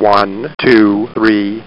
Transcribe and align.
One, 0.00 0.48
two, 0.58 1.08
three. 1.12 1.62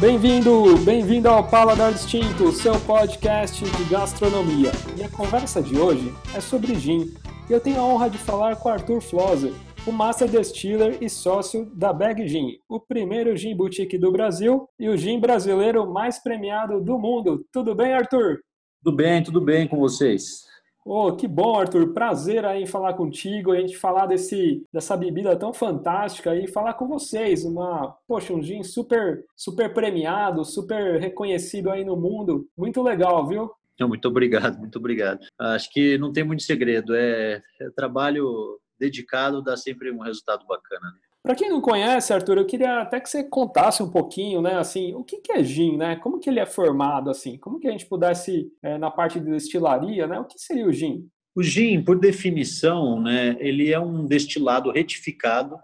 Bem-vindo, 0.00 0.76
bem-vindo 0.78 1.28
ao 1.28 1.48
Paladar 1.48 1.92
Distinto, 1.92 2.50
seu 2.50 2.74
podcast 2.80 3.64
de 3.64 3.84
gastronomia. 3.84 4.72
E 4.98 5.04
a 5.04 5.08
conversa 5.08 5.62
de 5.62 5.78
hoje 5.78 6.12
é 6.34 6.40
sobre 6.40 6.74
gin. 6.74 7.14
E 7.48 7.52
eu 7.52 7.60
tenho 7.60 7.78
a 7.78 7.84
honra 7.84 8.10
de 8.10 8.18
falar 8.18 8.56
com 8.56 8.68
Arthur 8.68 9.00
Floser, 9.00 9.52
o 9.86 9.92
Master 9.92 10.26
Distiller 10.26 10.98
e 11.00 11.08
sócio 11.08 11.70
da 11.72 11.92
Bag 11.92 12.26
Gin, 12.26 12.58
o 12.68 12.80
primeiro 12.80 13.36
gin 13.36 13.54
boutique 13.54 13.96
do 13.96 14.10
Brasil 14.10 14.68
e 14.76 14.88
o 14.88 14.96
gin 14.96 15.20
brasileiro 15.20 15.88
mais 15.88 16.20
premiado 16.20 16.80
do 16.80 16.98
mundo. 16.98 17.46
Tudo 17.52 17.76
bem, 17.76 17.92
Arthur? 17.92 18.40
Tudo 18.82 18.96
bem, 18.96 19.22
tudo 19.22 19.40
bem 19.40 19.68
com 19.68 19.78
vocês. 19.78 20.45
Oh, 20.88 21.16
que 21.16 21.26
bom, 21.26 21.58
Arthur. 21.58 21.92
Prazer 21.92 22.44
aí 22.44 22.62
em 22.62 22.66
falar 22.66 22.94
contigo, 22.94 23.50
a 23.50 23.58
gente 23.58 23.76
falar 23.76 24.06
desse, 24.06 24.64
dessa 24.72 24.96
bebida 24.96 25.34
tão 25.34 25.52
fantástica 25.52 26.36
e 26.36 26.46
falar 26.46 26.74
com 26.74 26.86
vocês. 26.86 27.44
Uma, 27.44 27.96
poxa, 28.06 28.32
um 28.32 28.40
gin 28.40 28.62
super, 28.62 29.24
super 29.34 29.74
premiado, 29.74 30.44
super 30.44 31.00
reconhecido 31.00 31.70
aí 31.70 31.84
no 31.84 31.96
mundo. 31.96 32.48
Muito 32.56 32.80
legal, 32.84 33.26
viu? 33.26 33.50
muito 33.80 34.06
obrigado, 34.06 34.58
muito 34.60 34.78
obrigado. 34.78 35.26
Acho 35.36 35.68
que 35.72 35.98
não 35.98 36.12
tem 36.12 36.22
muito 36.22 36.44
segredo. 36.44 36.94
É, 36.94 37.42
é 37.60 37.70
trabalho 37.74 38.60
dedicado, 38.78 39.42
dá 39.42 39.56
sempre 39.56 39.90
um 39.90 39.98
resultado 39.98 40.46
bacana. 40.46 40.86
Né? 40.86 40.98
Para 41.26 41.34
quem 41.34 41.48
não 41.48 41.60
conhece, 41.60 42.12
Arthur, 42.12 42.38
eu 42.38 42.46
queria 42.46 42.82
até 42.82 43.00
que 43.00 43.10
você 43.10 43.24
contasse 43.24 43.82
um 43.82 43.90
pouquinho, 43.90 44.40
né, 44.40 44.58
assim, 44.60 44.94
o 44.94 45.02
que, 45.02 45.16
que 45.16 45.32
é 45.32 45.42
gin, 45.42 45.76
né? 45.76 45.96
Como 45.96 46.20
que 46.20 46.30
ele 46.30 46.38
é 46.38 46.46
formado, 46.46 47.10
assim? 47.10 47.36
Como 47.36 47.58
que 47.58 47.66
a 47.66 47.72
gente 47.72 47.84
pudesse, 47.84 48.46
é, 48.62 48.78
na 48.78 48.92
parte 48.92 49.18
de 49.18 49.28
destilaria, 49.28 50.06
né? 50.06 50.20
O 50.20 50.24
que 50.24 50.38
seria 50.38 50.64
o 50.64 50.72
gin? 50.72 51.04
O 51.34 51.42
gin, 51.42 51.82
por 51.82 51.98
definição, 51.98 53.02
né, 53.02 53.36
ele 53.40 53.72
é 53.72 53.80
um 53.80 54.06
destilado 54.06 54.70
retificado. 54.70 55.56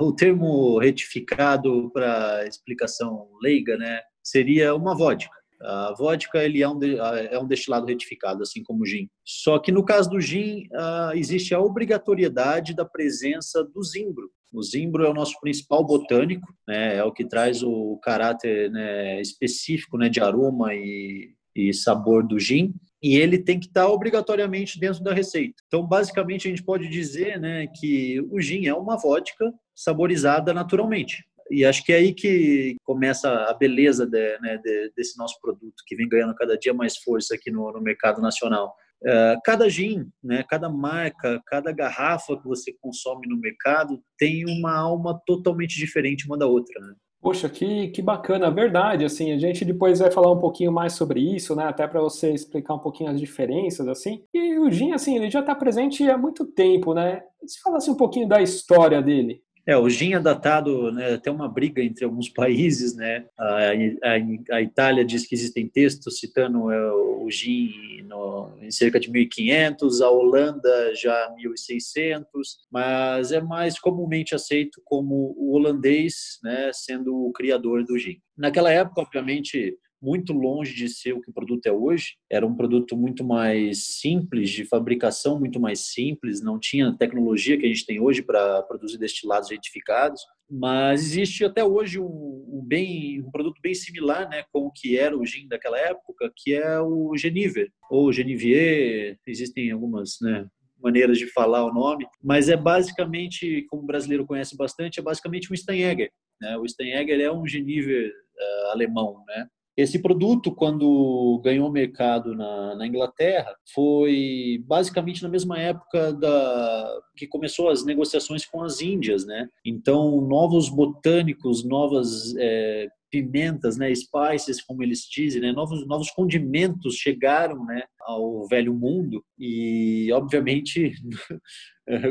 O 0.00 0.10
termo 0.10 0.78
retificado, 0.78 1.90
para 1.90 2.46
explicação 2.46 3.28
leiga, 3.42 3.76
né, 3.76 4.00
seria 4.22 4.74
uma 4.74 4.96
vodka. 4.96 5.36
A 5.60 5.94
vodka 5.98 6.42
ele 6.42 6.62
é 6.62 6.68
um, 6.68 6.80
é 6.82 7.38
um 7.38 7.46
destilado 7.46 7.84
retificado, 7.84 8.42
assim 8.42 8.62
como 8.62 8.84
o 8.84 8.86
gin. 8.86 9.06
Só 9.22 9.58
que 9.58 9.70
no 9.70 9.84
caso 9.84 10.08
do 10.08 10.18
gin, 10.18 10.66
existe 11.14 11.54
a 11.54 11.60
obrigatoriedade 11.60 12.74
da 12.74 12.86
presença 12.86 13.62
do 13.62 13.82
zimbro. 13.82 14.30
O 14.52 14.62
zimbro 14.62 15.04
é 15.04 15.08
o 15.08 15.14
nosso 15.14 15.38
principal 15.40 15.84
botânico, 15.84 16.46
né, 16.66 16.96
é 16.96 17.04
o 17.04 17.12
que 17.12 17.24
traz 17.24 17.62
o 17.62 17.98
caráter 18.02 18.70
né, 18.70 19.20
específico 19.20 19.96
né, 19.96 20.08
de 20.08 20.20
aroma 20.20 20.74
e, 20.74 21.34
e 21.54 21.72
sabor 21.72 22.26
do 22.26 22.38
gin 22.38 22.74
e 23.02 23.16
ele 23.16 23.38
tem 23.38 23.58
que 23.58 23.66
estar 23.66 23.88
obrigatoriamente 23.88 24.78
dentro 24.78 25.02
da 25.02 25.14
receita. 25.14 25.62
Então, 25.66 25.86
basicamente, 25.86 26.46
a 26.46 26.50
gente 26.50 26.62
pode 26.62 26.88
dizer 26.88 27.40
né, 27.40 27.66
que 27.66 28.20
o 28.30 28.40
gin 28.40 28.66
é 28.66 28.74
uma 28.74 28.98
vodka 28.98 29.50
saborizada 29.74 30.52
naturalmente. 30.52 31.24
E 31.50 31.64
acho 31.64 31.84
que 31.84 31.92
é 31.92 31.96
aí 31.96 32.12
que 32.12 32.76
começa 32.84 33.28
a 33.28 33.54
beleza 33.54 34.06
de, 34.06 34.38
né, 34.40 34.58
de, 34.58 34.92
desse 34.94 35.18
nosso 35.18 35.40
produto, 35.40 35.82
que 35.86 35.96
vem 35.96 36.08
ganhando 36.08 36.34
cada 36.34 36.56
dia 36.56 36.74
mais 36.74 36.98
força 36.98 37.34
aqui 37.34 37.50
no, 37.50 37.72
no 37.72 37.80
mercado 37.80 38.20
nacional. 38.20 38.74
É, 39.04 39.36
cada 39.44 39.68
gin, 39.68 40.08
né, 40.22 40.44
cada 40.48 40.68
marca, 40.68 41.40
cada 41.46 41.72
garrafa 41.72 42.36
que 42.36 42.46
você 42.46 42.72
consome 42.80 43.26
no 43.26 43.38
mercado 43.38 44.00
tem 44.18 44.44
uma 44.46 44.76
alma 44.76 45.20
totalmente 45.26 45.76
diferente 45.76 46.26
uma 46.26 46.36
da 46.36 46.46
outra. 46.46 46.78
Né? 46.80 46.94
Poxa, 47.22 47.50
que, 47.50 47.88
que 47.88 48.00
bacana, 48.00 48.50
verdade. 48.50 49.04
Assim, 49.04 49.32
a 49.32 49.38
gente 49.38 49.64
depois 49.64 49.98
vai 49.98 50.10
falar 50.10 50.32
um 50.32 50.40
pouquinho 50.40 50.72
mais 50.72 50.94
sobre 50.94 51.20
isso, 51.20 51.54
né? 51.54 51.64
Até 51.64 51.86
para 51.86 52.00
você 52.00 52.32
explicar 52.32 52.74
um 52.74 52.78
pouquinho 52.78 53.10
as 53.10 53.20
diferenças, 53.20 53.86
assim. 53.88 54.24
E 54.32 54.58
o 54.58 54.70
gin, 54.70 54.92
assim, 54.92 55.16
ele 55.16 55.30
já 55.30 55.40
está 55.40 55.54
presente 55.54 56.08
há 56.08 56.16
muito 56.16 56.46
tempo, 56.46 56.94
né? 56.94 57.22
Se 57.46 57.60
falasse 57.60 57.90
um 57.90 57.96
pouquinho 57.96 58.26
da 58.26 58.40
história 58.40 59.02
dele. 59.02 59.42
É, 59.66 59.76
o 59.76 59.88
gin 59.88 60.14
é 60.14 60.20
datado, 60.20 60.90
né, 60.92 61.16
tem 61.18 61.32
uma 61.32 61.48
briga 61.48 61.82
entre 61.82 62.04
alguns 62.04 62.28
países, 62.30 62.94
né? 62.94 63.26
A, 63.38 63.70
a, 63.72 64.56
a 64.56 64.62
Itália 64.62 65.04
diz 65.04 65.26
que 65.26 65.34
existem 65.34 65.68
textos 65.68 66.18
citando 66.18 66.70
é, 66.70 66.92
o 66.92 67.30
gin 67.30 68.02
no, 68.04 68.50
em 68.60 68.70
cerca 68.70 68.98
de 68.98 69.10
1500, 69.10 70.00
a 70.00 70.10
Holanda 70.10 70.94
já 70.94 71.32
1600, 71.36 72.58
mas 72.70 73.32
é 73.32 73.40
mais 73.40 73.78
comumente 73.78 74.34
aceito 74.34 74.80
como 74.84 75.34
o 75.36 75.54
holandês, 75.54 76.38
né, 76.42 76.70
sendo 76.72 77.14
o 77.14 77.32
criador 77.32 77.84
do 77.84 77.98
gin. 77.98 78.20
Naquela 78.36 78.72
época, 78.72 79.02
obviamente, 79.02 79.76
muito 80.00 80.32
longe 80.32 80.74
de 80.74 80.88
ser 80.88 81.12
o 81.12 81.20
que 81.20 81.30
o 81.30 81.32
produto 81.32 81.66
é 81.66 81.72
hoje. 81.72 82.16
Era 82.30 82.46
um 82.46 82.54
produto 82.54 82.96
muito 82.96 83.24
mais 83.24 83.98
simples 83.98 84.50
de 84.50 84.64
fabricação, 84.64 85.38
muito 85.38 85.60
mais 85.60 85.92
simples, 85.92 86.42
não 86.42 86.58
tinha 86.58 86.96
tecnologia 86.96 87.58
que 87.58 87.66
a 87.66 87.68
gente 87.68 87.86
tem 87.86 88.00
hoje 88.00 88.22
para 88.22 88.62
produzir 88.62 88.98
destilados 88.98 89.50
retificados. 89.50 90.22
Mas 90.50 91.02
existe 91.02 91.44
até 91.44 91.64
hoje 91.64 92.00
um, 92.00 92.04
um, 92.06 92.62
bem, 92.64 93.22
um 93.22 93.30
produto 93.30 93.60
bem 93.62 93.74
similar 93.74 94.28
né, 94.28 94.44
com 94.52 94.66
o 94.66 94.72
que 94.72 94.98
era 94.98 95.16
o 95.16 95.24
gin 95.24 95.46
daquela 95.46 95.78
época, 95.78 96.32
que 96.36 96.54
é 96.54 96.80
o 96.80 97.16
Geniver, 97.16 97.70
ou 97.88 98.12
Genivier, 98.12 99.16
existem 99.24 99.70
algumas 99.70 100.16
né, 100.20 100.46
maneiras 100.82 101.18
de 101.18 101.26
falar 101.26 101.64
o 101.64 101.72
nome, 101.72 102.04
mas 102.22 102.48
é 102.48 102.56
basicamente, 102.56 103.64
como 103.68 103.82
o 103.82 103.86
brasileiro 103.86 104.26
conhece 104.26 104.56
bastante, 104.56 104.98
é 104.98 105.02
basicamente 105.02 105.52
um 105.52 105.56
Steinegger. 105.56 106.10
Né? 106.40 106.56
O 106.56 106.66
Steinegger 106.66 107.20
é 107.20 107.30
um 107.30 107.46
Geniver 107.46 108.10
uh, 108.10 108.70
alemão, 108.72 109.22
né? 109.28 109.46
Esse 109.80 109.98
produto, 109.98 110.54
quando 110.54 111.40
ganhou 111.42 111.70
mercado 111.70 112.34
na, 112.34 112.76
na, 112.76 112.86
Inglaterra, 112.86 113.54
foi 113.72 114.62
basicamente 114.66 115.22
na 115.22 115.28
mesma 115.28 115.58
época 115.58 116.12
da, 116.12 117.00
que 117.16 117.26
começou 117.26 117.68
as 117.70 117.84
negociações 117.84 118.44
com 118.44 118.62
as 118.62 118.80
Índias, 118.80 119.24
né? 119.24 119.48
Então, 119.64 120.20
novos 120.20 120.68
botânicos, 120.68 121.64
novas 121.64 122.34
é, 122.36 122.88
pimentas, 123.10 123.76
né, 123.76 123.92
spices, 123.94 124.62
como 124.62 124.82
eles 124.82 125.00
dizem, 125.10 125.40
né, 125.40 125.52
novos 125.52 125.86
novos 125.86 126.10
condimentos 126.10 126.94
chegaram, 126.94 127.64
né, 127.64 127.82
ao 128.02 128.46
velho 128.46 128.72
mundo 128.72 129.24
e, 129.38 130.10
obviamente, 130.12 130.92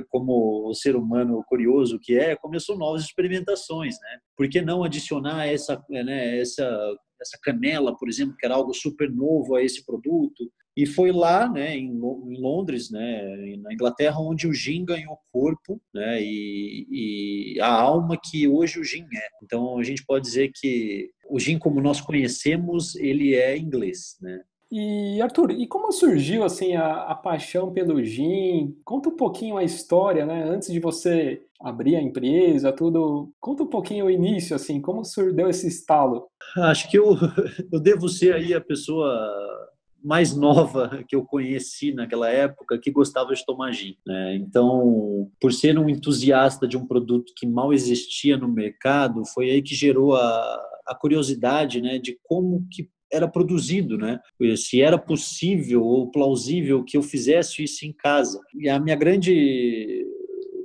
como 0.10 0.68
o 0.68 0.74
ser 0.74 0.96
humano 0.96 1.44
curioso 1.48 2.00
que 2.02 2.18
é, 2.18 2.36
começou 2.36 2.78
novas 2.78 3.04
experimentações, 3.04 3.96
né? 4.02 4.20
Por 4.36 4.50
que 4.50 4.62
não 4.62 4.84
adicionar 4.84 5.48
essa, 5.48 5.82
né, 5.90 6.40
essa 6.40 6.68
essa 7.22 7.38
canela, 7.42 7.96
por 7.98 8.10
exemplo, 8.10 8.36
que 8.38 8.46
era 8.46 8.56
algo 8.56 8.74
super 8.74 9.10
novo 9.12 9.56
a 9.56 9.64
esse 9.64 9.86
produto. 9.86 10.52
E 10.78 10.86
foi 10.86 11.12
lá, 11.12 11.50
né, 11.50 11.76
em, 11.76 12.00
Londres, 12.00 12.90
né, 12.90 13.58
na 13.58 13.74
Inglaterra, 13.74 14.20
onde 14.20 14.48
o 14.48 14.54
gin 14.54 14.86
ganhou 14.86 15.18
corpo, 15.32 15.82
né, 15.94 16.22
e, 16.22 17.56
e 17.56 17.60
a 17.60 17.70
alma 17.70 18.18
que 18.24 18.48
hoje 18.48 18.80
o 18.80 18.84
gin 18.84 19.04
é. 19.04 19.28
Então 19.44 19.78
a 19.78 19.84
gente 19.84 20.06
pode 20.06 20.26
dizer 20.26 20.52
que 20.56 21.10
o 21.30 21.40
gin, 21.40 21.58
como 21.58 21.82
nós 21.82 22.00
conhecemos, 22.00 22.96
ele 22.96 23.36
é 23.36 23.58
inglês, 23.58 24.18
né. 24.22 24.42
E 24.72 25.20
Arthur, 25.20 25.52
e 25.52 25.66
como 25.66 25.92
surgiu 25.92 26.44
assim 26.44 26.76
a, 26.76 27.04
a, 27.04 27.16
paixão 27.16 27.74
pelo 27.74 28.04
gin? 28.04 28.76
Conta 28.86 29.10
um 29.10 29.16
pouquinho 29.16 29.58
a 29.58 29.64
história, 29.64 30.26
né? 30.28 30.44
Antes 30.48 30.72
de 30.72 30.80
você 30.80 31.42
abrir 31.60 31.96
a 31.96 32.02
empresa, 32.02 32.72
tudo. 32.72 33.32
Conta 33.40 33.64
um 33.64 33.68
pouquinho 33.68 34.06
o 34.06 34.12
início, 34.12 34.56
assim, 34.56 34.80
como 34.80 35.02
deu 35.34 35.50
esse 35.50 35.68
estalo? 35.68 36.28
Acho 36.58 36.90
que 36.90 37.00
eu, 37.00 37.16
eu 37.72 37.80
devo 37.80 38.08
ser 38.08 38.36
aí 38.36 38.54
a 38.54 38.62
pessoa 38.62 39.10
mais 40.04 40.36
nova 40.36 41.04
que 41.08 41.16
eu 41.16 41.26
conheci 41.26 41.92
naquela 41.92 42.30
época 42.30 42.78
que 42.78 42.92
gostava 42.92 43.34
de 43.34 43.46
tomar 43.46 43.72
gin. 43.72 43.96
Né? 44.06 44.36
Então, 44.36 45.30
por 45.42 45.52
ser 45.52 45.78
um 45.78 45.90
entusiasta 45.90 46.68
de 46.68 46.78
um 46.78 46.86
produto 46.86 47.34
que 47.36 47.48
mal 47.48 47.74
existia 47.74 48.38
no 48.38 48.48
mercado, 48.48 49.26
foi 49.26 49.50
aí 49.50 49.62
que 49.62 49.76
gerou 49.76 50.16
a, 50.16 50.62
a 50.88 50.96
curiosidade 50.96 51.82
né, 51.82 51.98
de 51.98 52.18
como 52.24 52.66
que 52.72 52.90
era 53.12 53.28
produzido, 53.28 53.98
né? 53.98 54.20
Se 54.58 54.82
era 54.82 54.98
possível 54.98 55.84
ou 55.84 56.12
plausível 56.12 56.84
que 56.84 56.98
eu 56.98 57.02
fizesse 57.02 57.64
isso 57.64 57.86
em 57.86 57.94
casa. 57.94 58.40
E 58.56 58.70
a 58.70 58.80
minha 58.80 58.96
grande 58.96 60.06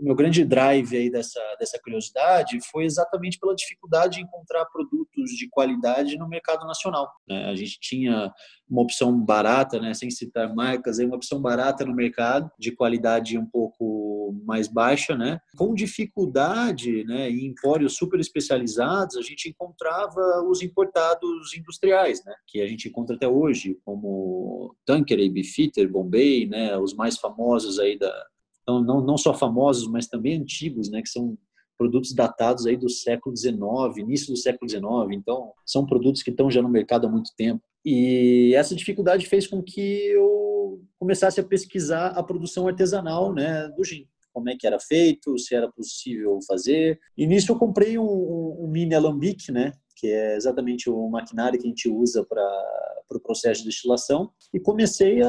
meu 0.04 0.14
grande 0.14 0.44
drive 0.44 0.96
aí 0.96 1.10
dessa, 1.10 1.40
dessa 1.58 1.80
curiosidade 1.82 2.58
foi 2.70 2.84
exatamente 2.84 3.38
pela 3.38 3.54
dificuldade 3.54 4.16
de 4.16 4.22
encontrar 4.22 4.66
produtos 4.66 5.30
de 5.30 5.48
qualidade 5.48 6.18
no 6.18 6.28
mercado 6.28 6.66
nacional. 6.66 7.10
Né? 7.26 7.46
A 7.46 7.54
gente 7.54 7.80
tinha 7.80 8.30
uma 8.68 8.82
opção 8.82 9.18
barata, 9.18 9.80
né, 9.80 9.94
sem 9.94 10.10
citar 10.10 10.54
marcas, 10.54 10.98
uma 10.98 11.16
opção 11.16 11.40
barata 11.40 11.84
no 11.84 11.94
mercado, 11.94 12.50
de 12.58 12.72
qualidade 12.72 13.38
um 13.38 13.46
pouco 13.46 14.34
mais 14.44 14.68
baixa, 14.68 15.16
né? 15.16 15.38
Com 15.56 15.74
dificuldade, 15.74 17.04
né, 17.04 17.30
em 17.30 17.46
empórios 17.46 17.96
super 17.96 18.18
especializados, 18.18 19.16
a 19.16 19.22
gente 19.22 19.48
encontrava 19.48 20.20
os 20.48 20.62
importados 20.62 21.54
industriais, 21.54 22.24
né, 22.24 22.34
que 22.46 22.60
a 22.60 22.66
gente 22.66 22.88
encontra 22.88 23.16
até 23.16 23.28
hoje, 23.28 23.78
como 23.84 24.74
Tanqueray, 24.84 25.28
Beefeater, 25.28 25.90
Bombay, 25.90 26.46
né, 26.46 26.76
os 26.78 26.94
mais 26.94 27.18
famosos 27.18 27.78
aí 27.78 27.98
da, 27.98 28.26
não, 28.66 28.82
não, 28.82 29.00
não 29.00 29.16
só 29.16 29.34
famosos, 29.34 29.86
mas 29.88 30.06
também 30.06 30.36
antigos, 30.40 30.90
né, 30.90 31.02
que 31.02 31.08
são 31.08 31.36
produtos 31.76 32.12
datados 32.12 32.66
aí 32.66 32.76
do 32.76 32.88
século 32.88 33.36
XIX, 33.36 33.58
início 33.98 34.28
do 34.28 34.36
século 34.36 34.68
XIX. 34.68 34.84
Então, 35.12 35.52
são 35.66 35.84
produtos 35.84 36.22
que 36.22 36.30
estão 36.30 36.50
já 36.50 36.62
no 36.62 36.68
mercado 36.68 37.06
há 37.06 37.10
muito 37.10 37.30
tempo. 37.36 37.62
E 37.84 38.54
essa 38.54 38.74
dificuldade 38.74 39.26
fez 39.26 39.46
com 39.46 39.62
que 39.62 40.06
eu 40.08 40.80
começasse 40.98 41.40
a 41.40 41.44
pesquisar 41.44 42.08
a 42.08 42.22
produção 42.22 42.66
artesanal 42.66 43.32
né, 43.32 43.68
do 43.76 43.84
gin. 43.84 44.06
Como 44.32 44.48
é 44.48 44.56
que 44.56 44.66
era 44.66 44.80
feito, 44.80 45.38
se 45.38 45.54
era 45.54 45.70
possível 45.70 46.38
fazer. 46.46 46.98
E 47.16 47.26
nisso 47.26 47.52
eu 47.52 47.56
comprei 47.56 47.98
um, 47.98 48.56
um 48.60 48.68
mini 48.68 48.94
alambique, 48.94 49.52
né, 49.52 49.72
que 49.96 50.08
é 50.08 50.36
exatamente 50.36 50.90
o 50.90 51.08
maquinário 51.08 51.58
que 51.58 51.66
a 51.66 51.68
gente 51.68 51.88
usa 51.88 52.24
para 52.24 52.42
o 52.42 53.08
pro 53.08 53.20
processo 53.20 53.60
de 53.60 53.68
destilação, 53.68 54.30
e 54.52 54.58
comecei 54.58 55.22
a, 55.22 55.28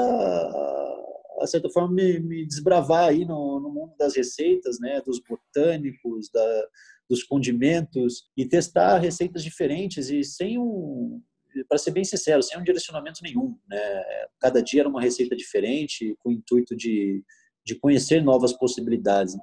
a 1.39 1.47
certa 1.47 1.69
forma, 1.69 1.93
me, 1.93 2.19
me 2.19 2.45
desbravar 2.45 3.09
aí 3.09 3.25
no, 3.25 3.59
no, 3.59 3.69
mundo 3.69 3.93
das 3.97 4.15
receitas, 4.15 4.79
né, 4.79 5.01
dos 5.01 5.19
botânicos, 5.19 6.29
da, 6.31 6.67
dos 7.09 7.23
condimentos, 7.23 8.29
e 8.35 8.45
testar 8.45 8.99
receitas 8.99 9.43
diferentes 9.43 10.09
e 10.09 10.23
sem 10.23 10.57
um, 10.57 11.21
para 11.67 11.77
ser 11.77 11.91
bem 11.91 12.03
sincero, 12.03 12.41
sem 12.41 12.57
um 12.57 12.63
direcionamento 12.63 13.21
nenhum. 13.23 13.57
Né? 13.67 14.03
Cada 14.39 14.61
dia 14.61 14.81
era 14.81 14.89
uma 14.89 15.01
receita 15.01 15.35
diferente, 15.35 16.15
com 16.19 16.29
o 16.29 16.33
intuito 16.33 16.75
de, 16.75 17.23
de 17.65 17.75
conhecer 17.75 18.23
novas 18.23 18.53
possibilidades. 18.53 19.35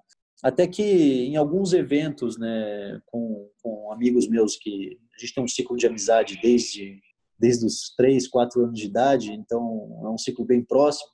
Até 0.43 0.67
que 0.67 0.83
em 0.83 1.37
alguns 1.37 1.73
eventos, 1.73 2.37
né, 2.37 3.01
com, 3.07 3.49
com 3.63 3.93
amigos 3.93 4.29
meus 4.29 4.57
que 4.57 4.99
a 5.17 5.21
gente 5.21 5.35
tem 5.35 5.45
um 5.45 5.49
ciclo 5.49 5.77
de 5.77 5.87
amizade 5.87 6.39
desde 6.43 7.01
desde 7.43 7.67
os 7.67 7.93
três, 7.97 8.29
quatro 8.29 8.63
anos 8.63 8.79
de 8.79 8.87
idade, 8.87 9.33
então 9.33 10.01
é 10.05 10.09
um 10.09 10.17
ciclo 10.17 10.45
bem 10.45 10.63
próximo. 10.63 11.11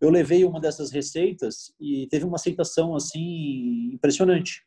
Eu 0.00 0.10
levei 0.10 0.44
uma 0.44 0.60
dessas 0.60 0.90
receitas 0.90 1.72
e 1.80 2.06
teve 2.08 2.24
uma 2.24 2.36
aceitação 2.36 2.94
assim 2.94 3.90
impressionante. 3.92 4.62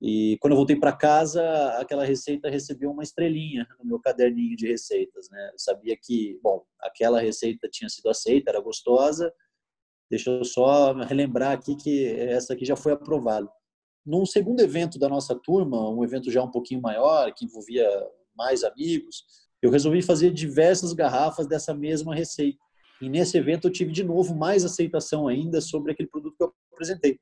E 0.00 0.38
quando 0.40 0.52
eu 0.52 0.56
voltei 0.56 0.76
para 0.76 0.96
casa, 0.96 1.42
aquela 1.78 2.04
receita 2.06 2.48
recebeu 2.48 2.90
uma 2.90 3.02
estrelinha 3.02 3.66
no 3.78 3.84
meu 3.84 4.00
caderninho 4.00 4.56
de 4.56 4.66
receitas, 4.66 5.28
né? 5.28 5.50
Eu 5.52 5.58
sabia 5.58 5.94
que, 5.94 6.40
bom, 6.42 6.64
aquela 6.80 7.20
receita 7.20 7.68
tinha 7.68 7.88
sido 7.90 8.08
aceita, 8.08 8.50
era 8.50 8.60
gostosa. 8.60 9.30
Deixa 10.10 10.30
eu 10.30 10.42
só 10.42 10.94
relembrar 10.94 11.52
aqui 11.52 11.76
que 11.76 12.06
essa 12.06 12.54
aqui 12.54 12.64
já 12.64 12.76
foi 12.76 12.92
aprovada. 12.92 13.48
Num 14.04 14.24
segundo 14.24 14.60
evento 14.60 14.98
da 14.98 15.08
nossa 15.08 15.34
turma, 15.34 15.90
um 15.90 16.02
evento 16.02 16.30
já 16.30 16.42
um 16.42 16.50
pouquinho 16.50 16.80
maior, 16.80 17.30
que 17.34 17.44
envolvia 17.44 17.86
mais 18.34 18.64
amigos, 18.64 19.24
eu 19.60 19.70
resolvi 19.70 20.00
fazer 20.00 20.30
diversas 20.30 20.94
garrafas 20.94 21.46
dessa 21.46 21.74
mesma 21.74 22.14
receita. 22.14 22.58
E 23.00 23.08
nesse 23.08 23.38
evento 23.38 23.68
eu 23.68 23.72
tive 23.72 23.92
de 23.92 24.04
novo 24.04 24.34
mais 24.34 24.64
aceitação 24.64 25.26
ainda 25.26 25.60
sobre 25.60 25.92
aquele 25.92 26.08
produto 26.08 26.36
que 26.36 26.44
eu 26.44 26.52
apresentei. 26.72 27.18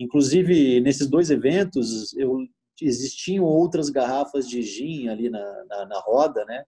Inclusive, 0.00 0.80
nesses 0.80 1.06
dois 1.06 1.30
eventos, 1.30 2.12
eu, 2.14 2.38
existiam 2.80 3.44
outras 3.44 3.88
garrafas 3.88 4.48
de 4.48 4.62
gin 4.62 5.08
ali 5.08 5.30
na, 5.30 5.64
na, 5.66 5.86
na 5.86 6.00
roda, 6.00 6.44
né? 6.44 6.64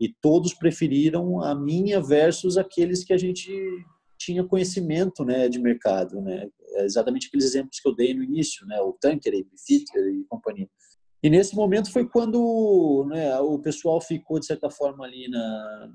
E 0.00 0.14
todos 0.22 0.54
preferiram 0.54 1.42
a 1.42 1.54
minha 1.54 2.00
versus 2.00 2.56
aqueles 2.56 3.04
que 3.04 3.12
a 3.12 3.18
gente 3.18 3.50
tinha 4.16 4.44
conhecimento 4.44 5.24
né, 5.24 5.48
de 5.48 5.58
mercado, 5.58 6.20
né? 6.20 6.48
É 6.74 6.84
exatamente 6.84 7.26
aqueles 7.28 7.46
exemplos 7.46 7.80
que 7.80 7.88
eu 7.88 7.94
dei 7.94 8.14
no 8.14 8.22
início, 8.22 8.66
né? 8.66 8.80
O 8.80 8.92
Tanker, 8.92 9.34
a 9.34 9.36
e 9.36 10.24
companhia. 10.28 10.68
E 11.22 11.28
nesse 11.28 11.54
momento 11.54 11.90
foi 11.90 12.06
quando 12.06 13.06
né, 13.10 13.38
o 13.40 13.58
pessoal 13.58 14.00
ficou, 14.00 14.38
de 14.38 14.46
certa 14.46 14.70
forma, 14.70 15.04
ali 15.04 15.28
na, 15.28 15.92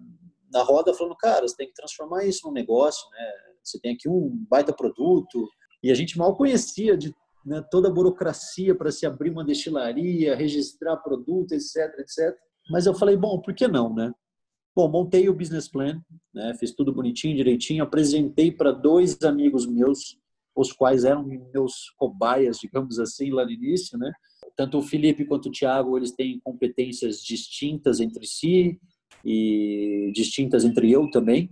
na 0.53 0.61
roda, 0.61 0.93
falando, 0.93 1.15
cara, 1.15 1.47
você 1.47 1.55
tem 1.55 1.67
que 1.67 1.73
transformar 1.73 2.25
isso 2.25 2.47
num 2.47 2.53
negócio, 2.53 3.09
né? 3.11 3.31
Você 3.63 3.79
tem 3.79 3.95
aqui 3.95 4.07
um 4.07 4.45
baita 4.49 4.71
produto, 4.71 5.49
e 5.81 5.91
a 5.91 5.95
gente 5.95 6.17
mal 6.17 6.35
conhecia 6.35 6.95
de 6.95 7.13
né, 7.45 7.61
toda 7.69 7.89
a 7.89 7.91
burocracia 7.91 8.75
para 8.75 8.91
se 8.91 9.05
abrir 9.05 9.31
uma 9.31 9.43
destilaria, 9.43 10.35
registrar 10.35 10.97
produto, 10.97 11.53
etc, 11.53 11.99
etc. 11.99 12.35
Mas 12.69 12.85
eu 12.85 12.93
falei, 12.93 13.17
bom, 13.17 13.41
por 13.41 13.53
que 13.53 13.67
não, 13.67 13.93
né? 13.93 14.13
Bom, 14.75 14.89
montei 14.89 15.27
o 15.27 15.33
business 15.33 15.67
plan, 15.67 16.01
né, 16.33 16.55
fiz 16.59 16.73
tudo 16.73 16.93
bonitinho, 16.93 17.35
direitinho, 17.35 17.83
apresentei 17.83 18.51
para 18.51 18.71
dois 18.71 19.21
amigos 19.21 19.67
meus, 19.67 20.17
os 20.55 20.71
quais 20.71 21.03
eram 21.03 21.23
meus 21.53 21.91
cobaias, 21.97 22.57
digamos 22.57 22.97
assim, 22.97 23.31
lá 23.31 23.43
no 23.43 23.51
início, 23.51 23.97
né? 23.97 24.11
Tanto 24.55 24.77
o 24.77 24.81
Felipe 24.81 25.25
quanto 25.25 25.49
o 25.49 25.51
Thiago, 25.51 25.97
eles 25.97 26.11
têm 26.11 26.39
competências 26.43 27.21
distintas 27.21 27.99
entre 27.99 28.25
si 28.25 28.79
e 29.23 30.11
distintas 30.13 30.65
entre 30.65 30.91
eu 30.91 31.09
também. 31.09 31.49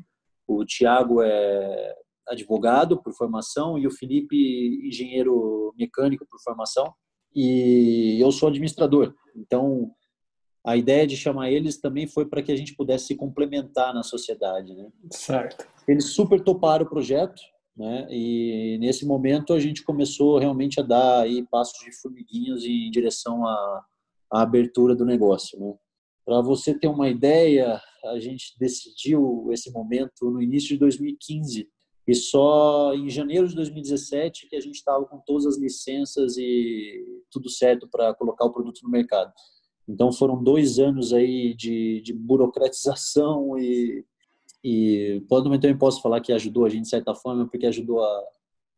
O 0.47 0.65
Thiago 0.65 1.21
é 1.21 1.95
advogado 2.27 3.01
por 3.01 3.13
formação 3.13 3.77
e 3.77 3.87
o 3.87 3.91
Felipe 3.91 4.35
engenheiro 4.87 5.73
mecânico 5.77 6.25
por 6.29 6.39
formação 6.41 6.93
e 7.35 8.17
eu 8.19 8.31
sou 8.31 8.49
administrador. 8.49 9.13
Então, 9.35 9.91
a 10.65 10.77
ideia 10.77 11.07
de 11.07 11.17
chamar 11.17 11.51
eles 11.51 11.79
também 11.79 12.07
foi 12.07 12.25
para 12.25 12.41
que 12.41 12.51
a 12.51 12.55
gente 12.55 12.75
pudesse 12.75 13.07
se 13.07 13.15
complementar 13.15 13.93
na 13.93 14.03
sociedade, 14.03 14.75
né? 14.75 14.89
Certo. 15.09 15.67
Eles 15.87 16.13
super 16.13 16.41
toparam 16.41 16.85
o 16.85 16.89
projeto, 16.89 17.41
né? 17.75 18.07
E 18.09 18.77
nesse 18.79 19.05
momento 19.05 19.53
a 19.53 19.59
gente 19.59 19.83
começou 19.83 20.37
realmente 20.37 20.79
a 20.79 20.83
dar 20.83 21.21
aí 21.21 21.45
passos 21.47 21.79
de 21.83 21.91
formiguinhas 21.99 22.63
em 22.63 22.91
direção 22.91 23.45
à, 23.45 23.85
à 24.31 24.41
abertura 24.41 24.95
do 24.95 25.05
negócio, 25.05 25.59
né? 25.59 25.73
Para 26.25 26.41
você 26.41 26.77
ter 26.77 26.87
uma 26.87 27.09
ideia, 27.09 27.81
a 28.05 28.19
gente 28.19 28.57
decidiu 28.59 29.49
esse 29.51 29.71
momento 29.71 30.29
no 30.29 30.41
início 30.41 30.69
de 30.69 30.77
2015 30.77 31.67
e 32.07 32.15
só 32.15 32.93
em 32.93 33.09
janeiro 33.09 33.47
de 33.47 33.55
2017 33.55 34.47
que 34.49 34.55
a 34.55 34.59
gente 34.59 34.75
estava 34.75 35.05
com 35.05 35.19
todas 35.19 35.45
as 35.45 35.57
licenças 35.57 36.35
e 36.37 37.23
tudo 37.29 37.49
certo 37.49 37.87
para 37.87 38.13
colocar 38.13 38.45
o 38.45 38.51
produto 38.51 38.81
no 38.83 38.89
mercado. 38.89 39.31
Então 39.87 40.11
foram 40.11 40.41
dois 40.41 40.79
anos 40.79 41.13
aí 41.13 41.53
de, 41.53 42.01
de 42.01 42.13
burocratização 42.13 43.57
e, 43.57 44.05
e 44.63 45.23
também 45.29 45.59
também 45.59 45.77
posso 45.77 46.01
falar 46.01 46.21
que 46.21 46.33
ajudou 46.33 46.65
a 46.65 46.69
gente 46.69 46.83
de 46.83 46.89
certa 46.89 47.13
forma 47.13 47.47
porque 47.47 47.65
ajudou 47.67 48.03
a, 48.03 48.23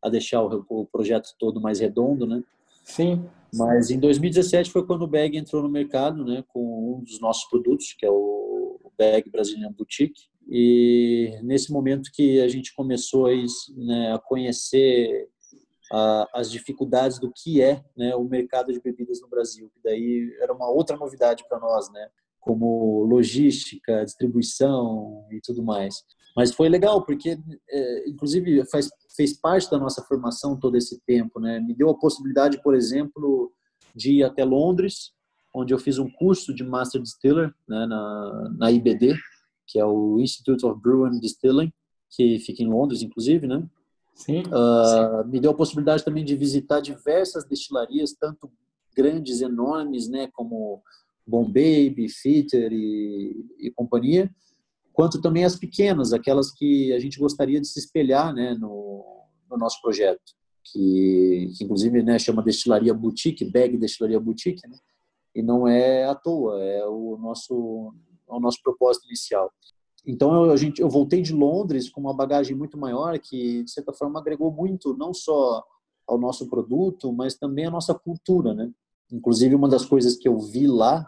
a 0.02 0.08
deixar 0.08 0.42
o, 0.42 0.64
o 0.68 0.86
projeto 0.86 1.34
todo 1.38 1.60
mais 1.60 1.80
redondo, 1.80 2.26
né? 2.26 2.42
Sim. 2.84 3.24
Mas 3.56 3.90
em 3.90 3.98
2017 3.98 4.70
foi 4.70 4.86
quando 4.86 5.02
o 5.02 5.08
Bag 5.08 5.36
entrou 5.36 5.62
no 5.62 5.68
mercado, 5.68 6.24
né, 6.24 6.44
com 6.48 6.98
um 6.98 7.04
dos 7.04 7.20
nossos 7.20 7.48
produtos, 7.48 7.94
que 7.98 8.04
é 8.04 8.10
o 8.10 8.44
Bag 8.96 9.28
Brazilian 9.30 9.72
Boutique. 9.72 10.28
E 10.48 11.38
nesse 11.42 11.72
momento 11.72 12.10
que 12.12 12.40
a 12.40 12.48
gente 12.48 12.74
começou 12.74 13.26
a, 13.26 13.30
né, 13.76 14.12
a 14.12 14.18
conhecer 14.18 15.28
a, 15.92 16.28
as 16.34 16.50
dificuldades 16.50 17.18
do 17.18 17.32
que 17.32 17.60
é 17.62 17.82
né, 17.96 18.14
o 18.14 18.24
mercado 18.24 18.72
de 18.72 18.80
bebidas 18.80 19.20
no 19.20 19.28
Brasil, 19.28 19.70
que 19.74 19.80
daí 19.82 20.36
era 20.40 20.52
uma 20.52 20.68
outra 20.68 20.96
novidade 20.96 21.44
para 21.48 21.58
nós, 21.58 21.90
né, 21.92 22.08
como 22.40 23.04
logística, 23.04 24.04
distribuição 24.04 25.26
e 25.30 25.40
tudo 25.40 25.62
mais. 25.62 26.04
Mas 26.34 26.52
foi 26.52 26.68
legal 26.68 27.04
porque, 27.04 27.38
é, 27.70 28.08
inclusive, 28.08 28.64
faz, 28.66 28.90
fez 29.16 29.32
parte 29.34 29.70
da 29.70 29.78
nossa 29.78 30.02
formação 30.02 30.58
todo 30.58 30.76
esse 30.76 31.00
tempo, 31.06 31.38
né? 31.38 31.60
Me 31.60 31.74
deu 31.74 31.90
a 31.90 31.98
possibilidade, 31.98 32.60
por 32.62 32.74
exemplo, 32.74 33.52
de 33.94 34.14
ir 34.14 34.24
até 34.24 34.44
Londres, 34.44 35.12
onde 35.54 35.72
eu 35.72 35.78
fiz 35.78 35.98
um 35.98 36.10
curso 36.10 36.52
de 36.52 36.64
Master 36.64 37.00
Distiller 37.00 37.54
né, 37.68 37.86
na, 37.86 38.54
na 38.58 38.72
IBD, 38.72 39.14
que 39.66 39.78
é 39.78 39.84
o 39.84 40.18
Institute 40.18 40.66
of 40.66 40.80
Brewing 40.80 41.16
and 41.16 41.20
Distilling, 41.20 41.72
que 42.10 42.38
fica 42.40 42.62
em 42.62 42.68
Londres, 42.68 43.02
inclusive, 43.02 43.46
né? 43.46 43.64
Sim. 44.14 44.42
Uh, 44.46 45.26
me 45.26 45.40
deu 45.40 45.52
a 45.52 45.56
possibilidade 45.56 46.04
também 46.04 46.24
de 46.24 46.36
visitar 46.36 46.80
diversas 46.80 47.44
destilarias, 47.44 48.12
tanto 48.12 48.50
grandes, 48.96 49.40
enormes, 49.40 50.08
né, 50.08 50.28
como 50.32 50.82
Bombay, 51.26 51.94
Fitter 52.08 52.72
e, 52.72 53.44
e 53.58 53.70
companhia, 53.72 54.30
quanto 54.94 55.20
também 55.20 55.44
as 55.44 55.56
pequenas, 55.56 56.12
aquelas 56.12 56.52
que 56.52 56.92
a 56.92 56.98
gente 57.00 57.18
gostaria 57.18 57.60
de 57.60 57.66
se 57.66 57.80
espelhar, 57.80 58.32
né, 58.32 58.54
no, 58.54 59.04
no 59.50 59.58
nosso 59.58 59.82
projeto, 59.82 60.22
que, 60.62 61.52
que 61.58 61.64
inclusive, 61.64 62.02
né, 62.02 62.18
chama 62.18 62.42
destilaria 62.42 62.94
boutique, 62.94 63.44
bag 63.44 63.76
destilaria 63.76 64.18
boutique, 64.18 64.66
né? 64.68 64.78
E 65.34 65.42
não 65.42 65.66
é 65.66 66.04
à 66.04 66.14
toa, 66.14 66.62
é 66.62 66.86
o 66.86 67.18
nosso 67.20 67.92
ao 68.26 68.40
nosso 68.40 68.62
propósito 68.62 69.06
inicial. 69.06 69.52
Então 70.06 70.44
eu, 70.44 70.52
a 70.52 70.56
gente, 70.56 70.80
eu 70.80 70.88
voltei 70.88 71.20
de 71.20 71.34
Londres 71.34 71.90
com 71.90 72.00
uma 72.00 72.14
bagagem 72.14 72.56
muito 72.56 72.78
maior 72.78 73.18
que 73.18 73.64
de 73.64 73.70
certa 73.70 73.92
forma 73.92 74.20
agregou 74.20 74.50
muito 74.50 74.96
não 74.96 75.12
só 75.12 75.62
ao 76.06 76.18
nosso 76.18 76.48
produto, 76.48 77.12
mas 77.12 77.34
também 77.34 77.66
à 77.66 77.70
nossa 77.70 77.94
cultura, 77.94 78.54
né? 78.54 78.70
Inclusive 79.12 79.54
uma 79.54 79.68
das 79.68 79.84
coisas 79.84 80.16
que 80.16 80.28
eu 80.28 80.38
vi 80.38 80.66
lá 80.66 81.06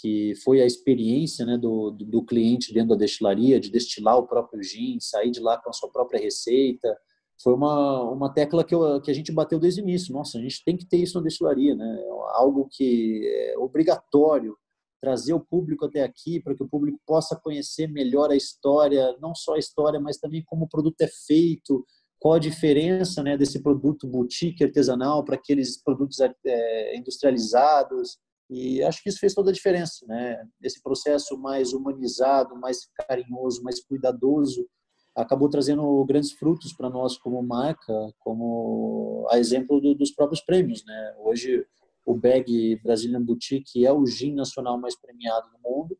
que 0.00 0.34
foi 0.44 0.60
a 0.60 0.66
experiência 0.66 1.44
né, 1.44 1.56
do, 1.56 1.90
do, 1.90 2.24
cliente 2.24 2.72
dentro 2.72 2.90
da 2.90 2.96
destilaria, 2.96 3.60
de 3.60 3.70
destilar 3.70 4.18
o 4.18 4.26
próprio 4.26 4.62
gin, 4.62 4.98
sair 5.00 5.30
de 5.30 5.40
lá 5.40 5.60
com 5.60 5.70
a 5.70 5.72
sua 5.72 5.90
própria 5.90 6.20
receita, 6.20 6.96
foi 7.42 7.54
uma, 7.54 8.02
uma 8.10 8.32
tecla 8.32 8.64
que, 8.64 8.74
eu, 8.74 9.00
que 9.00 9.10
a 9.10 9.14
gente 9.14 9.32
bateu 9.32 9.60
desde 9.60 9.80
o 9.80 9.84
início. 9.84 10.12
Nossa, 10.12 10.38
a 10.38 10.40
gente 10.40 10.62
tem 10.64 10.76
que 10.76 10.86
ter 10.86 10.96
isso 10.96 11.18
na 11.18 11.24
destilaria, 11.24 11.74
né? 11.74 12.04
Algo 12.32 12.68
que 12.70 13.22
é 13.24 13.58
obrigatório 13.58 14.56
trazer 15.00 15.32
o 15.32 15.40
público 15.40 15.84
até 15.84 16.02
aqui 16.02 16.40
para 16.40 16.54
que 16.56 16.62
o 16.62 16.68
público 16.68 16.98
possa 17.06 17.36
conhecer 17.36 17.86
melhor 17.86 18.30
a 18.30 18.36
história, 18.36 19.16
não 19.20 19.34
só 19.34 19.54
a 19.54 19.58
história, 19.58 20.00
mas 20.00 20.18
também 20.18 20.42
como 20.44 20.64
o 20.64 20.68
produto 20.68 21.00
é 21.02 21.08
feito, 21.26 21.86
qual 22.18 22.34
a 22.34 22.38
diferença 22.40 23.22
né, 23.22 23.36
desse 23.36 23.62
produto 23.62 24.08
boutique 24.08 24.64
artesanal 24.64 25.24
para 25.24 25.36
aqueles 25.36 25.80
produtos 25.80 26.18
é, 26.20 26.96
industrializados. 26.96 28.18
E 28.50 28.82
acho 28.82 29.02
que 29.02 29.08
isso 29.10 29.18
fez 29.18 29.34
toda 29.34 29.50
a 29.50 29.52
diferença, 29.52 30.06
né? 30.06 30.42
Esse 30.62 30.82
processo 30.82 31.36
mais 31.36 31.72
humanizado, 31.72 32.56
mais 32.56 32.88
carinhoso, 33.06 33.62
mais 33.62 33.84
cuidadoso, 33.84 34.66
acabou 35.14 35.48
trazendo 35.50 36.04
grandes 36.04 36.32
frutos 36.32 36.72
para 36.72 36.88
nós 36.88 37.18
como 37.18 37.42
marca, 37.42 37.92
como 38.20 39.26
a 39.30 39.38
exemplo 39.38 39.80
do, 39.80 39.94
dos 39.94 40.12
próprios 40.12 40.40
prêmios, 40.40 40.84
né? 40.84 41.14
Hoje 41.18 41.66
o 42.06 42.14
Bag 42.14 42.80
Brazilian 42.82 43.22
Boutique 43.22 43.84
é 43.84 43.92
o 43.92 44.06
gin 44.06 44.34
nacional 44.34 44.78
mais 44.78 44.98
premiado 44.98 45.50
do 45.50 45.58
mundo 45.58 45.98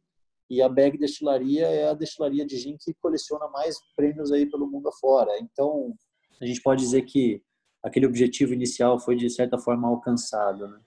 e 0.48 0.62
a 0.62 0.68
Bag 0.68 0.96
Destilaria 0.96 1.66
é 1.66 1.90
a 1.90 1.94
destilaria 1.94 2.46
de 2.46 2.56
gin 2.56 2.76
que 2.78 2.94
coleciona 2.94 3.46
mais 3.48 3.76
prêmios 3.94 4.32
aí 4.32 4.46
pelo 4.46 4.66
mundo 4.66 4.88
afora. 4.88 5.30
Então, 5.38 5.94
a 6.40 6.46
gente 6.46 6.62
pode 6.62 6.80
dizer 6.80 7.02
que 7.02 7.42
aquele 7.82 8.06
objetivo 8.06 8.54
inicial 8.54 8.98
foi 8.98 9.16
de 9.16 9.28
certa 9.28 9.58
forma 9.58 9.86
alcançado, 9.88 10.66
né? 10.66 10.80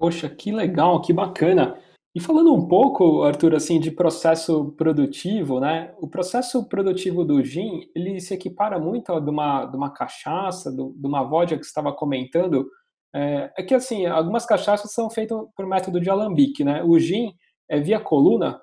Poxa, 0.00 0.30
que 0.30 0.50
legal, 0.50 1.02
que 1.02 1.12
bacana. 1.12 1.78
E 2.14 2.18
falando 2.18 2.54
um 2.54 2.66
pouco, 2.66 3.22
Arthur, 3.22 3.54
assim, 3.54 3.78
de 3.78 3.90
processo 3.90 4.72
produtivo, 4.72 5.60
né? 5.60 5.94
O 6.00 6.08
processo 6.08 6.64
produtivo 6.64 7.22
do 7.22 7.44
gin, 7.44 7.82
ele 7.94 8.18
se 8.18 8.32
equipara 8.32 8.78
muito 8.78 9.12
a 9.12 9.20
de 9.20 9.28
uma, 9.28 9.66
de 9.66 9.76
uma 9.76 9.90
cachaça, 9.90 10.72
de 10.72 11.06
uma 11.06 11.22
vodka 11.22 11.58
que 11.58 11.66
estava 11.66 11.92
comentando. 11.92 12.66
É, 13.14 13.52
é, 13.58 13.62
que, 13.62 13.74
assim, 13.74 14.06
algumas 14.06 14.46
cachaças 14.46 14.90
são 14.90 15.10
feitas 15.10 15.38
por 15.54 15.66
método 15.66 16.00
de 16.00 16.08
alambique, 16.08 16.64
né? 16.64 16.82
O 16.82 16.98
gin 16.98 17.34
é 17.68 17.78
via 17.78 18.00
coluna? 18.00 18.58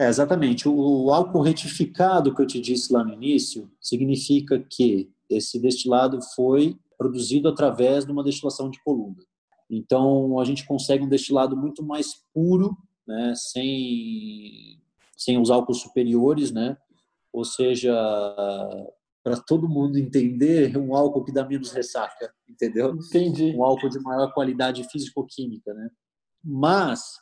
É, 0.00 0.08
exatamente. 0.08 0.66
O, 0.66 1.04
o 1.04 1.12
álcool 1.12 1.42
retificado 1.42 2.34
que 2.34 2.40
eu 2.40 2.46
te 2.46 2.58
disse 2.58 2.90
lá 2.94 3.04
no 3.04 3.12
início 3.12 3.70
significa 3.78 4.58
que 4.70 5.10
esse 5.28 5.60
destilado 5.60 6.18
foi 6.34 6.78
produzido 6.96 7.50
através 7.50 8.06
de 8.06 8.10
uma 8.10 8.24
destilação 8.24 8.70
de 8.70 8.82
coluna. 8.82 9.22
Então, 9.74 10.38
a 10.38 10.44
gente 10.44 10.66
consegue 10.66 11.02
um 11.02 11.08
destilado 11.08 11.56
muito 11.56 11.82
mais 11.82 12.22
puro, 12.34 12.76
né, 13.06 13.32
sem, 13.34 14.78
sem 15.16 15.40
os 15.40 15.50
álcools 15.50 15.80
superiores, 15.80 16.52
né? 16.52 16.76
Ou 17.32 17.42
seja, 17.42 17.90
para 19.24 19.38
todo 19.40 19.66
mundo 19.66 19.98
entender, 19.98 20.76
um 20.76 20.94
álcool 20.94 21.24
que 21.24 21.32
dá 21.32 21.42
menos 21.42 21.72
ressaca, 21.72 22.30
entendeu? 22.46 22.94
Entendi. 22.94 23.56
Um 23.56 23.64
álcool 23.64 23.88
de 23.88 23.98
maior 24.00 24.30
qualidade 24.34 24.84
físico-química, 24.90 25.72
né? 25.72 25.88
Mas, 26.44 27.18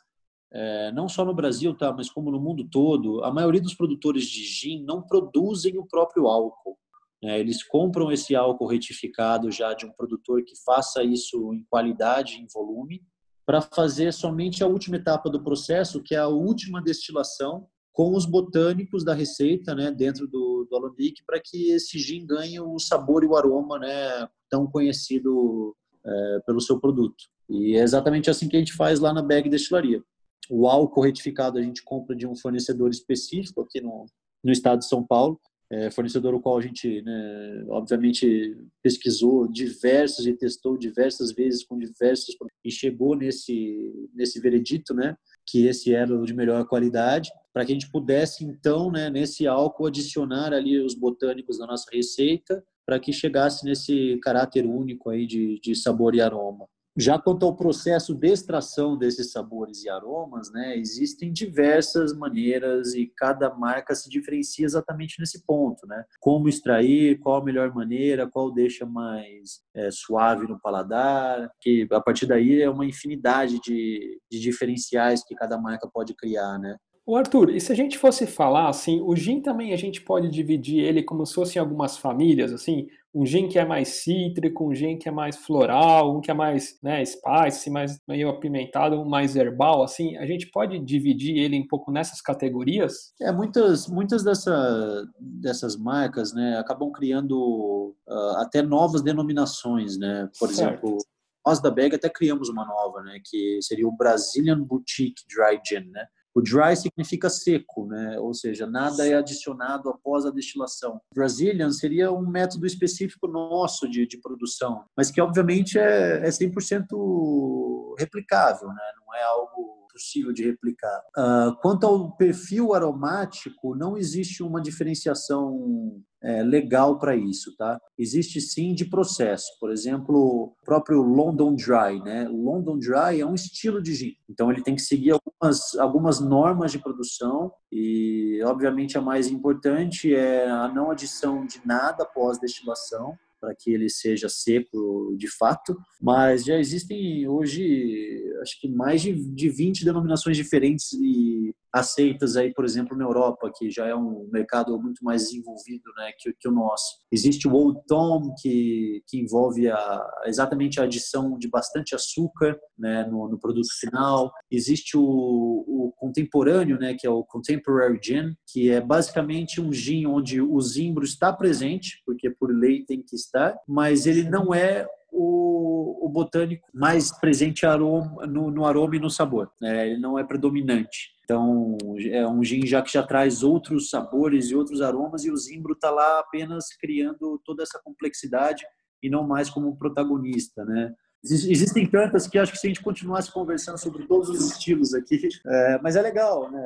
é, 0.51 0.91
não 0.91 1.07
só 1.07 1.23
no 1.23 1.33
Brasil, 1.33 1.73
tá? 1.73 1.93
Mas 1.93 2.09
como 2.09 2.31
no 2.31 2.41
mundo 2.41 2.67
todo, 2.69 3.23
a 3.23 3.31
maioria 3.31 3.61
dos 3.61 3.75
produtores 3.75 4.25
de 4.25 4.43
gin 4.43 4.83
não 4.83 5.01
produzem 5.01 5.77
o 5.77 5.85
próprio 5.85 6.27
álcool. 6.27 6.77
Né? 7.21 7.39
Eles 7.39 7.63
compram 7.63 8.11
esse 8.11 8.35
álcool 8.35 8.67
retificado 8.67 9.51
já 9.51 9.73
de 9.73 9.85
um 9.85 9.91
produtor 9.91 10.43
que 10.43 10.55
faça 10.63 11.03
isso 11.03 11.53
em 11.53 11.63
qualidade, 11.69 12.37
em 12.37 12.47
volume, 12.53 13.01
para 13.45 13.61
fazer 13.61 14.13
somente 14.13 14.63
a 14.63 14.67
última 14.67 14.97
etapa 14.97 15.29
do 15.29 15.43
processo, 15.43 16.01
que 16.01 16.15
é 16.15 16.19
a 16.19 16.27
última 16.27 16.81
destilação 16.81 17.67
com 17.91 18.15
os 18.15 18.25
botânicos 18.25 19.03
da 19.03 19.13
receita, 19.13 19.75
né, 19.75 19.91
dentro 19.91 20.27
do, 20.27 20.65
do 20.69 20.75
alambique, 20.77 21.23
para 21.25 21.41
que 21.43 21.71
esse 21.71 21.99
gin 21.99 22.25
ganhe 22.25 22.59
o 22.59 22.79
sabor 22.79 23.23
e 23.23 23.27
o 23.27 23.35
aroma, 23.35 23.77
né, 23.77 24.27
tão 24.49 24.65
conhecido 24.65 25.75
é, 26.05 26.39
pelo 26.45 26.61
seu 26.61 26.79
produto. 26.79 27.25
E 27.49 27.75
é 27.75 27.81
exatamente 27.81 28.29
assim 28.29 28.47
que 28.47 28.55
a 28.55 28.59
gente 28.59 28.73
faz 28.73 28.99
lá 28.99 29.13
na 29.13 29.21
Bag 29.21 29.49
Destilaria. 29.49 30.01
O 30.49 30.67
álcool 30.67 31.01
retificado 31.01 31.57
a 31.57 31.61
gente 31.61 31.83
compra 31.83 32.15
de 32.15 32.25
um 32.25 32.35
fornecedor 32.35 32.89
específico 32.89 33.61
aqui 33.61 33.81
no, 33.81 34.05
no 34.43 34.51
estado 34.51 34.79
de 34.79 34.87
São 34.87 35.05
Paulo, 35.05 35.39
é, 35.71 35.89
fornecedor 35.89 36.33
o 36.33 36.39
qual 36.41 36.57
a 36.57 36.61
gente, 36.61 37.01
né, 37.01 37.65
obviamente, 37.69 38.57
pesquisou 38.83 39.47
diversos 39.47 40.27
e 40.27 40.33
testou 40.33 40.77
diversas 40.77 41.31
vezes 41.31 41.63
com 41.63 41.79
diversos 41.79 42.35
e 42.63 42.69
chegou 42.69 43.15
nesse 43.15 44.09
nesse 44.13 44.39
veredito, 44.41 44.93
né, 44.93 45.15
que 45.47 45.65
esse 45.65 45.93
era 45.93 46.13
o 46.13 46.25
de 46.25 46.33
melhor 46.33 46.65
qualidade, 46.65 47.31
para 47.53 47.65
que 47.65 47.71
a 47.71 47.75
gente 47.75 47.89
pudesse 47.89 48.43
então, 48.43 48.91
né, 48.91 49.09
nesse 49.09 49.47
álcool 49.47 49.87
adicionar 49.87 50.53
ali 50.53 50.77
os 50.77 50.93
botânicos 50.93 51.57
da 51.57 51.65
nossa 51.65 51.89
receita, 51.91 52.61
para 52.85 52.99
que 52.99 53.13
chegasse 53.13 53.63
nesse 53.63 54.19
caráter 54.21 54.65
único 54.65 55.09
aí 55.09 55.25
de, 55.25 55.57
de 55.61 55.73
sabor 55.73 56.13
e 56.15 56.21
aroma. 56.21 56.67
Já 56.97 57.17
quanto 57.17 57.45
ao 57.45 57.55
processo 57.55 58.13
de 58.13 58.27
extração 58.27 58.97
desses 58.97 59.31
sabores 59.31 59.83
e 59.83 59.89
aromas, 59.89 60.51
né, 60.51 60.77
existem 60.77 61.31
diversas 61.31 62.13
maneiras 62.13 62.93
e 62.93 63.11
cada 63.15 63.53
marca 63.53 63.95
se 63.95 64.09
diferencia 64.09 64.65
exatamente 64.65 65.19
nesse 65.19 65.45
ponto, 65.45 65.87
né? 65.87 66.03
Como 66.19 66.49
extrair, 66.49 67.17
qual 67.19 67.41
a 67.41 67.43
melhor 67.43 67.73
maneira, 67.73 68.29
qual 68.29 68.51
deixa 68.51 68.85
mais 68.85 69.61
é, 69.73 69.89
suave 69.89 70.47
no 70.47 70.59
paladar, 70.59 71.49
que 71.61 71.87
a 71.91 72.01
partir 72.01 72.25
daí 72.25 72.61
é 72.61 72.69
uma 72.69 72.85
infinidade 72.85 73.59
de, 73.61 74.19
de 74.29 74.39
diferenciais 74.39 75.23
que 75.23 75.35
cada 75.35 75.57
marca 75.57 75.89
pode 75.91 76.13
criar, 76.13 76.59
né? 76.59 76.75
O 77.05 77.15
Arthur, 77.15 77.49
e 77.49 77.59
se 77.59 77.71
a 77.71 77.75
gente 77.75 77.97
fosse 77.97 78.27
falar 78.27 78.69
assim, 78.69 79.01
o 79.01 79.15
gin 79.15 79.41
também 79.41 79.73
a 79.73 79.77
gente 79.77 80.01
pode 80.01 80.29
dividir 80.29 80.83
ele 80.83 81.01
como 81.01 81.25
se 81.25 81.33
fossem 81.33 81.59
algumas 81.59 81.97
famílias, 81.97 82.53
assim, 82.53 82.87
um 83.13 83.25
gin 83.25 83.47
que 83.47 83.59
é 83.59 83.65
mais 83.65 83.89
cítrico, 83.89 84.69
um 84.69 84.73
gin 84.73 84.97
que 84.97 85.09
é 85.09 85.11
mais 85.11 85.35
floral, 85.35 86.15
um 86.15 86.21
que 86.21 86.31
é 86.31 86.33
mais, 86.33 86.79
né, 86.81 87.03
spice, 87.03 87.69
mais 87.69 87.99
meio 88.07 88.29
apimentado, 88.29 88.95
um 88.95 89.07
mais 89.07 89.35
herbal, 89.35 89.83
assim, 89.83 90.15
a 90.17 90.25
gente 90.25 90.49
pode 90.49 90.79
dividir 90.79 91.37
ele 91.37 91.59
um 91.59 91.67
pouco 91.67 91.91
nessas 91.91 92.21
categorias? 92.21 93.13
É, 93.21 93.31
muitas, 93.31 93.87
muitas 93.87 94.23
dessa, 94.23 95.05
dessas 95.19 95.75
marcas, 95.75 96.33
né, 96.33 96.57
acabam 96.57 96.91
criando 96.91 97.93
uh, 98.07 98.37
até 98.37 98.61
novas 98.61 99.01
denominações, 99.01 99.97
né, 99.97 100.29
por 100.39 100.49
certo. 100.49 100.71
exemplo, 100.71 100.97
nós 101.45 101.61
da 101.61 101.69
Bag 101.69 101.95
até 101.95 102.09
criamos 102.09 102.47
uma 102.47 102.65
nova, 102.65 103.01
né, 103.01 103.19
que 103.25 103.59
seria 103.61 103.87
o 103.87 103.95
Brazilian 103.95 104.61
Boutique 104.61 105.23
Dry 105.27 105.59
Gin, 105.67 105.89
né, 105.89 106.05
o 106.33 106.41
dry 106.41 106.75
significa 106.75 107.29
seco, 107.29 107.85
né? 107.87 108.19
ou 108.19 108.33
seja, 108.33 108.65
nada 108.65 109.07
é 109.07 109.13
adicionado 109.13 109.89
após 109.89 110.25
a 110.25 110.31
destilação. 110.31 111.01
Brazilian 111.13 111.71
seria 111.71 112.11
um 112.11 112.25
método 112.25 112.65
específico 112.65 113.27
nosso 113.27 113.89
de, 113.89 114.07
de 114.07 114.17
produção, 114.17 114.85
mas 114.95 115.11
que 115.11 115.21
obviamente 115.21 115.77
é, 115.77 116.25
é 116.25 116.29
100% 116.29 117.95
replicável, 117.99 118.69
né? 118.69 118.91
não 119.05 119.13
é 119.13 119.23
algo 119.23 119.80
possível 119.91 120.31
de 120.31 120.43
replicar. 120.43 121.01
Uh, 121.17 121.55
quanto 121.61 121.85
ao 121.85 122.15
perfil 122.15 122.73
aromático, 122.73 123.75
não 123.75 123.97
existe 123.97 124.43
uma 124.43 124.61
diferenciação 124.61 126.01
é, 126.23 126.43
legal 126.43 126.99
para 126.99 127.15
isso, 127.15 127.55
tá? 127.57 127.79
Existe 127.97 128.39
sim 128.39 128.73
de 128.75 128.85
processo. 128.85 129.47
Por 129.59 129.71
exemplo, 129.71 130.15
o 130.15 130.55
próprio 130.63 131.01
London 131.01 131.55
Dry, 131.55 131.99
né? 132.03 132.27
London 132.29 132.77
Dry 132.77 133.19
é 133.19 133.25
um 133.25 133.33
estilo 133.33 133.81
de 133.81 133.95
gin. 133.95 134.15
Então 134.29 134.51
ele 134.51 134.61
tem 134.61 134.75
que 134.75 134.81
seguir 134.81 135.11
algumas, 135.11 135.75
algumas 135.75 136.19
normas 136.19 136.71
de 136.71 136.79
produção 136.79 137.51
e, 137.71 138.39
obviamente, 138.45 138.97
a 138.97 139.01
mais 139.01 139.27
importante 139.27 140.13
é 140.13 140.47
a 140.47 140.67
não 140.67 140.91
adição 140.91 141.45
de 141.45 141.59
nada 141.65 142.03
após 142.03 142.39
destilação 142.39 143.17
para 143.41 143.55
que 143.55 143.71
ele 143.71 143.89
seja 143.89 144.29
seco 144.29 145.15
de 145.17 145.27
fato, 145.27 145.75
mas 145.99 146.45
já 146.45 146.57
existem 146.59 147.27
hoje, 147.27 148.23
acho 148.41 148.61
que 148.61 148.69
mais 148.69 149.01
de, 149.01 149.13
de 149.13 149.49
20 149.49 149.83
denominações 149.83 150.37
diferentes 150.37 150.93
e 150.93 151.53
aceitas 151.73 152.35
aí, 152.35 152.53
por 152.53 152.65
exemplo, 152.65 152.97
na 152.97 153.05
Europa, 153.05 153.51
que 153.55 153.69
já 153.69 153.87
é 153.87 153.95
um 153.95 154.29
mercado 154.31 154.79
muito 154.79 155.03
mais 155.03 155.23
desenvolvido 155.23 155.83
né, 155.97 156.11
que, 156.17 156.33
que 156.39 156.47
o 156.47 156.51
nosso. 156.51 156.99
Existe 157.11 157.47
o 157.47 157.53
Old 157.53 157.79
Tom, 157.87 158.33
que, 158.41 159.01
que 159.07 159.19
envolve 159.19 159.69
a, 159.69 160.07
exatamente 160.25 160.79
a 160.79 160.83
adição 160.83 161.37
de 161.37 161.49
bastante 161.49 161.95
açúcar 161.95 162.59
né, 162.77 163.05
no, 163.05 163.29
no 163.29 163.39
produto 163.39 163.69
final. 163.79 164.31
Existe 164.49 164.97
o, 164.97 165.01
o 165.01 165.93
contemporâneo, 165.97 166.77
né, 166.77 166.95
que 166.97 167.07
é 167.07 167.09
o 167.09 167.23
Contemporary 167.23 167.99
Gin, 168.01 168.35
que 168.47 168.69
é 168.69 168.81
basicamente 168.81 169.61
um 169.61 169.71
gin 169.71 170.05
onde 170.05 170.41
o 170.41 170.59
zimbro 170.61 171.03
está 171.03 171.31
presente, 171.31 172.01
porque 172.05 172.29
por 172.29 172.53
lei 172.53 172.83
tem 172.83 173.01
que 173.01 173.15
estar, 173.15 173.55
mas 173.67 174.05
ele 174.05 174.29
não 174.29 174.53
é 174.53 174.85
o, 175.11 176.05
o, 176.05 176.09
botânico 176.09 176.67
mais 176.73 177.11
presente 177.19 177.65
aroma, 177.65 178.25
no, 178.25 178.49
no, 178.49 178.65
aroma 178.65 178.95
e 178.95 178.99
no 178.99 179.09
sabor. 179.09 179.51
Né? 179.59 179.89
Ele 179.89 179.99
não 179.99 180.17
é 180.17 180.23
predominante. 180.23 181.11
Então, 181.23 181.77
é 182.11 182.25
um 182.27 182.43
gin 182.43 182.65
já 182.65 182.81
que 182.81 182.91
já 182.91 183.03
traz 183.03 183.43
outros 183.43 183.89
sabores 183.89 184.49
e 184.49 184.55
outros 184.55 184.81
aromas 184.81 185.23
e 185.23 185.31
o 185.31 185.37
zimbro 185.37 185.73
está 185.73 185.89
lá 185.89 186.19
apenas 186.19 186.69
criando 186.79 187.39
toda 187.45 187.63
essa 187.63 187.79
complexidade 187.83 188.65
e 189.03 189.09
não 189.09 189.27
mais 189.27 189.49
como 189.49 189.77
protagonista, 189.77 190.63
né? 190.65 190.93
Existem 191.23 191.85
tantas 191.85 192.27
que 192.27 192.39
acho 192.39 192.51
que 192.51 192.57
se 192.57 192.65
a 192.65 192.69
gente 192.69 192.81
continuasse 192.81 193.31
conversando 193.31 193.77
sobre 193.77 194.07
todos 194.07 194.27
os 194.27 194.51
estilos 194.51 194.93
aqui, 194.95 195.21
é, 195.45 195.79
mas 195.81 195.95
é 195.95 196.01
legal, 196.01 196.49
né? 196.49 196.63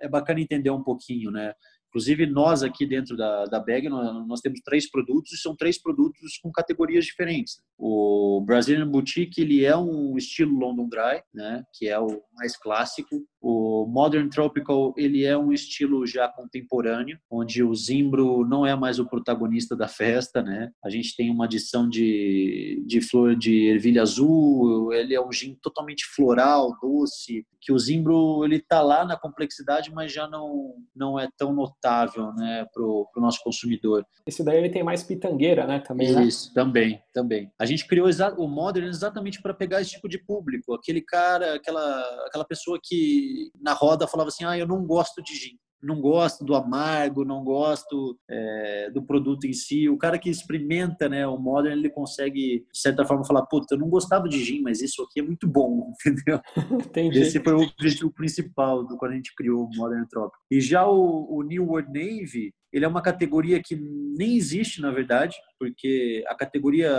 É 0.00 0.08
bacana 0.08 0.40
entender 0.40 0.70
um 0.70 0.82
pouquinho, 0.82 1.30
né? 1.30 1.52
Inclusive, 1.92 2.24
nós 2.24 2.62
aqui 2.62 2.86
dentro 2.86 3.14
da, 3.14 3.44
da 3.44 3.62
nós, 3.90 4.26
nós, 4.26 4.40
temos 4.40 4.60
três 4.64 4.90
produtos 4.90 5.30
e 5.32 5.36
são 5.36 5.54
três 5.54 5.80
produtos 5.80 6.38
com 6.42 6.50
categorias 6.50 7.04
diferentes. 7.04 7.62
O 7.76 8.42
Brazilian 8.46 8.88
Boutique, 8.88 9.42
ele 9.42 9.62
é 9.62 9.76
um 9.76 10.16
estilo 10.16 10.58
London 10.58 10.88
Dry, 10.88 11.22
né, 11.34 11.62
que 11.74 11.86
é 11.86 12.00
o 12.00 12.22
mais 12.34 12.56
clássico. 12.56 13.22
O 13.42 13.86
Modern 13.86 14.28
Tropical 14.28 14.94
ele 14.96 15.24
é 15.24 15.36
um 15.36 15.52
estilo 15.52 16.06
já 16.06 16.28
contemporâneo, 16.28 17.18
onde 17.28 17.62
o 17.62 17.74
zimbro 17.74 18.46
não 18.46 18.64
é 18.64 18.76
mais 18.76 19.00
o 19.00 19.08
protagonista 19.08 19.74
da 19.74 19.88
festa, 19.88 20.42
né? 20.42 20.70
A 20.84 20.88
gente 20.88 21.16
tem 21.16 21.28
uma 21.28 21.46
adição 21.46 21.88
de, 21.88 22.82
de 22.86 23.00
flor 23.00 23.34
de 23.34 23.66
ervilha 23.66 24.02
azul, 24.02 24.92
ele 24.92 25.14
é 25.14 25.20
um 25.20 25.32
gin 25.32 25.56
totalmente 25.60 26.04
floral, 26.14 26.76
doce, 26.80 27.44
que 27.60 27.72
o 27.72 27.78
zimbro 27.78 28.44
ele 28.44 28.60
tá 28.60 28.80
lá 28.80 29.04
na 29.04 29.16
complexidade, 29.16 29.90
mas 29.92 30.12
já 30.12 30.28
não 30.28 30.74
não 30.94 31.18
é 31.18 31.28
tão 31.36 31.52
notável, 31.52 32.32
né, 32.34 32.66
pro, 32.72 33.08
pro 33.12 33.22
nosso 33.22 33.42
consumidor. 33.42 34.06
Esse 34.26 34.44
daí 34.44 34.58
ele 34.58 34.70
tem 34.70 34.84
mais 34.84 35.02
pitangueira, 35.02 35.66
né, 35.66 35.80
também, 35.80 36.12
né? 36.12 36.24
Isso, 36.24 36.52
também, 36.54 37.02
também. 37.12 37.50
A 37.58 37.66
gente 37.66 37.86
criou 37.86 38.08
o 38.36 38.46
Modern 38.46 38.86
exatamente 38.86 39.42
para 39.42 39.54
pegar 39.54 39.80
esse 39.80 39.92
tipo 39.92 40.08
de 40.08 40.18
público, 40.18 40.74
aquele 40.74 41.00
cara, 41.00 41.54
aquela 41.54 41.82
aquela 42.26 42.44
pessoa 42.44 42.78
que 42.82 43.31
na 43.60 43.72
roda 43.72 44.06
falava 44.06 44.28
assim: 44.28 44.44
"Ah, 44.44 44.58
eu 44.58 44.66
não 44.66 44.84
gosto 44.84 45.22
de 45.22 45.34
gin" 45.34 45.56
não 45.82 46.00
gosto 46.00 46.44
do 46.44 46.54
amargo, 46.54 47.24
não 47.24 47.42
gosto 47.42 48.16
é, 48.30 48.90
do 48.90 49.02
produto 49.02 49.46
em 49.46 49.52
si. 49.52 49.88
O 49.88 49.98
cara 49.98 50.18
que 50.18 50.30
experimenta 50.30 51.08
né, 51.08 51.26
o 51.26 51.36
Modern, 51.36 51.76
ele 51.76 51.90
consegue, 51.90 52.64
de 52.72 52.78
certa 52.78 53.04
forma, 53.04 53.24
falar, 53.24 53.44
puta, 53.46 53.74
eu 53.74 53.78
não 53.78 53.90
gostava 53.90 54.28
de 54.28 54.42
gin, 54.42 54.62
mas 54.62 54.80
isso 54.80 55.02
aqui 55.02 55.20
é 55.20 55.22
muito 55.22 55.48
bom, 55.48 55.92
entendeu? 56.06 56.40
Entendi. 56.86 57.18
Esse 57.20 57.40
foi 57.40 57.54
o 57.54 57.62
objetivo 57.62 58.12
principal 58.12 58.86
do 58.86 58.96
quando 58.96 59.12
a 59.12 59.16
gente 59.16 59.34
criou 59.34 59.64
o 59.64 59.76
Modern 59.76 60.06
Tropic. 60.06 60.38
E 60.50 60.60
já 60.60 60.86
o, 60.86 61.26
o 61.28 61.42
New 61.42 61.66
World 61.66 61.88
Navy, 61.92 62.54
ele 62.72 62.84
é 62.84 62.88
uma 62.88 63.02
categoria 63.02 63.60
que 63.62 63.76
nem 63.76 64.36
existe, 64.36 64.80
na 64.80 64.90
verdade, 64.90 65.36
porque 65.58 66.24
a 66.28 66.34
categoria 66.34 66.90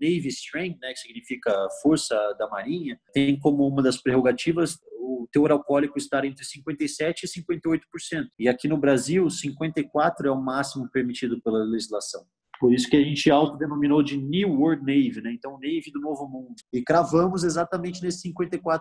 Navy 0.00 0.28
Strength, 0.28 0.78
né, 0.80 0.92
que 0.92 1.00
significa 1.00 1.52
força 1.82 2.14
da 2.38 2.48
marinha, 2.48 2.98
tem 3.12 3.38
como 3.38 3.66
uma 3.66 3.82
das 3.82 4.00
prerrogativas 4.00 4.78
o 5.02 5.28
teor 5.32 5.50
alcoólico 5.50 5.98
estar 5.98 6.24
entre 6.24 6.44
57% 6.44 7.14
e 7.24 7.26
58%. 7.26 7.80
E 8.38 8.48
aqui 8.48 8.68
no 8.68 8.78
Brasil, 8.78 9.26
54% 9.26 10.24
é 10.24 10.30
o 10.30 10.40
máximo 10.40 10.88
permitido 10.90 11.40
pela 11.42 11.64
legislação. 11.64 12.24
Por 12.60 12.72
isso 12.72 12.88
que 12.88 12.96
a 12.96 13.02
gente 13.02 13.28
autodenominou 13.28 14.04
de 14.04 14.16
New 14.16 14.60
World 14.60 14.82
Navy, 14.82 15.20
né? 15.20 15.32
Então, 15.32 15.54
Navy 15.54 15.90
do 15.92 16.00
Novo 16.00 16.28
Mundo. 16.28 16.54
E 16.72 16.80
cravamos 16.80 17.42
exatamente 17.42 18.00
nesse 18.00 18.32
54%. 18.32 18.78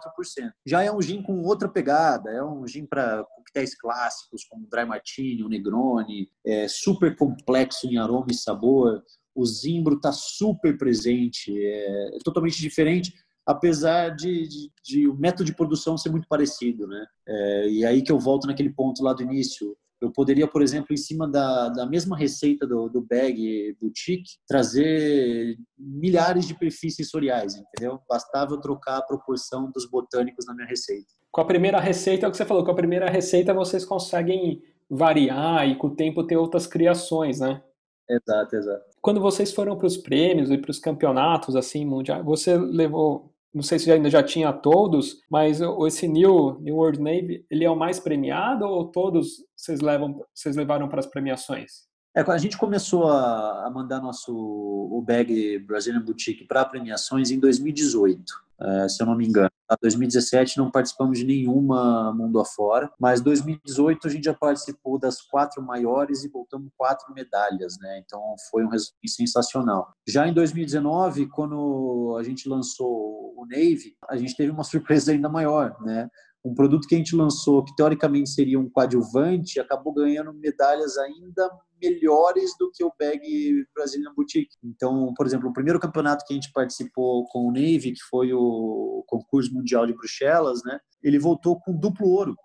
Já 0.63 0.83
é 0.83 0.91
um 0.91 1.01
gin 1.01 1.23
com 1.23 1.41
outra 1.41 1.67
pegada, 1.67 2.29
é 2.29 2.43
um 2.43 2.67
gin 2.67 2.85
para 2.85 3.23
coquetéis 3.23 3.75
clássicos, 3.75 4.45
como 4.45 4.67
Dry 4.69 4.85
Martini, 4.85 5.43
o 5.43 5.49
Negroni, 5.49 6.29
é 6.45 6.67
super 6.67 7.15
complexo 7.15 7.87
em 7.87 7.97
aroma 7.97 8.27
e 8.29 8.35
sabor. 8.35 9.01
O 9.33 9.43
zimbro 9.47 9.95
está 9.95 10.11
super 10.11 10.77
presente, 10.77 11.51
é, 11.57 12.17
totalmente 12.23 12.61
diferente 12.61 13.11
apesar 13.45 14.09
de, 14.09 14.47
de, 14.47 14.71
de, 14.83 15.07
o 15.07 15.15
método 15.15 15.45
de 15.45 15.55
produção 15.55 15.97
ser 15.97 16.09
muito 16.09 16.27
parecido, 16.27 16.87
né? 16.87 17.05
É, 17.27 17.69
e 17.69 17.85
aí 17.85 18.01
que 18.01 18.11
eu 18.11 18.19
volto 18.19 18.47
naquele 18.47 18.71
ponto 18.71 19.03
lá 19.03 19.13
do 19.13 19.23
início. 19.23 19.75
Eu 19.99 20.11
poderia, 20.11 20.47
por 20.47 20.63
exemplo, 20.63 20.93
em 20.93 20.97
cima 20.97 21.29
da, 21.29 21.69
da 21.69 21.85
mesma 21.85 22.17
receita 22.17 22.65
do, 22.65 22.89
do 22.89 23.01
bag 23.01 23.77
boutique, 23.79 24.31
trazer 24.47 25.55
milhares 25.77 26.47
de 26.47 26.57
perfis 26.57 26.95
sensoriais, 26.95 27.55
entendeu? 27.55 27.99
Bastava 28.09 28.53
eu 28.53 28.59
trocar 28.59 28.97
a 28.97 29.03
proporção 29.03 29.69
dos 29.71 29.87
botânicos 29.87 30.45
na 30.47 30.55
minha 30.55 30.67
receita. 30.67 31.05
Com 31.31 31.41
a 31.41 31.45
primeira 31.45 31.79
receita, 31.79 32.25
é 32.25 32.27
o 32.27 32.31
que 32.31 32.37
você 32.37 32.45
falou, 32.45 32.65
com 32.65 32.71
a 32.71 32.75
primeira 32.75 33.11
receita 33.11 33.53
vocês 33.53 33.85
conseguem 33.85 34.63
variar 34.89 35.69
e 35.69 35.77
com 35.77 35.87
o 35.87 35.95
tempo 35.95 36.25
ter 36.25 36.35
outras 36.35 36.65
criações, 36.65 37.39
né? 37.39 37.61
Exato, 38.09 38.55
exato. 38.55 38.83
Quando 39.01 39.21
vocês 39.21 39.53
foram 39.53 39.77
para 39.77 39.87
os 39.87 39.95
prêmios 39.95 40.51
e 40.51 40.57
para 40.57 40.71
os 40.71 40.79
campeonatos 40.79 41.55
assim 41.55 41.85
mundial, 41.85 42.23
você 42.23 42.57
levou 42.57 43.30
não 43.53 43.61
sei 43.61 43.77
se 43.77 43.91
ainda 43.91 44.09
já 44.09 44.23
tinha 44.23 44.53
todos, 44.53 45.19
mas 45.29 45.59
esse 45.87 46.07
New, 46.07 46.57
New 46.61 46.75
World 46.75 47.01
Navy, 47.01 47.45
ele 47.49 47.65
é 47.65 47.69
o 47.69 47.75
mais 47.75 47.99
premiado 47.99 48.65
ou 48.65 48.85
todos 48.85 49.43
vocês, 49.55 49.81
levam, 49.81 50.23
vocês 50.33 50.55
levaram 50.55 50.87
para 50.87 50.99
as 50.99 51.05
premiações? 51.05 51.89
É, 52.15 52.21
a 52.21 52.37
gente 52.37 52.57
começou 52.57 53.07
a, 53.07 53.69
mandar 53.73 54.01
nosso 54.01 54.33
o 54.33 55.01
bag 55.05 55.59
Brazilian 55.59 56.01
Boutique 56.01 56.45
para 56.45 56.65
premiações 56.65 57.31
em 57.31 57.39
2018, 57.39 58.23
é, 58.59 58.89
se 58.89 59.01
eu 59.01 59.07
não 59.07 59.15
me 59.15 59.27
engano. 59.27 59.50
Em 59.71 59.77
2017 59.81 60.57
não 60.57 60.69
participamos 60.69 61.17
de 61.17 61.25
nenhuma 61.25 62.13
mundo 62.13 62.39
afora, 62.39 62.91
mas 62.99 63.21
2018 63.21 64.07
a 64.07 64.09
gente 64.09 64.25
já 64.25 64.33
participou 64.33 64.99
das 64.99 65.21
quatro 65.21 65.61
maiores 65.61 66.23
e 66.23 66.29
voltamos 66.29 66.71
quatro 66.77 67.13
medalhas, 67.13 67.77
né? 67.79 67.99
Então 68.05 68.21
foi 68.49 68.65
um 68.65 68.69
resultado 68.69 69.07
sensacional. 69.07 69.93
Já 70.07 70.27
em 70.27 70.33
2019, 70.33 71.27
quando 71.27 72.17
a 72.19 72.23
gente 72.23 72.49
lançou 72.49 73.33
o 73.37 73.45
Navy, 73.45 73.95
a 74.09 74.17
gente 74.17 74.35
teve 74.35 74.51
uma 74.51 74.63
surpresa 74.65 75.11
ainda 75.11 75.29
maior, 75.29 75.75
né? 75.81 76.09
Um 76.43 76.53
produto 76.55 76.87
que 76.87 76.95
a 76.95 76.97
gente 76.97 77.15
lançou, 77.15 77.63
que 77.63 77.75
teoricamente 77.75 78.29
seria 78.29 78.59
um 78.59 78.69
coadjuvante, 78.69 79.59
acabou 79.59 79.93
ganhando 79.93 80.33
medalhas 80.33 80.97
ainda 80.97 81.49
melhores 81.81 82.51
do 82.59 82.71
que 82.71 82.83
o 82.83 82.91
bag 82.99 83.65
Brazilian 83.75 84.13
Boutique. 84.15 84.55
Então, 84.63 85.13
por 85.15 85.25
exemplo, 85.25 85.49
o 85.49 85.53
primeiro 85.53 85.79
campeonato 85.79 86.23
que 86.25 86.33
a 86.33 86.35
gente 86.35 86.51
participou 86.51 87.25
com 87.27 87.47
o 87.47 87.51
Navy, 87.51 87.93
que 87.93 88.03
foi 88.09 88.31
o 88.33 89.03
concurso 89.07 89.53
mundial 89.53 89.87
de 89.87 89.93
Bruxelas, 89.93 90.61
né? 90.63 90.79
Ele 91.01 91.17
voltou 91.17 91.59
com 91.59 91.75
duplo 91.75 92.07
ouro. 92.07 92.35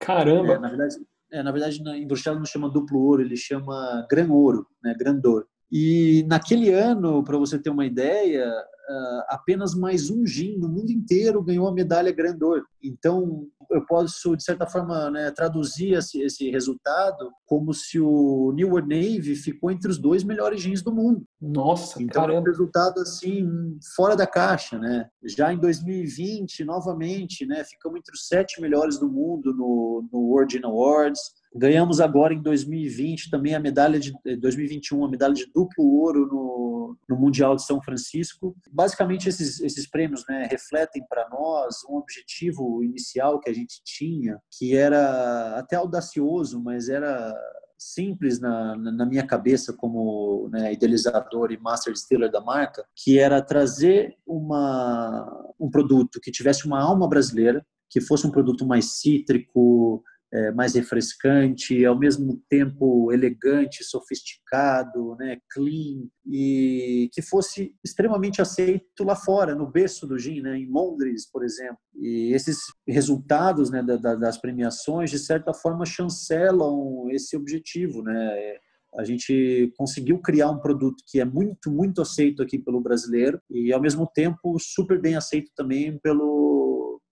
Caramba! 0.00 0.54
É, 0.54 0.58
na 0.58 0.68
verdade, 0.68 0.94
é, 1.32 1.42
na 1.42 1.52
verdade, 1.52 1.82
em 1.82 2.06
Bruxelas 2.06 2.38
não 2.38 2.46
chama 2.46 2.70
duplo 2.70 3.00
ouro, 3.00 3.22
ele 3.22 3.36
chama 3.36 4.06
gran 4.10 4.30
ouro, 4.30 4.66
né? 4.82 4.94
Grandor. 4.98 5.46
E 5.70 6.24
naquele 6.28 6.70
ano, 6.70 7.22
para 7.24 7.38
você 7.38 7.58
ter 7.58 7.70
uma 7.70 7.84
ideia, 7.84 8.48
uh, 8.48 9.22
apenas 9.28 9.74
mais 9.74 10.10
um 10.10 10.26
gin 10.26 10.56
no 10.58 10.68
mundo 10.68 10.90
inteiro 10.90 11.42
ganhou 11.42 11.66
a 11.66 11.72
medalha 11.72 12.12
Grandor. 12.12 12.62
Então, 12.82 13.48
eu 13.70 13.84
posso, 13.84 14.36
de 14.36 14.44
certa 14.44 14.66
forma, 14.66 15.10
né, 15.10 15.30
traduzir 15.30 15.94
esse, 15.94 16.20
esse, 16.20 16.50
resultado 16.50 17.30
como 17.44 17.74
se 17.74 17.98
o 17.98 18.52
New 18.54 18.70
World 18.70 18.88
Navy 18.88 19.34
ficou 19.34 19.70
entre 19.70 19.90
os 19.90 19.98
dois 19.98 20.22
melhores 20.22 20.60
gins 20.60 20.82
do 20.82 20.92
mundo. 20.92 21.26
Nossa, 21.40 22.02
então 22.02 22.22
caramba. 22.22 22.38
é 22.38 22.40
um 22.40 22.44
resultado 22.44 23.00
assim 23.00 23.78
fora 23.96 24.16
da 24.16 24.26
caixa, 24.26 24.78
né? 24.78 25.08
Já 25.24 25.52
em 25.52 25.58
2020, 25.58 26.64
novamente, 26.64 27.44
né, 27.44 27.64
ficamos 27.64 27.98
entre 27.98 28.14
os 28.14 28.26
sete 28.26 28.60
melhores 28.60 28.98
do 28.98 29.10
mundo 29.10 29.52
no, 29.52 30.08
no 30.12 30.20
World 30.30 30.52
Gin 30.52 30.64
Awards. 30.64 31.20
Ganhamos 31.54 32.00
agora 32.00 32.34
em 32.34 32.42
2020 32.42 33.30
também 33.30 33.54
a 33.54 33.60
medalha 33.60 33.98
de 33.98 34.12
2021 34.38 35.04
a 35.04 35.10
medalha 35.10 35.34
de 35.34 35.46
duplo 35.54 35.84
ouro 35.84 36.26
no, 36.26 36.96
no 37.08 37.16
Mundial 37.16 37.56
de 37.56 37.64
São 37.64 37.80
Francisco. 37.80 38.56
Basicamente 38.70 39.28
esses, 39.28 39.60
esses 39.60 39.88
prêmios 39.88 40.24
né, 40.28 40.46
refletem 40.50 41.04
para 41.08 41.28
nós 41.28 41.76
um 41.88 41.96
objetivo 41.96 42.82
inicial 42.82 43.40
que 43.40 43.50
a 43.50 43.54
gente 43.54 43.82
tinha, 43.84 44.38
que 44.58 44.76
era 44.76 45.58
até 45.58 45.76
audacioso, 45.76 46.62
mas 46.62 46.88
era 46.88 47.34
simples 47.78 48.40
na, 48.40 48.76
na 48.76 49.04
minha 49.04 49.26
cabeça 49.26 49.72
como 49.72 50.48
né, 50.50 50.72
idealizador 50.72 51.52
e 51.52 51.58
master 51.58 51.92
distiller 51.92 52.30
da 52.30 52.40
marca, 52.40 52.84
que 52.94 53.18
era 53.18 53.42
trazer 53.42 54.16
uma, 54.26 55.52
um 55.60 55.70
produto 55.70 56.20
que 56.20 56.30
tivesse 56.30 56.66
uma 56.66 56.80
alma 56.80 57.08
brasileira, 57.08 57.64
que 57.88 58.00
fosse 58.00 58.26
um 58.26 58.30
produto 58.30 58.66
mais 58.66 58.98
cítrico, 58.98 60.02
é, 60.32 60.50
mais 60.52 60.74
refrescante, 60.74 61.84
ao 61.84 61.98
mesmo 61.98 62.42
tempo 62.48 63.12
elegante, 63.12 63.84
sofisticado, 63.84 65.16
né, 65.16 65.38
clean 65.50 66.08
e 66.26 67.08
que 67.12 67.22
fosse 67.22 67.74
extremamente 67.84 68.42
aceito 68.42 69.04
lá 69.04 69.14
fora, 69.14 69.54
no 69.54 69.70
berço 69.70 70.06
do 70.06 70.18
gin, 70.18 70.40
né, 70.40 70.58
em 70.58 70.68
Londres, 70.68 71.30
por 71.30 71.44
exemplo. 71.44 71.78
E 71.94 72.32
esses 72.34 72.58
resultados 72.86 73.70
né, 73.70 73.82
da, 73.82 74.14
das 74.14 74.38
premiações, 74.38 75.10
de 75.10 75.18
certa 75.18 75.54
forma, 75.54 75.86
chancelam 75.86 77.08
esse 77.10 77.36
objetivo, 77.36 78.02
né? 78.02 78.56
A 78.98 79.04
gente 79.04 79.72
conseguiu 79.76 80.18
criar 80.20 80.50
um 80.50 80.58
produto 80.58 81.04
que 81.06 81.20
é 81.20 81.24
muito, 81.24 81.70
muito 81.70 82.00
aceito 82.00 82.42
aqui 82.42 82.58
pelo 82.58 82.80
brasileiro 82.80 83.38
e, 83.50 83.70
ao 83.70 83.80
mesmo 83.80 84.06
tempo, 84.06 84.56
super 84.58 84.98
bem 84.98 85.16
aceito 85.16 85.50
também 85.54 85.98
pelo, 85.98 86.45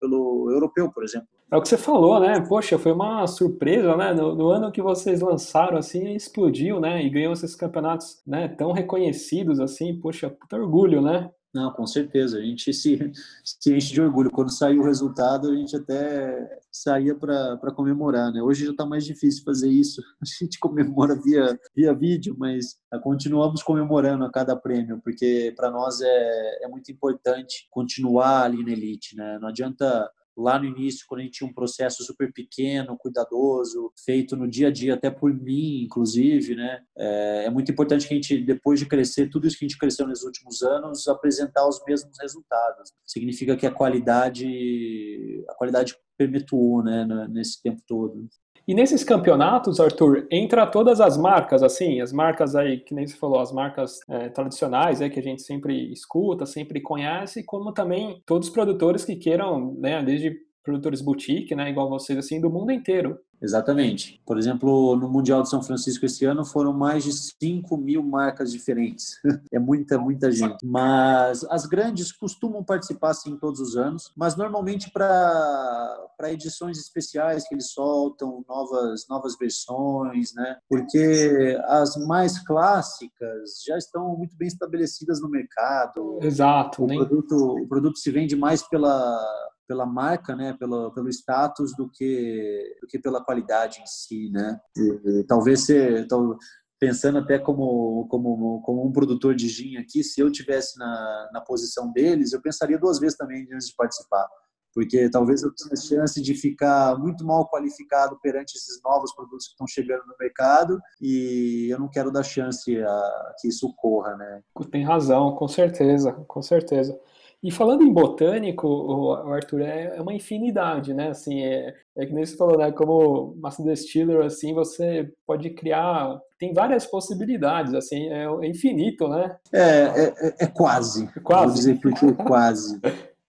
pelo 0.04 0.50
europeu, 0.50 0.90
por 0.92 1.02
exemplo. 1.02 1.28
É 1.50 1.56
o 1.56 1.62
que 1.62 1.68
você 1.68 1.78
falou, 1.78 2.20
né? 2.20 2.40
Poxa, 2.46 2.78
foi 2.78 2.92
uma 2.92 3.26
surpresa, 3.26 3.96
né? 3.96 4.12
No, 4.12 4.34
no, 4.34 4.48
ano 4.48 4.72
que 4.72 4.82
vocês 4.82 5.20
lançaram, 5.20 5.78
assim, 5.78 6.14
explodiu, 6.14 6.80
né? 6.80 7.02
E 7.02 7.08
ganhou 7.08 7.32
esses 7.32 7.54
campeonatos, 7.54 8.22
né? 8.26 8.48
Tão 8.48 8.72
reconhecidos, 8.72 9.60
assim. 9.60 9.98
Poxa, 9.98 10.28
puta 10.28 10.56
orgulho, 10.56 11.00
né? 11.00 11.30
Não, 11.54 11.72
com 11.72 11.86
certeza. 11.86 12.38
A 12.38 12.42
gente 12.42 12.72
se, 12.74 12.98
se 13.44 13.74
enche 13.74 13.94
de 13.94 14.00
orgulho. 14.00 14.30
Quando 14.30 14.50
saiu 14.50 14.82
o 14.82 14.84
resultado, 14.84 15.48
a 15.48 15.54
gente 15.54 15.76
até 15.76 16.60
saía 16.70 17.14
para 17.14 17.70
comemorar, 17.72 18.32
né? 18.32 18.42
Hoje 18.42 18.64
já 18.64 18.72
está 18.72 18.84
mais 18.84 19.04
difícil 19.04 19.44
fazer 19.44 19.70
isso. 19.70 20.02
A 20.20 20.44
gente 20.44 20.58
comemora 20.58 21.14
via, 21.14 21.58
via 21.76 21.94
vídeo, 21.94 22.34
mas 22.36 22.76
continuamos 23.02 23.62
comemorando 23.62 24.24
a 24.24 24.32
cada 24.32 24.56
prêmio, 24.56 25.00
porque 25.04 25.52
para 25.56 25.70
nós 25.70 26.00
é, 26.00 26.64
é 26.64 26.68
muito 26.68 26.90
importante 26.90 27.68
continuar 27.70 28.42
ali 28.42 28.64
na 28.64 28.72
elite, 28.72 29.14
né? 29.16 29.38
Não 29.40 29.48
adianta 29.48 30.10
lá 30.36 30.58
no 30.58 30.64
início, 30.64 31.04
quando 31.08 31.20
a 31.20 31.24
gente 31.24 31.38
tinha 31.38 31.48
um 31.48 31.52
processo 31.52 32.02
super 32.02 32.32
pequeno, 32.32 32.96
cuidadoso, 32.98 33.92
feito 34.04 34.36
no 34.36 34.48
dia 34.48 34.68
a 34.68 34.70
dia, 34.70 34.94
até 34.94 35.10
por 35.10 35.32
mim, 35.32 35.82
inclusive, 35.84 36.54
né? 36.54 36.82
É, 36.96 37.44
é, 37.46 37.50
muito 37.50 37.70
importante 37.70 38.06
que 38.06 38.14
a 38.14 38.16
gente, 38.16 38.38
depois 38.38 38.80
de 38.80 38.86
crescer, 38.86 39.30
tudo 39.30 39.46
isso 39.46 39.58
que 39.58 39.64
a 39.64 39.68
gente 39.68 39.78
cresceu 39.78 40.06
nos 40.06 40.22
últimos 40.24 40.62
anos, 40.62 41.06
apresentar 41.08 41.66
os 41.68 41.80
mesmos 41.86 42.16
resultados. 42.20 42.92
Significa 43.04 43.56
que 43.56 43.66
a 43.66 43.70
qualidade, 43.70 45.44
a 45.48 45.54
qualidade 45.54 45.96
perpetuou, 46.16 46.82
né, 46.82 47.06
nesse 47.30 47.62
tempo 47.62 47.80
todo. 47.86 48.28
E 48.66 48.74
nesses 48.74 49.04
campeonatos, 49.04 49.78
Arthur, 49.78 50.26
entra 50.30 50.66
todas 50.66 50.98
as 51.00 51.18
marcas, 51.18 51.62
assim, 51.62 52.00
as 52.00 52.12
marcas 52.12 52.56
aí, 52.56 52.80
que 52.80 52.94
nem 52.94 53.06
você 53.06 53.14
falou, 53.14 53.38
as 53.38 53.52
marcas 53.52 54.00
é, 54.08 54.30
tradicionais, 54.30 55.02
é, 55.02 55.10
que 55.10 55.20
a 55.20 55.22
gente 55.22 55.42
sempre 55.42 55.92
escuta, 55.92 56.46
sempre 56.46 56.80
conhece, 56.80 57.44
como 57.44 57.72
também 57.72 58.22
todos 58.24 58.48
os 58.48 58.54
produtores 58.54 59.04
que 59.04 59.16
queiram, 59.16 59.74
né, 59.74 60.02
desde 60.02 60.40
produtores 60.64 61.02
boutique, 61.02 61.54
né, 61.54 61.70
igual 61.70 61.88
vocês, 61.88 62.18
assim, 62.18 62.40
do 62.40 62.50
mundo 62.50 62.72
inteiro. 62.72 63.20
Exatamente. 63.44 64.22
Por 64.24 64.38
exemplo, 64.38 64.96
no 64.96 65.08
Mundial 65.08 65.42
de 65.42 65.50
São 65.50 65.62
Francisco 65.62 66.06
esse 66.06 66.24
ano 66.24 66.46
foram 66.46 66.72
mais 66.72 67.04
de 67.04 67.12
5 67.12 67.76
mil 67.76 68.02
marcas 68.02 68.50
diferentes. 68.50 69.20
é 69.52 69.58
muita, 69.58 69.98
muita 69.98 70.32
gente. 70.32 70.64
Mas 70.64 71.44
as 71.50 71.66
grandes 71.66 72.10
costumam 72.10 72.64
participar, 72.64 73.12
sim, 73.12 73.36
todos 73.36 73.60
os 73.60 73.76
anos, 73.76 74.10
mas 74.16 74.34
normalmente 74.34 74.90
para 74.90 76.08
edições 76.24 76.78
especiais 76.78 77.46
que 77.46 77.54
eles 77.54 77.70
soltam, 77.72 78.42
novas, 78.48 79.06
novas 79.10 79.36
versões, 79.38 80.32
né? 80.34 80.56
Porque 80.68 81.58
as 81.66 81.96
mais 82.06 82.38
clássicas 82.46 83.62
já 83.66 83.76
estão 83.76 84.16
muito 84.16 84.34
bem 84.36 84.48
estabelecidas 84.48 85.20
no 85.20 85.28
mercado. 85.28 86.18
Exato. 86.22 86.84
O, 86.84 86.86
produto, 86.86 87.34
o 87.62 87.68
produto 87.68 87.98
se 87.98 88.10
vende 88.10 88.34
mais 88.34 88.62
pela 88.62 89.20
pela 89.66 89.86
marca, 89.86 90.34
né, 90.36 90.54
pelo, 90.58 90.92
pelo 90.92 91.08
status 91.08 91.74
do 91.76 91.88
que 91.90 92.76
do 92.80 92.86
que 92.86 92.98
pela 92.98 93.24
qualidade 93.24 93.80
em 93.80 93.86
si, 93.86 94.30
né? 94.30 94.58
E, 94.76 95.24
talvez 95.24 95.64
ser, 95.64 96.06
tal, 96.06 96.36
pensando 96.78 97.18
até 97.18 97.38
como 97.38 98.06
como 98.08 98.60
como 98.62 98.86
um 98.86 98.92
produtor 98.92 99.34
de 99.34 99.48
gin 99.48 99.76
aqui, 99.76 100.02
se 100.02 100.20
eu 100.20 100.30
tivesse 100.30 100.78
na, 100.78 101.30
na 101.32 101.40
posição 101.40 101.92
deles, 101.92 102.32
eu 102.32 102.42
pensaria 102.42 102.78
duas 102.78 102.98
vezes 102.98 103.16
também 103.16 103.46
antes 103.52 103.68
de 103.68 103.76
participar, 103.76 104.26
porque 104.74 105.08
talvez 105.08 105.42
eu 105.42 105.52
tenha 105.54 105.76
chance 105.76 106.20
de 106.20 106.34
ficar 106.34 106.98
muito 106.98 107.24
mal 107.24 107.48
qualificado 107.48 108.18
perante 108.20 108.56
esses 108.56 108.82
novos 108.82 109.14
produtos 109.14 109.46
que 109.46 109.52
estão 109.52 109.66
chegando 109.66 110.04
no 110.06 110.14
mercado 110.20 110.78
e 111.00 111.68
eu 111.70 111.78
não 111.78 111.88
quero 111.88 112.10
dar 112.10 112.24
chance 112.24 112.76
a 112.76 113.34
que 113.38 113.48
isso 113.48 113.68
ocorra, 113.68 114.16
né? 114.16 114.42
Tem 114.70 114.84
razão, 114.84 115.34
com 115.36 115.48
certeza, 115.48 116.12
com 116.12 116.42
certeza. 116.42 116.98
E 117.44 117.50
falando 117.50 117.82
em 117.82 117.92
botânico, 117.92 118.66
o 118.66 119.12
Arthur, 119.12 119.60
é, 119.60 119.96
é 119.98 120.00
uma 120.00 120.14
infinidade, 120.14 120.94
né? 120.94 121.10
Assim, 121.10 121.44
é, 121.44 121.74
é 121.94 122.06
que 122.06 122.14
nem 122.14 122.24
você 122.24 122.34
falou, 122.38 122.56
né? 122.56 122.72
Como 122.72 123.36
Master 123.36 123.66
Distiller, 123.66 124.24
assim, 124.24 124.54
você 124.54 125.12
pode 125.26 125.50
criar... 125.50 126.18
Tem 126.38 126.54
várias 126.54 126.86
possibilidades, 126.86 127.74
assim, 127.74 128.08
é, 128.08 128.24
é 128.24 128.48
infinito, 128.48 129.06
né? 129.08 129.36
É, 129.52 129.60
é, 129.60 130.14
é, 130.16 130.34
é 130.40 130.46
quase. 130.46 131.06
Quase. 131.22 131.44
Vou 131.44 131.54
dizer 131.54 131.80
porque 131.82 132.06
é 132.06 132.12
quase. 132.14 132.80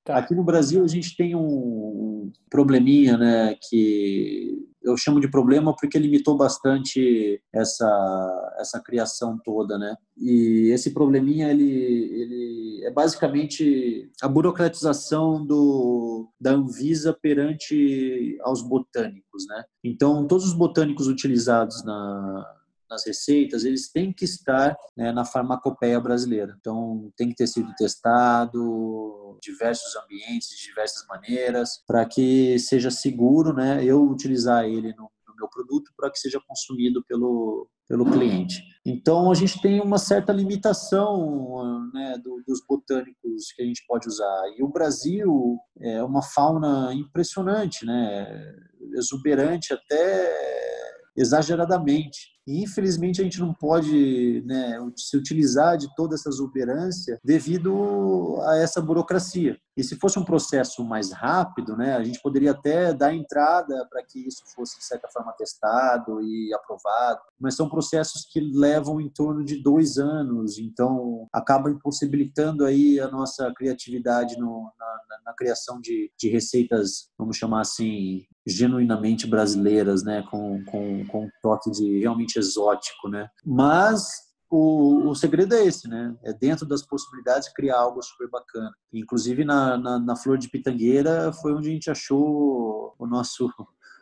tá. 0.06 0.16
Aqui 0.16 0.34
no 0.34 0.46
Brasil 0.46 0.82
a 0.82 0.88
gente 0.88 1.18
tem 1.18 1.36
um 1.36 2.32
probleminha, 2.50 3.18
né? 3.18 3.58
Que 3.70 4.66
eu 4.86 4.96
chamo 4.96 5.20
de 5.20 5.30
problema 5.30 5.76
porque 5.76 5.98
limitou 5.98 6.38
bastante 6.38 7.42
essa 7.54 8.56
essa 8.60 8.80
criação 8.80 9.40
toda, 9.44 9.78
né? 9.78 9.96
E 10.18 10.70
esse 10.72 10.94
probleminha 10.94 11.50
ele 11.50 11.64
ele 11.64 12.86
é 12.86 12.92
basicamente 12.92 14.10
a 14.22 14.28
burocratização 14.28 15.46
do 15.46 16.30
da 16.40 16.52
Anvisa 16.52 17.18
perante 17.20 18.38
aos 18.42 18.62
botânicos, 18.62 19.46
né? 19.50 19.64
Então 19.84 20.28
todos 20.28 20.46
os 20.46 20.54
botânicos 20.54 21.08
utilizados 21.08 21.84
na 21.84 22.46
nas 22.96 23.06
receitas, 23.06 23.66
eles 23.66 23.92
têm 23.92 24.14
que 24.14 24.24
estar 24.24 24.76
né, 24.96 25.12
na 25.12 25.26
farmacopeia 25.26 26.00
brasileira. 26.00 26.56
Então, 26.60 27.12
tem 27.18 27.30
que 27.30 27.36
ter 27.36 27.48
sido 27.48 27.74
testado 27.76 29.38
diversos 29.42 29.96
ambientes, 29.98 30.50
de 30.50 30.64
diversas 30.68 31.06
maneiras, 31.08 31.84
para 31.86 32.06
que 32.06 32.58
seja 32.58 32.90
seguro 32.90 33.54
né, 33.54 33.84
eu 33.84 34.02
utilizar 34.02 34.64
ele 34.64 34.94
no, 34.96 35.10
no 35.28 35.36
meu 35.38 35.50
produto 35.50 35.92
para 35.96 36.10
que 36.10 36.18
seja 36.18 36.40
consumido 36.48 37.04
pelo, 37.06 37.68
pelo 37.88 38.10
cliente. 38.10 38.64
Então, 38.86 39.32
a 39.32 39.36
gente 39.36 39.62
tem 39.62 39.82
uma 39.82 39.98
certa 39.98 40.32
limitação 40.32 41.90
né, 41.94 42.18
do, 42.24 42.42
dos 42.48 42.62
botânicos 42.68 43.52
que 43.56 43.62
a 43.62 43.66
gente 43.66 43.84
pode 43.88 44.08
usar. 44.08 44.44
E 44.58 44.64
o 44.64 44.70
Brasil 44.70 45.58
é 45.82 46.02
uma 46.04 46.22
fauna 46.22 46.94
impressionante, 46.94 47.86
né, 47.86 48.56
exuberante 48.96 49.74
até 49.74 50.56
exageradamente. 51.16 52.35
E, 52.48 52.64
infelizmente, 52.64 53.22
a 53.22 53.24
gente 53.24 53.40
não 53.40 53.54
pode 53.54 54.44
né, 54.46 54.78
se 54.96 55.18
utilizar 55.18 55.78
de 55.78 55.94
toda 55.96 56.16
essa 56.16 56.30
exuberância 56.30 57.20
devido 57.24 58.40
a 58.44 58.58
essa 58.58 58.82
burocracia. 58.82 59.58
E 59.78 59.84
se 59.84 59.98
fosse 59.98 60.18
um 60.18 60.24
processo 60.24 60.84
mais 60.86 61.12
rápido, 61.12 61.76
né, 61.76 61.96
a 61.96 62.04
gente 62.04 62.22
poderia 62.22 62.52
até 62.52 62.94
dar 62.94 63.14
entrada 63.14 63.86
para 63.90 64.02
que 64.04 64.26
isso 64.26 64.44
fosse, 64.56 64.78
de 64.78 64.86
certa 64.86 65.10
forma, 65.10 65.34
testado 65.34 66.22
e 66.22 66.54
aprovado. 66.54 67.20
Mas 67.38 67.56
são 67.56 67.68
processos 67.68 68.26
que 68.32 68.40
levam 68.40 69.02
em 69.02 69.10
torno 69.10 69.44
de 69.44 69.62
dois 69.62 69.98
anos, 69.98 70.58
então 70.58 71.28
acaba 71.34 71.70
impossibilitando 71.70 72.64
aí 72.64 73.00
a 73.02 73.10
nossa 73.10 73.52
criatividade 73.54 74.40
no, 74.40 74.72
na, 74.80 75.00
na, 75.10 75.22
na 75.26 75.34
criação 75.34 75.82
de, 75.82 76.10
de 76.18 76.30
receitas, 76.30 77.10
vamos 77.18 77.36
chamar 77.36 77.62
assim, 77.62 78.24
genuinamente 78.48 79.28
brasileiras, 79.28 80.04
né, 80.04 80.24
com, 80.30 80.64
com, 80.66 81.06
com 81.08 81.26
um 81.26 81.30
toque 81.42 81.70
de 81.72 82.00
realmente 82.00 82.35
exótico, 82.40 83.10
né. 83.10 83.28
Mas 83.46 84.26
o, 84.50 85.10
o 85.10 85.16
segredo 85.16 85.56
é 85.56 85.66
esse, 85.66 85.88
né? 85.88 86.16
É 86.24 86.34
dentro 86.34 86.66
das 86.66 86.86
possibilidades 86.86 87.52
criar 87.54 87.78
algo 87.78 88.02
super 88.02 88.30
bacana. 88.30 88.72
Inclusive 88.94 89.44
na, 89.44 89.78
na, 89.78 90.00
na 90.00 90.16
flor 90.16 90.38
de 90.38 90.50
pitangueira 90.50 91.34
foi 91.34 91.54
onde 91.54 91.70
a 91.70 91.72
gente 91.74 91.92
achou 91.92 92.96
o 92.98 93.08
nosso 93.08 93.50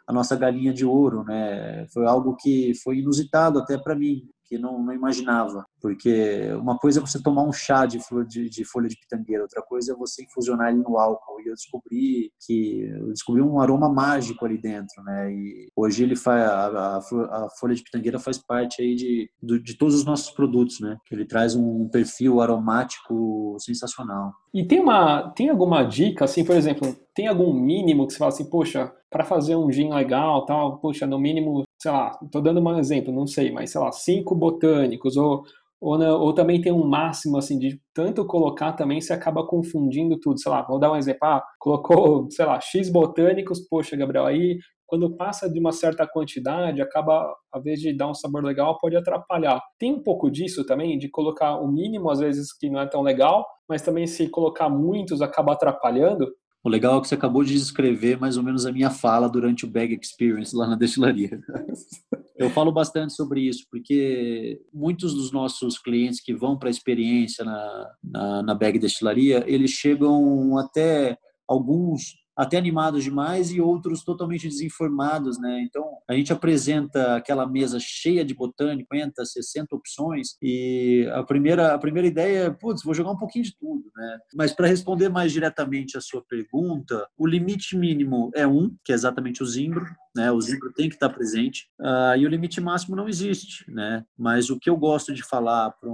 a 0.05 0.11
nossa 0.11 0.35
galinha 0.35 0.73
de 0.73 0.85
ouro, 0.85 1.23
né? 1.23 1.87
Foi 1.93 2.05
algo 2.05 2.35
que 2.35 2.73
foi 2.83 2.97
inusitado 2.97 3.59
até 3.59 3.77
para 3.77 3.95
mim, 3.95 4.29
que 4.53 4.57
não, 4.59 4.81
não 4.81 4.93
imaginava. 4.93 5.65
Porque 5.81 6.51
uma 6.59 6.77
coisa 6.77 6.99
é 6.99 7.01
você 7.01 7.21
tomar 7.21 7.43
um 7.43 7.51
chá 7.51 7.85
de, 7.85 7.99
flor, 7.99 8.25
de, 8.25 8.49
de, 8.49 8.63
folha 8.63 8.87
de 8.87 8.95
pitangueira, 8.95 9.43
outra 9.43 9.61
coisa 9.61 9.93
é 9.93 9.95
você 9.95 10.23
infusionar 10.23 10.69
ele 10.69 10.83
no 10.83 10.97
álcool. 10.97 11.41
E 11.41 11.47
eu 11.47 11.53
descobri 11.53 12.31
que 12.45 12.81
eu 12.83 13.09
descobri 13.09 13.41
um 13.41 13.59
aroma 13.59 13.89
mágico 13.89 14.45
ali 14.45 14.57
dentro, 14.57 15.03
né? 15.03 15.31
E 15.33 15.67
hoje 15.75 16.03
ele 16.03 16.15
faz 16.15 16.43
a, 16.43 16.67
a, 16.67 16.97
a 16.97 17.49
folha 17.59 17.73
de 17.73 17.83
pitangueira 17.83 18.19
faz 18.19 18.37
parte 18.37 18.81
aí 18.81 18.95
de, 18.95 19.29
de, 19.41 19.59
de 19.59 19.77
todos 19.77 19.95
os 19.95 20.05
nossos 20.05 20.29
produtos, 20.31 20.79
né? 20.79 20.97
Ele 21.11 21.25
traz 21.25 21.55
um 21.55 21.89
perfil 21.89 22.39
aromático 22.39 23.57
sensacional. 23.59 24.33
E 24.53 24.65
tem 24.65 24.79
uma 24.79 25.31
tem 25.31 25.49
alguma 25.49 25.83
dica 25.83 26.25
assim, 26.25 26.45
por 26.45 26.55
exemplo, 26.55 26.95
tem 27.15 27.27
algum 27.27 27.51
mínimo 27.53 28.05
que 28.05 28.13
você 28.13 28.19
fala 28.19 28.29
assim, 28.29 28.49
poxa, 28.49 28.93
para 29.09 29.23
fazer 29.23 29.55
um 29.55 29.71
gin 29.71 29.93
legal, 29.93 30.45
tal, 30.45 30.77
poxa, 30.79 31.05
no 31.05 31.19
mínimo, 31.19 31.63
sei 31.83 31.91
lá, 31.91 32.17
estou 32.23 32.41
dando 32.41 32.61
um 32.61 32.79
exemplo, 32.79 33.13
não 33.13 33.27
sei, 33.27 33.51
mas 33.51 33.71
sei 33.71 33.81
lá, 33.81 33.91
cinco 33.91 34.33
botânicos 34.33 35.17
ou 35.17 35.43
ou, 35.85 35.99
ou 36.01 36.33
também 36.33 36.61
tem 36.61 36.71
um 36.71 36.87
máximo, 36.87 37.37
assim, 37.37 37.59
de 37.59 37.77
tanto 37.93 38.25
colocar 38.25 38.71
também 38.71 39.01
se 39.01 39.11
acaba 39.11 39.45
confundindo 39.45 40.17
tudo. 40.17 40.39
Sei 40.39 40.49
lá, 40.49 40.61
vou 40.61 40.79
dar 40.79 40.89
um 40.93 40.95
exemplo. 40.95 41.19
Ah, 41.25 41.43
colocou, 41.59 42.25
sei 42.31 42.45
lá, 42.45 42.57
X 42.61 42.89
botânicos, 42.89 43.59
poxa, 43.67 43.97
Gabriel, 43.97 44.25
aí 44.25 44.59
quando 44.85 45.13
passa 45.17 45.49
de 45.51 45.59
uma 45.59 45.73
certa 45.73 46.07
quantidade, 46.07 46.81
acaba, 46.81 47.35
a 47.51 47.59
vez 47.59 47.81
de 47.81 47.91
dar 47.97 48.09
um 48.09 48.13
sabor 48.13 48.45
legal, 48.45 48.77
pode 48.79 48.95
atrapalhar. 48.95 49.59
Tem 49.77 49.91
um 49.91 50.01
pouco 50.01 50.31
disso 50.31 50.65
também, 50.65 50.97
de 50.97 51.09
colocar 51.09 51.55
o 51.59 51.67
mínimo, 51.67 52.09
às 52.09 52.19
vezes, 52.19 52.55
que 52.57 52.69
não 52.69 52.79
é 52.79 52.85
tão 52.87 53.01
legal, 53.01 53.45
mas 53.67 53.81
também 53.81 54.07
se 54.07 54.29
colocar 54.29 54.69
muitos, 54.69 55.21
acaba 55.21 55.51
atrapalhando. 55.53 56.27
O 56.63 56.69
legal 56.69 56.97
é 56.97 57.01
que 57.01 57.09
você 57.09 57.15
acabou 57.15 57.43
de 57.43 57.53
descrever 57.53 58.17
mais 58.17 58.37
ou 58.37 58.43
menos 58.43 58.65
a 58.65 58.71
minha 58.71 58.89
fala 58.89 59.27
durante 59.27 59.65
o 59.65 59.69
Bag 59.69 59.99
Experience 60.01 60.55
lá 60.55 60.65
na 60.65 60.75
destilaria. 60.75 61.41
Eu 62.37 62.49
falo 62.49 62.71
bastante 62.71 63.13
sobre 63.13 63.41
isso, 63.41 63.65
porque 63.69 64.61
muitos 64.73 65.13
dos 65.13 65.31
nossos 65.31 65.77
clientes 65.77 66.19
que 66.19 66.33
vão 66.33 66.57
para 66.57 66.69
a 66.69 66.71
experiência 66.71 67.45
na, 67.45 67.91
na, 68.03 68.43
na 68.43 68.55
Bag 68.55 68.79
Destilaria, 68.79 69.43
eles 69.45 69.71
chegam 69.71 70.57
até 70.57 71.17
alguns 71.47 72.22
até 72.35 72.57
animados 72.57 73.03
demais 73.03 73.51
e 73.51 73.59
outros 73.59 74.03
totalmente 74.03 74.47
desinformados, 74.47 75.39
né? 75.39 75.61
Então, 75.61 75.85
a 76.07 76.13
gente 76.13 76.31
apresenta 76.31 77.15
aquela 77.15 77.47
mesa 77.47 77.77
cheia 77.79 78.23
de 78.23 78.33
botânico, 78.33 78.93
50, 78.93 79.25
60 79.25 79.75
opções 79.75 80.35
e 80.41 81.09
a 81.13 81.23
primeira 81.23 81.73
a 81.73 81.77
primeira 81.77 82.07
ideia 82.07 82.45
é, 82.45 82.49
putz, 82.49 82.83
vou 82.83 82.93
jogar 82.93 83.11
um 83.11 83.17
pouquinho 83.17 83.45
de 83.45 83.55
tudo, 83.57 83.83
né? 83.95 84.19
Mas 84.35 84.53
para 84.53 84.67
responder 84.67 85.09
mais 85.09 85.31
diretamente 85.31 85.97
a 85.97 86.01
sua 86.01 86.23
pergunta, 86.23 87.07
o 87.17 87.27
limite 87.27 87.77
mínimo 87.77 88.31
é 88.35 88.45
um, 88.45 88.75
que 88.83 88.91
é 88.91 88.95
exatamente 88.95 89.41
o 89.41 89.45
zimbro, 89.45 89.85
né? 90.15 90.31
O 90.31 90.39
zimbro 90.41 90.71
tem 90.73 90.89
que 90.89 90.95
estar 90.95 91.09
presente 91.09 91.67
uh, 91.79 92.17
e 92.17 92.25
o 92.25 92.29
limite 92.29 92.61
máximo 92.61 92.95
não 92.95 93.07
existe, 93.07 93.69
né? 93.71 94.03
Mas 94.17 94.49
o 94.49 94.59
que 94.59 94.69
eu 94.69 94.77
gosto 94.77 95.13
de 95.13 95.23
falar 95.23 95.71
para 95.71 95.89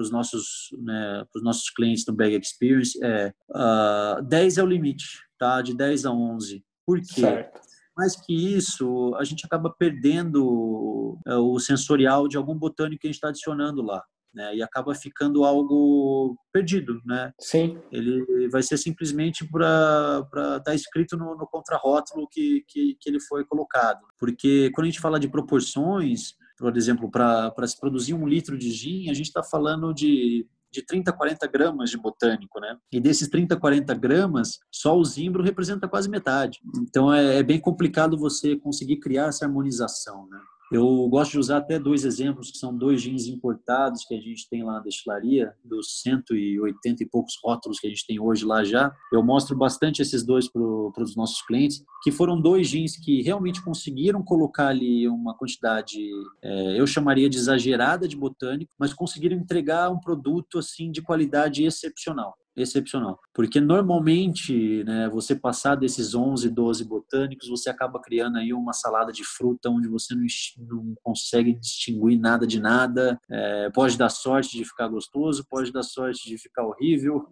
os 0.00 0.10
nossos, 0.10 0.68
né, 0.82 1.24
nossos 1.42 1.70
clientes 1.70 2.04
do 2.04 2.12
Bag 2.12 2.36
Experience 2.36 2.98
é 3.02 3.32
uh, 3.50 3.54
ah, 3.54 4.20
10 4.24 4.58
é 4.58 4.62
o 4.62 4.66
limite 4.66 5.31
tá? 5.42 5.60
De 5.60 5.74
10 5.74 6.06
a 6.06 6.12
11. 6.12 6.64
Por 6.86 7.00
quê? 7.00 7.20
Certo. 7.20 7.60
Mais 7.96 8.14
que 8.14 8.32
isso, 8.32 9.12
a 9.16 9.24
gente 9.24 9.44
acaba 9.44 9.74
perdendo 9.76 11.18
é, 11.26 11.34
o 11.34 11.58
sensorial 11.58 12.28
de 12.28 12.36
algum 12.36 12.56
botânico 12.56 13.00
que 13.00 13.08
a 13.08 13.10
gente 13.10 13.16
está 13.16 13.28
adicionando 13.28 13.82
lá. 13.82 14.00
né? 14.32 14.54
E 14.54 14.62
acaba 14.62 14.94
ficando 14.94 15.44
algo 15.44 16.36
perdido, 16.52 17.00
né? 17.04 17.32
Sim. 17.40 17.76
Ele 17.90 18.48
vai 18.50 18.62
ser 18.62 18.78
simplesmente 18.78 19.44
para 19.50 20.24
estar 20.30 20.60
tá 20.60 20.74
escrito 20.76 21.16
no, 21.16 21.36
no 21.36 21.46
contrarótulo 21.46 22.28
que, 22.30 22.64
que, 22.68 22.96
que 23.00 23.10
ele 23.10 23.20
foi 23.20 23.44
colocado. 23.44 24.00
Porque 24.20 24.70
quando 24.70 24.86
a 24.86 24.90
gente 24.90 25.00
fala 25.00 25.18
de 25.18 25.28
proporções, 25.28 26.34
por 26.56 26.76
exemplo, 26.76 27.10
para 27.10 27.66
se 27.66 27.78
produzir 27.78 28.14
um 28.14 28.28
litro 28.28 28.56
de 28.56 28.70
gin, 28.70 29.10
a 29.10 29.14
gente 29.14 29.26
está 29.26 29.42
falando 29.42 29.92
de 29.92 30.46
de 30.72 30.82
30 30.82 31.12
40 31.12 31.46
gramas 31.46 31.90
de 31.90 31.98
botânico, 31.98 32.58
né? 32.58 32.76
E 32.90 33.00
desses 33.00 33.28
30, 33.28 33.56
40 33.56 33.94
gramas, 33.94 34.60
só 34.70 34.96
o 34.96 35.04
zimbro 35.04 35.42
representa 35.42 35.86
quase 35.86 36.08
metade. 36.08 36.60
Então 36.80 37.12
é, 37.12 37.38
é 37.38 37.42
bem 37.42 37.60
complicado 37.60 38.16
você 38.16 38.56
conseguir 38.56 38.96
criar 38.96 39.26
essa 39.26 39.44
harmonização, 39.44 40.26
né? 40.28 40.40
Eu 40.72 41.06
gosto 41.10 41.32
de 41.32 41.38
usar 41.38 41.58
até 41.58 41.78
dois 41.78 42.02
exemplos, 42.02 42.50
que 42.50 42.56
são 42.56 42.74
dois 42.74 43.02
jeans 43.02 43.26
importados 43.26 44.06
que 44.06 44.14
a 44.14 44.20
gente 44.20 44.48
tem 44.48 44.64
lá 44.64 44.74
na 44.74 44.80
destilaria, 44.80 45.54
dos 45.62 46.00
180 46.00 47.02
e 47.02 47.06
poucos 47.06 47.34
rótulos 47.44 47.78
que 47.78 47.86
a 47.86 47.90
gente 47.90 48.06
tem 48.06 48.18
hoje 48.18 48.46
lá 48.46 48.64
já. 48.64 48.90
Eu 49.12 49.22
mostro 49.22 49.54
bastante 49.54 50.00
esses 50.00 50.24
dois 50.24 50.48
para 50.50 50.62
os 51.02 51.14
nossos 51.14 51.42
clientes, 51.42 51.84
que 52.02 52.10
foram 52.10 52.40
dois 52.40 52.68
jeans 52.68 52.96
que 52.96 53.20
realmente 53.20 53.62
conseguiram 53.62 54.22
colocar 54.22 54.68
ali 54.68 55.06
uma 55.06 55.36
quantidade, 55.36 55.98
é, 56.42 56.80
eu 56.80 56.86
chamaria 56.86 57.28
de 57.28 57.36
exagerada 57.36 58.08
de 58.08 58.16
botânico, 58.16 58.72
mas 58.78 58.94
conseguiram 58.94 59.36
entregar 59.36 59.90
um 59.90 60.00
produto 60.00 60.58
assim 60.58 60.90
de 60.90 61.02
qualidade 61.02 61.64
excepcional 61.64 62.34
excepcional. 62.56 63.18
Porque 63.34 63.60
normalmente, 63.60 64.84
né, 64.84 65.08
você 65.08 65.34
passar 65.34 65.74
desses 65.74 66.14
11, 66.14 66.48
12 66.50 66.84
botânicos, 66.84 67.48
você 67.48 67.70
acaba 67.70 68.00
criando 68.00 68.38
aí 68.38 68.52
uma 68.52 68.72
salada 68.72 69.12
de 69.12 69.24
fruta 69.24 69.70
onde 69.70 69.88
você 69.88 70.14
não, 70.14 70.26
não 70.58 70.94
consegue 71.02 71.54
distinguir 71.54 72.18
nada 72.18 72.46
de 72.46 72.60
nada. 72.60 73.18
É, 73.30 73.70
pode 73.70 73.96
dar 73.96 74.08
sorte 74.08 74.56
de 74.56 74.64
ficar 74.64 74.88
gostoso, 74.88 75.46
pode 75.48 75.72
dar 75.72 75.82
sorte 75.82 76.28
de 76.28 76.38
ficar 76.38 76.64
horrível. 76.64 77.26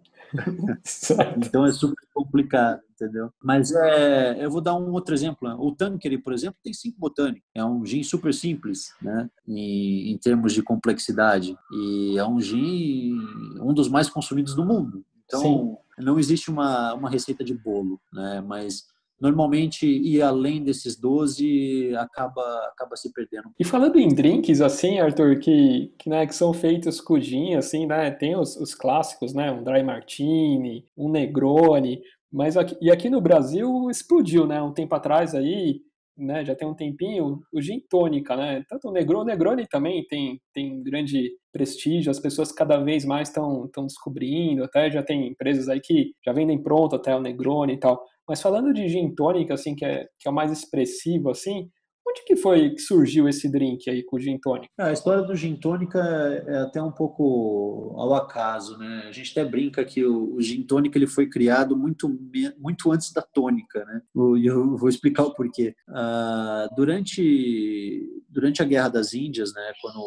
então 1.37 1.65
é 1.65 1.71
super 1.71 2.07
complicado, 2.13 2.81
entendeu? 2.93 3.31
Mas 3.43 3.71
é, 3.73 4.43
eu 4.43 4.49
vou 4.49 4.61
dar 4.61 4.75
um 4.75 4.91
outro 4.91 5.13
exemplo. 5.13 5.49
O 5.59 5.75
Tanqueray, 5.75 6.17
por 6.17 6.33
exemplo, 6.33 6.57
tem 6.63 6.73
cinco 6.73 6.97
botânicos. 6.99 7.47
É 7.53 7.63
um 7.63 7.85
gin 7.85 8.03
super 8.03 8.33
simples, 8.33 8.93
né? 9.01 9.29
Em, 9.47 10.11
em 10.11 10.17
termos 10.17 10.53
de 10.53 10.61
complexidade. 10.63 11.55
E 11.71 12.17
é 12.17 12.25
um 12.25 12.39
gin, 12.39 13.13
um 13.59 13.73
dos 13.73 13.89
mais 13.89 14.09
consumidos 14.09 14.55
do 14.55 14.65
mundo. 14.65 15.03
Então, 15.31 15.41
Sim. 15.41 15.77
não 16.03 16.19
existe 16.19 16.49
uma, 16.49 16.93
uma 16.93 17.09
receita 17.09 17.43
de 17.43 17.53
bolo, 17.53 17.99
né? 18.11 18.43
Mas 18.45 18.85
normalmente 19.19 19.85
ir 19.85 20.21
além 20.21 20.63
desses 20.63 20.99
12 20.99 21.95
acaba 21.95 22.41
acaba 22.73 22.95
se 22.95 23.13
perdendo. 23.13 23.51
E 23.59 23.63
falando 23.63 23.99
em 23.99 24.09
drinks 24.09 24.59
assim, 24.61 24.99
Arthur, 24.99 25.37
que 25.39 25.93
que, 25.97 26.09
né, 26.09 26.25
que 26.25 26.33
são 26.33 26.51
feitos 26.51 26.99
com 26.99 27.19
gin 27.19 27.53
assim, 27.55 27.85
né? 27.85 28.09
Tem 28.09 28.35
os, 28.35 28.57
os 28.57 28.73
clássicos, 28.73 29.33
né? 29.33 29.51
Um 29.51 29.63
dry 29.63 29.83
martini, 29.83 30.85
um 30.97 31.09
Negroni, 31.09 32.01
mas 32.31 32.57
aqui, 32.57 32.75
e 32.81 32.89
aqui 32.89 33.09
no 33.09 33.21
Brasil 33.21 33.89
explodiu, 33.89 34.47
né? 34.47 34.61
Um 34.61 34.73
tempo 34.73 34.95
atrás 34.95 35.35
aí, 35.35 35.81
né? 36.25 36.45
Já 36.45 36.55
tem 36.55 36.67
um 36.67 36.73
tempinho 36.73 37.41
o 37.51 37.61
gin 37.61 37.79
tônica, 37.89 38.35
né? 38.35 38.63
Tanto 38.69 38.89
o 38.89 38.91
Negroni, 38.91 39.23
o 39.23 39.25
Negroni 39.25 39.67
também 39.67 40.05
tem 40.07 40.39
tem 40.53 40.83
grande 40.83 41.31
prestígio, 41.51 42.11
as 42.11 42.19
pessoas 42.19 42.51
cada 42.51 42.77
vez 42.77 43.05
mais 43.05 43.29
estão 43.29 43.69
descobrindo, 43.85 44.63
até 44.63 44.89
já 44.91 45.03
tem 45.03 45.27
empresas 45.27 45.67
aí 45.69 45.79
que 45.81 46.13
já 46.25 46.31
vendem 46.33 46.61
pronto 46.61 46.95
até 46.95 47.15
o 47.15 47.21
Negroni 47.21 47.73
e 47.73 47.79
tal. 47.79 48.03
Mas 48.27 48.41
falando 48.41 48.73
de 48.73 48.87
gin 48.87 49.13
tônica, 49.13 49.53
assim, 49.53 49.75
que 49.75 49.83
é, 49.83 50.07
que 50.19 50.27
é 50.27 50.31
o 50.31 50.33
mais 50.33 50.51
expressivo, 50.51 51.29
assim, 51.29 51.69
onde 52.07 52.23
que 52.25 52.35
foi 52.35 52.71
que 52.71 52.81
surgiu 52.81 53.27
esse 53.27 53.49
drink 53.49 53.89
aí 53.89 54.03
com 54.03 54.17
o 54.17 54.19
gin 54.19 54.37
tônica? 54.39 54.71
a 54.77 54.91
história 54.91 55.23
do 55.23 55.35
gin 55.35 55.55
tônica 55.55 55.99
é 56.47 56.57
até 56.57 56.81
um 56.81 56.91
pouco 56.91 57.93
ao 57.97 58.13
acaso, 58.13 58.77
né? 58.77 59.05
A 59.07 59.11
gente 59.11 59.31
até 59.31 59.49
brinca 59.49 59.83
que 59.85 60.03
o, 60.03 60.35
o 60.35 60.41
gin 60.41 60.63
tônica 60.63 60.97
ele 60.97 61.07
foi 61.07 61.27
criado 61.27 61.77
muito, 61.77 62.09
muito 62.57 62.91
antes 62.91 63.11
da 63.13 63.21
tônica, 63.21 63.83
né? 63.85 64.01
E 64.37 64.45
eu 64.45 64.77
vou 64.77 64.89
explicar 64.89 65.23
o 65.23 65.33
porquê. 65.33 65.73
Uh, 65.87 66.75
durante, 66.75 68.23
durante 68.29 68.61
a 68.61 68.65
Guerra 68.65 68.89
das 68.89 69.13
Índias, 69.13 69.53
né, 69.53 69.73
quando 69.81 70.01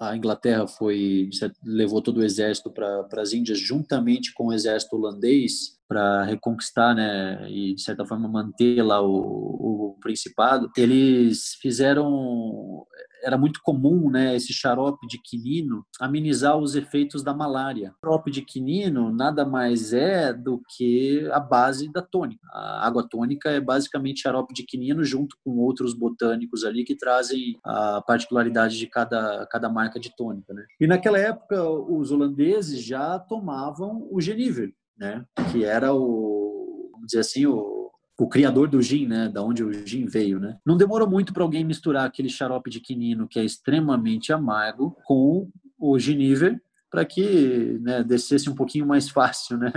a 0.00 0.16
Inglaterra 0.16 0.66
foi 0.66 1.28
levou 1.62 2.00
todo 2.00 2.18
o 2.18 2.24
exército 2.24 2.70
para 2.70 3.06
as 3.18 3.34
Índias 3.34 3.58
juntamente 3.58 4.32
com 4.32 4.46
o 4.46 4.52
exército 4.52 4.96
holandês 4.96 5.78
para 5.86 6.24
reconquistar, 6.24 6.94
né, 6.94 7.46
e 7.50 7.74
de 7.74 7.82
certa 7.82 8.06
forma 8.06 8.28
manter 8.28 8.82
lá 8.82 9.02
o, 9.02 9.10
o 9.10 9.69
principado. 10.00 10.70
Eles 10.76 11.56
fizeram 11.60 12.86
era 13.22 13.36
muito 13.36 13.60
comum, 13.62 14.10
né, 14.10 14.34
esse 14.34 14.52
xarope 14.52 15.06
de 15.06 15.20
quinino 15.22 15.84
amenizar 16.00 16.56
os 16.56 16.74
efeitos 16.74 17.22
da 17.22 17.34
malária. 17.34 17.94
O 18.02 18.06
xarope 18.06 18.30
de 18.30 18.42
quinino 18.42 19.12
nada 19.12 19.44
mais 19.44 19.92
é 19.92 20.32
do 20.32 20.62
que 20.76 21.28
a 21.30 21.40
base 21.40 21.90
da 21.92 22.02
tônica. 22.02 22.40
A 22.52 22.86
água 22.86 23.06
tônica 23.08 23.50
é 23.50 23.60
basicamente 23.60 24.22
xarope 24.22 24.54
de 24.54 24.64
quinino 24.64 25.04
junto 25.04 25.36
com 25.44 25.58
outros 25.58 25.94
botânicos 25.94 26.64
ali 26.64 26.84
que 26.84 26.96
trazem 26.96 27.58
a 27.64 28.02
particularidade 28.06 28.78
de 28.78 28.86
cada, 28.86 29.46
cada 29.50 29.68
marca 29.68 30.00
de 30.00 30.14
tônica, 30.16 30.52
né? 30.52 30.64
E 30.80 30.86
naquela 30.86 31.18
época 31.18 31.62
os 31.62 32.10
holandeses 32.10 32.82
já 32.82 33.18
tomavam 33.18 34.08
o 34.10 34.20
Geniver, 34.20 34.72
né, 34.98 35.24
que 35.52 35.64
era 35.64 35.94
o 35.94 36.90
vamos 36.92 37.06
dizer 37.06 37.20
assim, 37.20 37.46
o 37.46 37.79
o 38.20 38.28
criador 38.28 38.68
do 38.68 38.82
gin, 38.82 39.06
né, 39.06 39.30
da 39.30 39.42
onde 39.42 39.64
o 39.64 39.72
gin 39.86 40.04
veio, 40.04 40.38
né? 40.38 40.58
Não 40.64 40.76
demorou 40.76 41.08
muito 41.08 41.32
para 41.32 41.42
alguém 41.42 41.64
misturar 41.64 42.04
aquele 42.04 42.28
xarope 42.28 42.68
de 42.68 42.78
quinino 42.78 43.26
que 43.26 43.38
é 43.38 43.44
extremamente 43.44 44.30
amargo 44.30 44.94
com 45.04 45.48
o 45.78 45.98
giniver 45.98 46.60
para 46.90 47.02
que, 47.06 47.78
né, 47.80 48.04
descesse 48.04 48.50
um 48.50 48.54
pouquinho 48.54 48.86
mais 48.86 49.08
fácil, 49.08 49.56
né? 49.56 49.72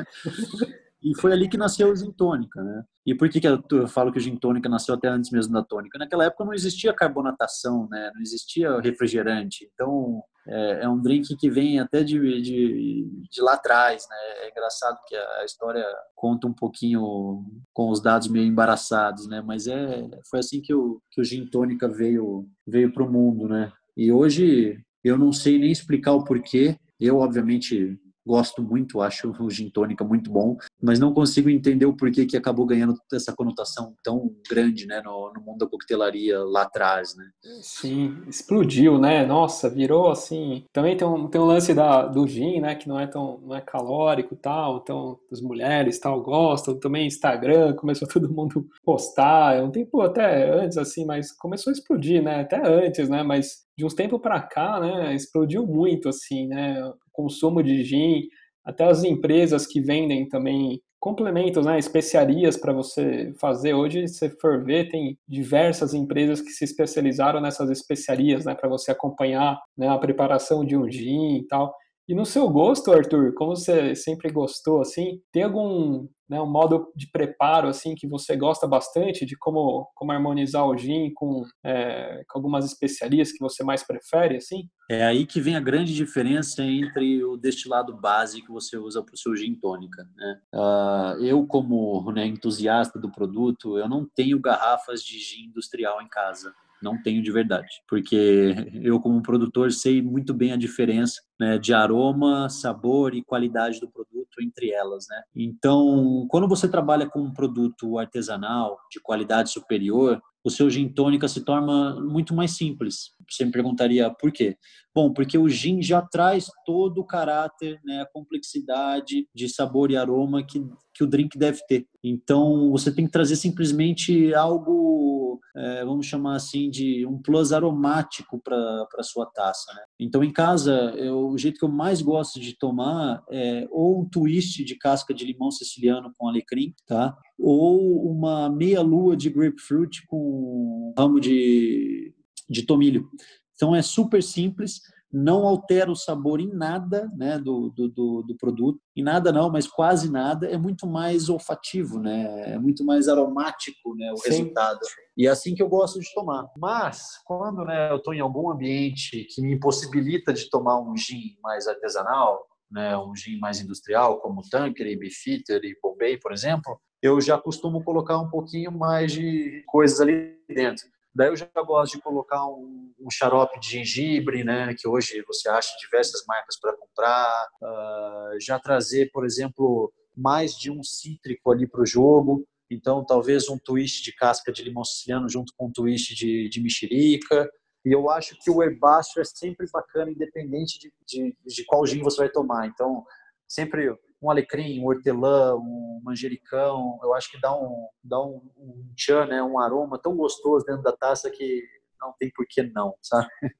E 1.01 1.17
foi 1.19 1.31
ali 1.31 1.47
que 1.47 1.57
nasceu 1.57 1.89
o 1.89 1.95
gin 1.95 2.11
tônica, 2.11 2.61
né? 2.61 2.83
E 3.05 3.15
por 3.15 3.29
que, 3.29 3.39
que 3.39 3.47
eu 3.47 3.87
falo 3.87 4.11
que 4.11 4.17
o 4.17 4.21
gin 4.21 4.35
tônica 4.35 4.67
nasceu 4.67 4.95
até 4.95 5.07
antes 5.07 5.31
mesmo 5.31 5.53
da 5.53 5.63
tônica? 5.63 5.97
Naquela 5.97 6.25
época 6.25 6.43
não 6.43 6.53
existia 6.53 6.93
carbonatação, 6.93 7.87
né? 7.89 8.11
Não 8.13 8.21
existia 8.21 8.77
refrigerante. 8.81 9.69
Então, 9.73 10.21
é, 10.47 10.83
é 10.83 10.89
um 10.89 11.01
drink 11.01 11.35
que 11.37 11.49
vem 11.49 11.79
até 11.79 12.03
de, 12.03 12.19
de, 12.41 13.07
de, 13.29 13.41
lá 13.41 13.53
atrás, 13.53 14.07
né? 14.09 14.15
É 14.43 14.51
engraçado 14.51 14.99
que 15.07 15.15
a 15.15 15.45
história 15.45 15.85
conta 16.15 16.47
um 16.47 16.53
pouquinho 16.53 17.45
com 17.73 17.89
os 17.89 18.01
dados 18.01 18.27
meio 18.27 18.45
embaraçados, 18.45 19.27
né? 19.27 19.41
Mas 19.41 19.67
é, 19.67 20.07
foi 20.29 20.39
assim 20.39 20.61
que 20.61 20.73
o, 20.73 21.01
que 21.11 21.21
o 21.21 21.23
gin 21.23 21.45
tônica 21.45 21.87
veio, 21.87 22.47
veio 22.67 22.91
para 22.93 23.03
o 23.03 23.11
mundo, 23.11 23.47
né? 23.47 23.71
E 23.95 24.11
hoje 24.11 24.79
eu 25.03 25.17
não 25.17 25.31
sei 25.31 25.57
nem 25.59 25.71
explicar 25.71 26.13
o 26.13 26.23
porquê. 26.23 26.77
Eu, 26.99 27.17
obviamente, 27.17 27.97
gosto 28.25 28.61
muito, 28.61 29.01
acho 29.01 29.33
o 29.39 29.49
gin 29.49 29.69
tônica 29.69 30.03
muito 30.03 30.31
bom, 30.31 30.57
mas 30.81 30.99
não 30.99 31.13
consigo 31.13 31.49
entender 31.49 31.85
o 31.85 31.95
porquê 31.95 32.25
que 32.25 32.37
acabou 32.37 32.65
ganhando 32.65 32.95
essa 33.11 33.33
conotação 33.33 33.93
tão 34.03 34.31
grande, 34.49 34.85
né, 34.85 35.01
no, 35.03 35.31
no, 35.33 35.41
mundo 35.41 35.59
da 35.59 35.67
coquetelaria 35.67 36.39
lá 36.39 36.63
atrás, 36.63 37.15
né? 37.15 37.25
Sim, 37.61 38.23
explodiu, 38.27 38.97
né? 38.97 39.25
Nossa, 39.25 39.69
virou 39.69 40.09
assim. 40.09 40.63
Também 40.71 40.95
tem 40.95 41.07
um, 41.07 41.27
tem 41.27 41.41
um 41.41 41.45
lance 41.45 41.73
da, 41.73 42.05
do 42.05 42.25
gin, 42.27 42.61
né, 42.61 42.75
que 42.75 42.87
não 42.87 42.99
é 42.99 43.07
tão 43.07 43.39
não 43.41 43.55
é 43.55 43.61
calórico, 43.61 44.35
tal, 44.35 44.77
então 44.77 45.19
as 45.31 45.41
mulheres 45.41 45.99
tal 45.99 46.21
gostam. 46.21 46.79
Também 46.79 47.07
Instagram 47.07 47.73
começou 47.75 48.07
todo 48.11 48.31
mundo 48.31 48.65
postar, 48.83 49.55
é 49.55 49.61
um 49.61 49.71
tempo 49.71 50.01
até 50.01 50.49
antes 50.49 50.77
assim, 50.77 51.05
mas 51.05 51.31
começou 51.31 51.71
a 51.71 51.73
explodir, 51.73 52.23
né? 52.23 52.41
Até 52.41 52.61
antes, 52.65 53.09
né? 53.09 53.23
Mas 53.23 53.63
de 53.77 53.85
uns 53.85 53.93
tempos 53.93 54.21
para 54.21 54.39
cá, 54.41 54.79
né, 54.79 55.15
explodiu 55.15 55.65
muito 55.65 56.07
assim, 56.07 56.47
né? 56.47 56.75
Consumo 57.13 57.63
de 57.63 57.83
gin, 57.83 58.23
até 58.65 58.85
as 58.85 59.03
empresas 59.03 59.67
que 59.67 59.81
vendem 59.81 60.27
também 60.27 60.81
complementos, 60.99 61.65
né, 61.65 61.77
especiarias 61.77 62.55
para 62.55 62.71
você 62.71 63.33
fazer. 63.37 63.73
Hoje, 63.73 64.07
se 64.07 64.29
for 64.39 64.63
ver, 64.63 64.89
tem 64.89 65.17
diversas 65.27 65.93
empresas 65.93 66.39
que 66.39 66.49
se 66.49 66.63
especializaram 66.63 67.41
nessas 67.41 67.69
especiarias, 67.69 68.45
né, 68.45 68.55
para 68.55 68.69
você 68.69 68.91
acompanhar 68.91 69.59
né, 69.77 69.89
a 69.89 69.97
preparação 69.97 70.63
de 70.63 70.77
um 70.77 70.89
gin 70.89 71.39
e 71.39 71.47
tal. 71.47 71.75
E 72.07 72.13
no 72.13 72.25
seu 72.25 72.49
gosto, 72.49 72.91
Arthur, 72.91 73.33
como 73.33 73.55
você 73.55 73.95
sempre 73.95 74.29
gostou, 74.29 74.81
assim, 74.81 75.21
tem 75.31 75.43
algum 75.43 76.07
né, 76.29 76.41
um 76.41 76.49
modo 76.49 76.91
de 76.95 77.09
preparo 77.11 77.67
assim 77.67 77.93
que 77.93 78.07
você 78.07 78.35
gosta 78.35 78.67
bastante 78.67 79.25
de 79.25 79.37
como, 79.37 79.87
como 79.95 80.11
harmonizar 80.11 80.65
o 80.65 80.75
gin 80.75 81.13
com, 81.13 81.43
é, 81.63 82.23
com 82.27 82.39
algumas 82.39 82.65
especiarias 82.65 83.31
que 83.31 83.39
você 83.39 83.63
mais 83.63 83.85
prefere, 83.85 84.37
assim? 84.37 84.67
É 84.89 85.03
aí 85.05 85.25
que 85.25 85.39
vem 85.39 85.55
a 85.55 85.61
grande 85.61 85.93
diferença 85.93 86.63
entre 86.63 87.23
o 87.23 87.37
destilado 87.37 87.95
base 87.95 88.41
que 88.41 88.51
você 88.51 88.77
usa 88.77 89.03
para 89.03 89.13
o 89.13 89.17
seu 89.17 89.35
gin 89.35 89.55
tônica. 89.55 90.03
Né? 90.15 90.41
Uh, 90.53 91.23
eu, 91.23 91.45
como 91.45 92.11
né, 92.11 92.25
entusiasta 92.25 92.99
do 92.99 93.11
produto, 93.11 93.77
eu 93.77 93.87
não 93.87 94.07
tenho 94.15 94.39
garrafas 94.39 95.01
de 95.01 95.19
gin 95.19 95.45
industrial 95.45 96.01
em 96.01 96.07
casa 96.07 96.53
não 96.83 97.01
tenho 97.01 97.23
de 97.23 97.31
verdade, 97.31 97.81
porque 97.87 98.53
eu 98.81 98.99
como 98.99 99.23
produtor 99.23 99.71
sei 99.71 100.01
muito 100.01 100.33
bem 100.33 100.51
a 100.51 100.57
diferença 100.57 101.21
né, 101.39 101.57
de 101.57 101.73
aroma, 101.73 102.49
sabor 102.49 103.15
e 103.15 103.23
qualidade 103.23 103.79
do 103.79 103.89
produto 103.89 104.41
entre 104.41 104.71
elas, 104.71 105.07
né? 105.09 105.21
Então, 105.35 106.27
quando 106.29 106.47
você 106.47 106.67
trabalha 106.67 107.09
com 107.09 107.21
um 107.21 107.33
produto 107.33 107.97
artesanal 107.97 108.77
de 108.91 108.99
qualidade 108.99 109.49
superior, 109.49 110.21
o 110.43 110.49
seu 110.49 110.69
gin 110.69 110.89
tônica 110.89 111.27
se 111.27 111.43
torna 111.43 111.99
muito 112.01 112.33
mais 112.35 112.51
simples. 112.51 113.11
Você 113.29 113.45
me 113.45 113.51
perguntaria 113.51 114.09
por 114.09 114.31
quê? 114.31 114.57
Bom, 114.93 115.11
porque 115.11 115.37
o 115.37 115.49
gin 115.49 115.81
já 115.81 116.01
traz 116.01 116.47
todo 116.65 116.99
o 116.99 117.05
caráter, 117.05 117.79
né, 117.83 118.01
a 118.01 118.05
complexidade 118.05 119.27
de 119.33 119.49
sabor 119.49 119.89
e 119.89 119.97
aroma 119.97 120.45
que, 120.45 120.63
que 120.93 121.03
o 121.03 121.07
drink 121.07 121.35
deve 121.35 121.65
ter. 121.67 121.87
Então, 122.03 122.69
você 122.69 122.93
tem 122.93 123.05
que 123.05 123.11
trazer 123.11 123.35
simplesmente 123.35 124.33
algo, 124.35 125.39
é, 125.55 125.83
vamos 125.83 126.05
chamar 126.05 126.35
assim, 126.35 126.69
de 126.69 127.07
um 127.07 127.19
plus 127.19 127.51
aromático 127.51 128.39
para 128.39 128.87
a 128.99 129.03
sua 129.03 129.25
taça. 129.25 129.73
Né? 129.73 129.81
Então, 129.99 130.23
em 130.23 130.31
casa, 130.31 130.93
eu, 130.95 131.29
o 131.29 131.37
jeito 131.39 131.57
que 131.57 131.65
eu 131.65 131.71
mais 131.71 132.01
gosto 132.01 132.39
de 132.39 132.55
tomar 132.55 133.23
é 133.31 133.65
ou 133.71 134.01
um 134.01 134.07
twist 134.07 134.63
de 134.63 134.75
casca 134.75 135.11
de 135.11 135.25
limão 135.25 135.49
siciliano 135.49 136.11
com 136.15 136.27
alecrim, 136.27 136.73
tá? 136.85 137.17
Ou 137.43 138.09
uma 138.09 138.49
meia-lua 138.49 139.17
de 139.17 139.29
grapefruit 139.29 140.07
com 140.07 140.93
ramo 140.97 141.19
de, 141.19 142.15
de 142.49 142.65
tomilho. 142.65 143.09
Então 143.53 143.75
é 143.75 143.81
super 143.81 144.23
simples, 144.23 144.79
não 145.11 145.45
altera 145.45 145.91
o 145.91 145.95
sabor 145.95 146.39
em 146.39 146.47
nada 146.47 147.11
né, 147.17 147.37
do, 147.37 147.69
do, 147.69 148.23
do, 148.23 148.35
produto, 148.39 148.79
em 148.95 149.03
nada 149.03 149.29
não, 149.31 149.51
mas 149.51 149.67
quase 149.67 150.09
nada, 150.09 150.47
é 150.47 150.57
muito 150.57 150.87
mais 150.87 151.27
olfativo, 151.27 151.99
né? 151.99 152.53
é 152.53 152.57
muito 152.57 152.83
mais 152.85 153.09
aromático 153.09 153.93
né, 153.95 154.11
o 154.13 154.17
Sim. 154.17 154.29
resultado. 154.29 154.79
E 155.17 155.27
é 155.27 155.29
assim 155.29 155.53
que 155.53 155.61
eu 155.61 155.67
gosto 155.67 155.99
de 155.99 156.11
tomar. 156.15 156.49
Mas, 156.57 157.21
quando 157.25 157.65
né, 157.65 157.91
eu 157.91 157.97
estou 157.97 158.13
em 158.13 158.21
algum 158.21 158.49
ambiente 158.49 159.27
que 159.29 159.41
me 159.41 159.53
impossibilita 159.53 160.33
de 160.33 160.49
tomar 160.49 160.79
um 160.79 160.95
gin 160.95 161.37
mais 161.43 161.67
artesanal, 161.67 162.41
né, 162.71 162.97
um 162.97 163.13
gin 163.13 163.37
mais 163.37 163.59
industrial, 163.59 164.21
como 164.21 164.41
Tanqueray, 164.49 164.95
Beefeater 164.95 165.59
e 165.63 165.77
Bombay, 165.83 166.17
por 166.17 166.31
exemplo, 166.31 166.79
eu 167.03 167.19
já 167.19 167.37
costumo 167.37 167.83
colocar 167.83 168.17
um 168.17 168.29
pouquinho 168.29 168.71
mais 168.71 169.11
de 169.11 169.61
coisas 169.67 169.99
ali 169.99 170.39
dentro. 170.47 170.87
Daí 171.13 171.27
eu 171.27 171.35
já 171.35 171.47
gosto 171.57 171.97
de 171.97 172.01
colocar 172.01 172.47
um, 172.47 172.93
um, 172.97 173.11
xarope 173.11 173.59
de 173.59 173.71
gengibre, 173.71 174.43
né, 174.43 174.73
que 174.73 174.87
hoje 174.87 175.21
você 175.27 175.49
acha 175.49 175.75
diversas 175.79 176.25
marcas 176.25 176.57
para 176.57 176.75
comprar. 176.77 177.47
Uh, 177.61 178.39
já 178.39 178.57
trazer, 178.57 179.11
por 179.11 179.25
exemplo, 179.25 179.93
mais 180.15 180.53
de 180.57 180.71
um 180.71 180.81
cítrico 180.81 181.51
ali 181.51 181.67
para 181.67 181.81
o 181.81 181.85
jogo. 181.85 182.47
Então, 182.71 183.05
talvez 183.05 183.49
um 183.49 183.59
twist 183.59 184.01
de 184.01 184.15
casca 184.15 184.51
de 184.51 184.63
limão 184.63 184.85
siciliano 184.85 185.27
junto 185.27 185.53
com 185.57 185.67
um 185.67 185.71
twist 185.71 186.15
de, 186.15 186.47
de 186.47 186.61
mexerica. 186.61 187.51
E 187.85 187.91
eu 187.91 188.09
acho 188.09 188.37
que 188.39 188.49
o 188.49 188.63
herbáceo 188.63 189.21
é 189.21 189.25
sempre 189.25 189.67
bacana, 189.71 190.09
independente 190.09 190.79
de, 190.79 190.91
de, 191.05 191.35
de 191.45 191.65
qual 191.65 191.85
gin 191.85 192.01
você 192.01 192.17
vai 192.17 192.29
tomar. 192.29 192.65
Então, 192.65 193.03
sempre 193.45 193.93
um 194.23 194.31
alecrim, 194.31 194.79
um 194.79 194.85
hortelã, 194.85 195.55
um 195.55 196.01
manjericão, 196.03 196.97
eu 197.03 197.13
acho 197.13 197.29
que 197.29 197.39
dá 197.39 197.53
um, 197.53 197.87
dá 198.03 198.21
um, 198.21 198.41
um 198.57 198.93
tchan, 198.95 199.25
né, 199.25 199.43
um 199.43 199.59
aroma 199.59 199.99
tão 200.01 200.15
gostoso 200.15 200.65
dentro 200.65 200.81
da 200.81 200.93
taça 200.93 201.29
que 201.29 201.61
não 201.99 202.13
tem 202.17 202.31
por 202.33 202.45
que 202.49 202.63
não, 202.63 202.95
sabe? 203.01 203.27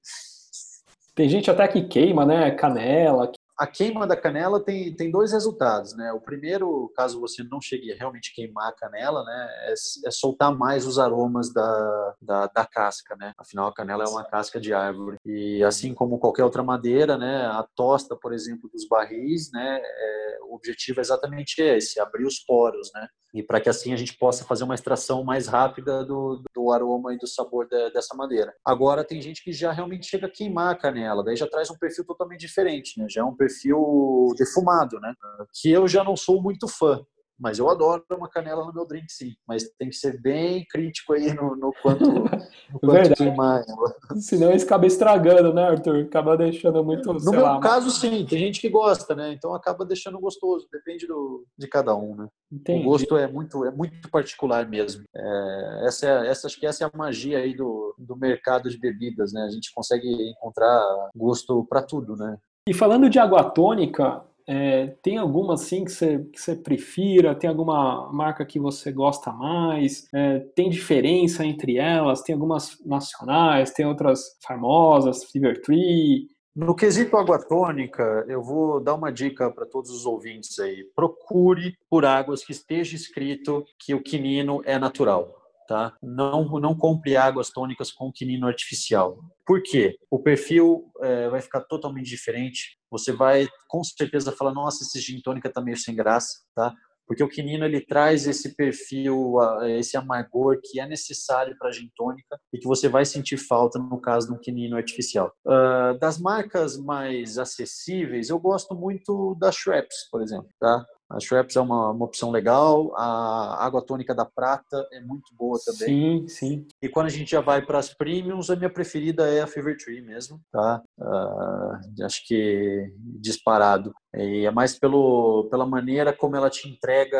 Tem 1.15 1.29
gente 1.29 1.51
até 1.51 1.67
que 1.67 1.87
queima, 1.87 2.25
né, 2.25 2.49
canela, 2.49 3.31
a 3.57 3.67
queima 3.67 4.07
da 4.07 4.15
canela 4.15 4.59
tem, 4.59 4.95
tem 4.95 5.11
dois 5.11 5.31
resultados, 5.31 5.95
né? 5.95 6.11
O 6.11 6.19
primeiro, 6.19 6.91
caso 6.95 7.19
você 7.19 7.43
não 7.43 7.61
chegue 7.61 7.91
a 7.91 7.95
realmente 7.95 8.33
queimar 8.33 8.69
a 8.69 8.75
canela, 8.75 9.23
né, 9.23 9.47
é, 9.67 9.73
é 10.07 10.11
soltar 10.11 10.55
mais 10.55 10.87
os 10.87 10.97
aromas 10.97 11.53
da, 11.53 12.15
da, 12.21 12.47
da, 12.47 12.65
casca, 12.65 13.15
né? 13.15 13.33
Afinal, 13.37 13.67
a 13.67 13.73
canela 13.73 14.03
é 14.03 14.07
uma 14.07 14.23
casca 14.23 14.59
de 14.59 14.73
árvore. 14.73 15.17
E 15.25 15.63
assim 15.63 15.93
como 15.93 16.19
qualquer 16.19 16.43
outra 16.43 16.63
madeira, 16.63 17.17
né, 17.17 17.45
a 17.45 17.65
tosta, 17.75 18.15
por 18.15 18.33
exemplo, 18.33 18.69
dos 18.71 18.87
barris, 18.87 19.51
né, 19.51 19.79
é, 19.83 20.37
o 20.43 20.55
objetivo 20.55 20.99
é 20.99 21.01
exatamente 21.01 21.61
esse, 21.61 21.99
abrir 21.99 22.25
os 22.25 22.39
poros, 22.39 22.91
né? 22.93 23.07
E 23.33 23.41
para 23.41 23.59
que 23.59 23.69
assim 23.69 23.93
a 23.93 23.95
gente 23.95 24.15
possa 24.17 24.43
fazer 24.45 24.63
uma 24.63 24.75
extração 24.75 25.23
mais 25.23 25.47
rápida 25.47 26.05
do, 26.05 26.43
do 26.53 26.71
aroma 26.71 27.13
e 27.13 27.17
do 27.17 27.27
sabor 27.27 27.67
de, 27.67 27.91
dessa 27.91 28.15
madeira. 28.15 28.53
Agora, 28.63 29.03
tem 29.03 29.21
gente 29.21 29.43
que 29.43 29.51
já 29.51 29.71
realmente 29.71 30.05
chega 30.05 30.27
a 30.27 30.29
queimar 30.29 30.71
a 30.71 30.77
canela, 30.77 31.23
daí 31.23 31.35
já 31.35 31.47
traz 31.47 31.71
um 31.71 31.77
perfil 31.77 32.05
totalmente 32.05 32.41
diferente, 32.41 32.99
né? 32.99 33.07
Já 33.09 33.21
é 33.21 33.23
um 33.23 33.35
perfil 33.35 34.33
defumado, 34.37 34.99
né? 34.99 35.13
Que 35.53 35.71
eu 35.71 35.87
já 35.87 36.03
não 36.03 36.15
sou 36.15 36.41
muito 36.41 36.67
fã. 36.67 37.03
Mas 37.39 37.59
eu 37.59 37.69
adoro 37.69 38.03
uma 38.11 38.29
canela 38.29 38.65
no 38.65 38.73
meu 38.73 38.85
drink, 38.85 39.11
sim. 39.11 39.33
Mas 39.47 39.63
tem 39.77 39.89
que 39.89 39.95
ser 39.95 40.21
bem 40.21 40.65
crítico 40.69 41.13
aí 41.13 41.33
no, 41.33 41.55
no 41.55 41.73
quanto, 41.81 42.03
no 42.71 42.79
quanto 42.79 43.15
queimar 43.15 43.63
ela. 43.67 43.95
Senão 44.17 44.51
isso 44.51 44.65
acaba 44.65 44.85
estragando, 44.85 45.53
né, 45.53 45.63
Arthur? 45.63 46.03
Acaba 46.05 46.37
deixando 46.37 46.83
muito. 46.83 47.11
No 47.13 47.31
meu 47.31 47.41
lá, 47.41 47.59
caso, 47.59 47.87
mas... 47.87 47.95
sim. 47.95 48.25
Tem 48.25 48.39
gente 48.39 48.61
que 48.61 48.69
gosta, 48.69 49.15
né? 49.15 49.33
Então 49.33 49.53
acaba 49.53 49.85
deixando 49.85 50.19
gostoso. 50.19 50.67
Depende 50.71 51.07
do, 51.07 51.45
de 51.57 51.67
cada 51.67 51.95
um, 51.95 52.15
né? 52.15 52.27
Entendi. 52.51 52.81
O 52.81 52.89
gosto 52.89 53.17
é 53.17 53.27
muito, 53.27 53.65
é 53.65 53.71
muito 53.71 54.09
particular 54.09 54.67
mesmo. 54.67 55.03
É, 55.15 55.83
essa, 55.87 56.07
é, 56.07 56.27
essa, 56.27 56.47
acho 56.47 56.59
que 56.59 56.67
essa 56.67 56.83
é 56.83 56.87
a 56.87 56.97
magia 56.97 57.39
aí 57.39 57.55
do, 57.55 57.95
do 57.97 58.15
mercado 58.15 58.69
de 58.69 58.77
bebidas, 58.77 59.33
né? 59.33 59.41
A 59.43 59.49
gente 59.49 59.71
consegue 59.73 60.07
encontrar 60.29 60.81
gosto 61.15 61.65
para 61.65 61.81
tudo, 61.81 62.15
né? 62.15 62.37
E 62.67 62.73
falando 62.73 63.09
de 63.09 63.19
água 63.19 63.43
tônica, 63.43 64.23
é, 64.47 64.87
tem 65.01 65.17
alguma 65.17 65.53
assim 65.55 65.85
que 65.85 65.91
você, 65.91 66.19
que 66.19 66.55
prefira? 66.55 67.35
Tem 67.35 67.49
alguma 67.49 68.11
marca 68.11 68.45
que 68.45 68.59
você 68.59 68.91
gosta 68.91 69.31
mais? 69.31 70.07
É, 70.13 70.39
tem 70.55 70.69
diferença 70.69 71.45
entre 71.45 71.77
elas? 71.77 72.21
Tem 72.21 72.33
algumas 72.33 72.77
nacionais, 72.85 73.71
tem 73.71 73.85
outras 73.85 74.37
famosas, 74.45 75.23
Fever 75.25 75.61
Tree? 75.61 76.27
No 76.55 76.75
quesito 76.75 77.17
água 77.17 77.39
tônica, 77.39 78.25
eu 78.27 78.43
vou 78.43 78.79
dar 78.79 78.93
uma 78.93 79.11
dica 79.11 79.49
para 79.49 79.65
todos 79.65 79.89
os 79.89 80.05
ouvintes 80.05 80.59
aí. 80.59 80.83
Procure 80.95 81.75
por 81.89 82.05
águas 82.05 82.45
que 82.45 82.51
esteja 82.51 82.95
escrito 82.95 83.65
que 83.79 83.95
o 83.95 84.03
quinino 84.03 84.61
é 84.63 84.77
natural 84.77 85.42
tá? 85.67 85.95
Não, 86.01 86.45
não 86.59 86.75
compre 86.75 87.15
águas 87.15 87.49
tônicas 87.49 87.91
com 87.91 88.11
quinino 88.11 88.47
artificial. 88.47 89.19
Por 89.45 89.61
quê? 89.61 89.97
O 90.09 90.19
perfil 90.19 90.91
é, 91.01 91.29
vai 91.29 91.41
ficar 91.41 91.61
totalmente 91.61 92.07
diferente. 92.07 92.77
Você 92.91 93.11
vai 93.11 93.47
com 93.67 93.83
certeza 93.83 94.31
falar, 94.31 94.53
nossa, 94.53 94.83
esse 94.83 94.99
gin 94.99 95.21
tônica 95.21 95.51
tá 95.51 95.61
meio 95.61 95.77
sem 95.77 95.95
graça, 95.95 96.43
tá? 96.55 96.73
Porque 97.05 97.23
o 97.23 97.27
quinino 97.27 97.65
ele 97.65 97.81
traz 97.81 98.27
esse 98.27 98.55
perfil, 98.55 99.35
esse 99.77 99.97
amargor 99.97 100.59
que 100.63 100.79
é 100.79 100.87
necessário 100.87 101.55
para 101.57 101.69
a 101.69 101.71
gin 101.71 101.91
tônica 101.95 102.39
e 102.51 102.57
que 102.57 102.67
você 102.67 102.87
vai 102.87 103.05
sentir 103.05 103.37
falta 103.37 103.77
no 103.77 103.99
caso 103.99 104.27
de 104.27 104.33
um 104.33 104.39
quinino 104.39 104.77
artificial. 104.77 105.33
Uh, 105.45 105.97
das 105.99 106.17
marcas 106.17 106.77
mais 106.77 107.37
acessíveis, 107.37 108.29
eu 108.29 108.39
gosto 108.39 108.73
muito 108.73 109.35
da 109.35 109.51
Schweppes, 109.51 110.09
por 110.09 110.21
exemplo, 110.21 110.49
tá? 110.59 110.85
A 111.13 111.19
Schweppes 111.19 111.55
é 111.55 111.61
uma, 111.61 111.91
uma 111.91 112.05
opção 112.05 112.31
legal. 112.31 112.91
A 112.95 113.63
água 113.63 113.85
tônica 113.85 114.15
da 114.15 114.25
Prata 114.25 114.87
é 114.91 114.99
muito 114.99 115.33
boa 115.37 115.59
também. 115.63 116.25
Sim, 116.25 116.27
sim. 116.27 116.67
E 116.81 116.89
quando 116.89 117.05
a 117.05 117.09
gente 117.09 117.29
já 117.29 117.39
vai 117.39 117.63
para 117.63 117.77
as 117.77 117.93
premiums, 117.93 118.49
a 118.49 118.55
minha 118.55 118.69
preferida 118.69 119.27
é 119.27 119.41
a 119.41 119.47
Fever 119.47 119.77
Tree 119.77 120.01
mesmo, 120.01 120.41
tá? 120.51 120.81
Uh, 120.99 122.03
acho 122.03 122.25
que 122.27 122.91
disparado. 123.19 123.93
E 124.15 124.45
é 124.45 124.51
mais 124.51 124.77
pelo, 124.77 125.47
pela 125.49 125.65
maneira 125.65 126.13
como 126.13 126.35
ela 126.35 126.49
te 126.49 126.67
entrega 126.67 127.19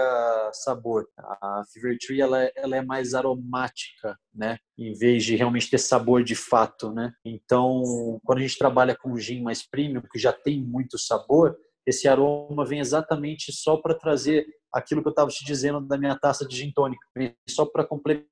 sabor. 0.54 1.08
A 1.18 1.64
Fever 1.72 1.98
Tree 2.00 2.22
ela, 2.22 2.44
é, 2.44 2.52
ela 2.56 2.76
é 2.76 2.82
mais 2.82 3.14
aromática, 3.14 4.18
né? 4.34 4.58
Em 4.78 4.94
vez 4.94 5.24
de 5.24 5.36
realmente 5.36 5.70
ter 5.70 5.78
sabor 5.78 6.24
de 6.24 6.36
fato, 6.36 6.92
né? 6.92 7.12
Então, 7.24 8.20
quando 8.24 8.40
a 8.40 8.42
gente 8.42 8.58
trabalha 8.58 8.96
com 8.96 9.18
gin 9.18 9.42
mais 9.42 9.68
premium, 9.68 10.02
que 10.02 10.20
já 10.20 10.34
tem 10.34 10.64
muito 10.64 10.98
sabor, 10.98 11.58
esse 11.86 12.08
aroma 12.08 12.66
vem 12.66 12.80
exatamente 12.80 13.52
só 13.52 13.78
para 13.78 13.94
trazer 13.94 14.46
aquilo 14.74 15.02
que 15.02 15.08
eu 15.08 15.12
estava 15.12 15.30
te 15.30 15.46
dizendo 15.46 15.80
da 15.82 15.98
minha 15.98 16.18
taça 16.18 16.48
de 16.48 16.56
gin 16.56 16.72
tônica, 16.72 17.06
vem 17.16 17.36
só 17.48 17.64
para 17.64 17.88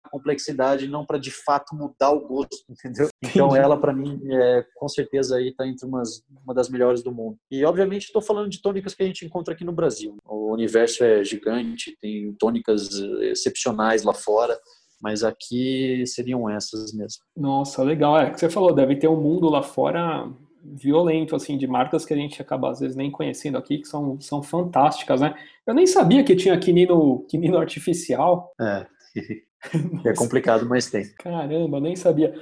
complexidade, 0.09 0.87
não 0.87 1.05
para 1.05 1.19
de 1.19 1.29
fato 1.29 1.75
mudar 1.75 2.09
o 2.09 2.27
gosto, 2.27 2.65
entendeu? 2.69 3.07
Então 3.23 3.55
ela 3.55 3.79
para 3.79 3.93
mim 3.93 4.19
é, 4.29 4.65
com 4.75 4.89
certeza 4.89 5.37
aí 5.37 5.49
está 5.49 5.65
entre 5.65 5.85
umas, 5.85 6.23
uma 6.43 6.53
das 6.53 6.69
melhores 6.69 7.01
do 7.01 7.13
mundo. 7.13 7.37
E 7.49 7.63
obviamente 7.63 8.05
estou 8.05 8.21
falando 8.21 8.49
de 8.49 8.61
tônicas 8.61 8.93
que 8.93 9.03
a 9.03 9.05
gente 9.05 9.25
encontra 9.25 9.53
aqui 9.53 9.63
no 9.63 9.71
Brasil. 9.71 10.17
O 10.25 10.51
universo 10.51 11.03
é 11.03 11.23
gigante, 11.23 11.95
tem 12.01 12.33
tônicas 12.33 12.89
excepcionais 13.21 14.03
lá 14.03 14.13
fora 14.13 14.59
mas 15.01 15.23
aqui 15.23 16.05
seriam 16.05 16.47
essas 16.47 16.93
mesmo. 16.93 17.23
Nossa, 17.35 17.81
legal. 17.81 18.19
É 18.19 18.29
que 18.29 18.39
você 18.39 18.49
falou, 18.49 18.71
deve 18.71 18.95
ter 18.95 19.07
um 19.07 19.19
mundo 19.19 19.49
lá 19.49 19.63
fora 19.63 20.31
violento, 20.63 21.35
assim, 21.35 21.57
de 21.57 21.67
marcas 21.67 22.05
que 22.05 22.13
a 22.13 22.17
gente 22.17 22.41
acaba 22.41 22.71
às 22.71 22.79
vezes 22.79 22.95
nem 22.95 23.11
conhecendo 23.11 23.57
aqui, 23.57 23.79
que 23.79 23.87
são, 23.87 24.19
são 24.19 24.41
fantásticas, 24.43 25.21
né? 25.21 25.35
Eu 25.65 25.73
nem 25.73 25.87
sabia 25.87 26.23
que 26.23 26.35
tinha 26.35 26.57
quinino, 26.59 27.25
quinino 27.29 27.57
artificial. 27.57 28.53
É, 28.59 28.87
é 30.05 30.13
complicado, 30.15 30.67
mas 30.67 30.89
tem. 30.89 31.11
Caramba, 31.15 31.79
nem 31.79 31.95
sabia. 31.95 32.33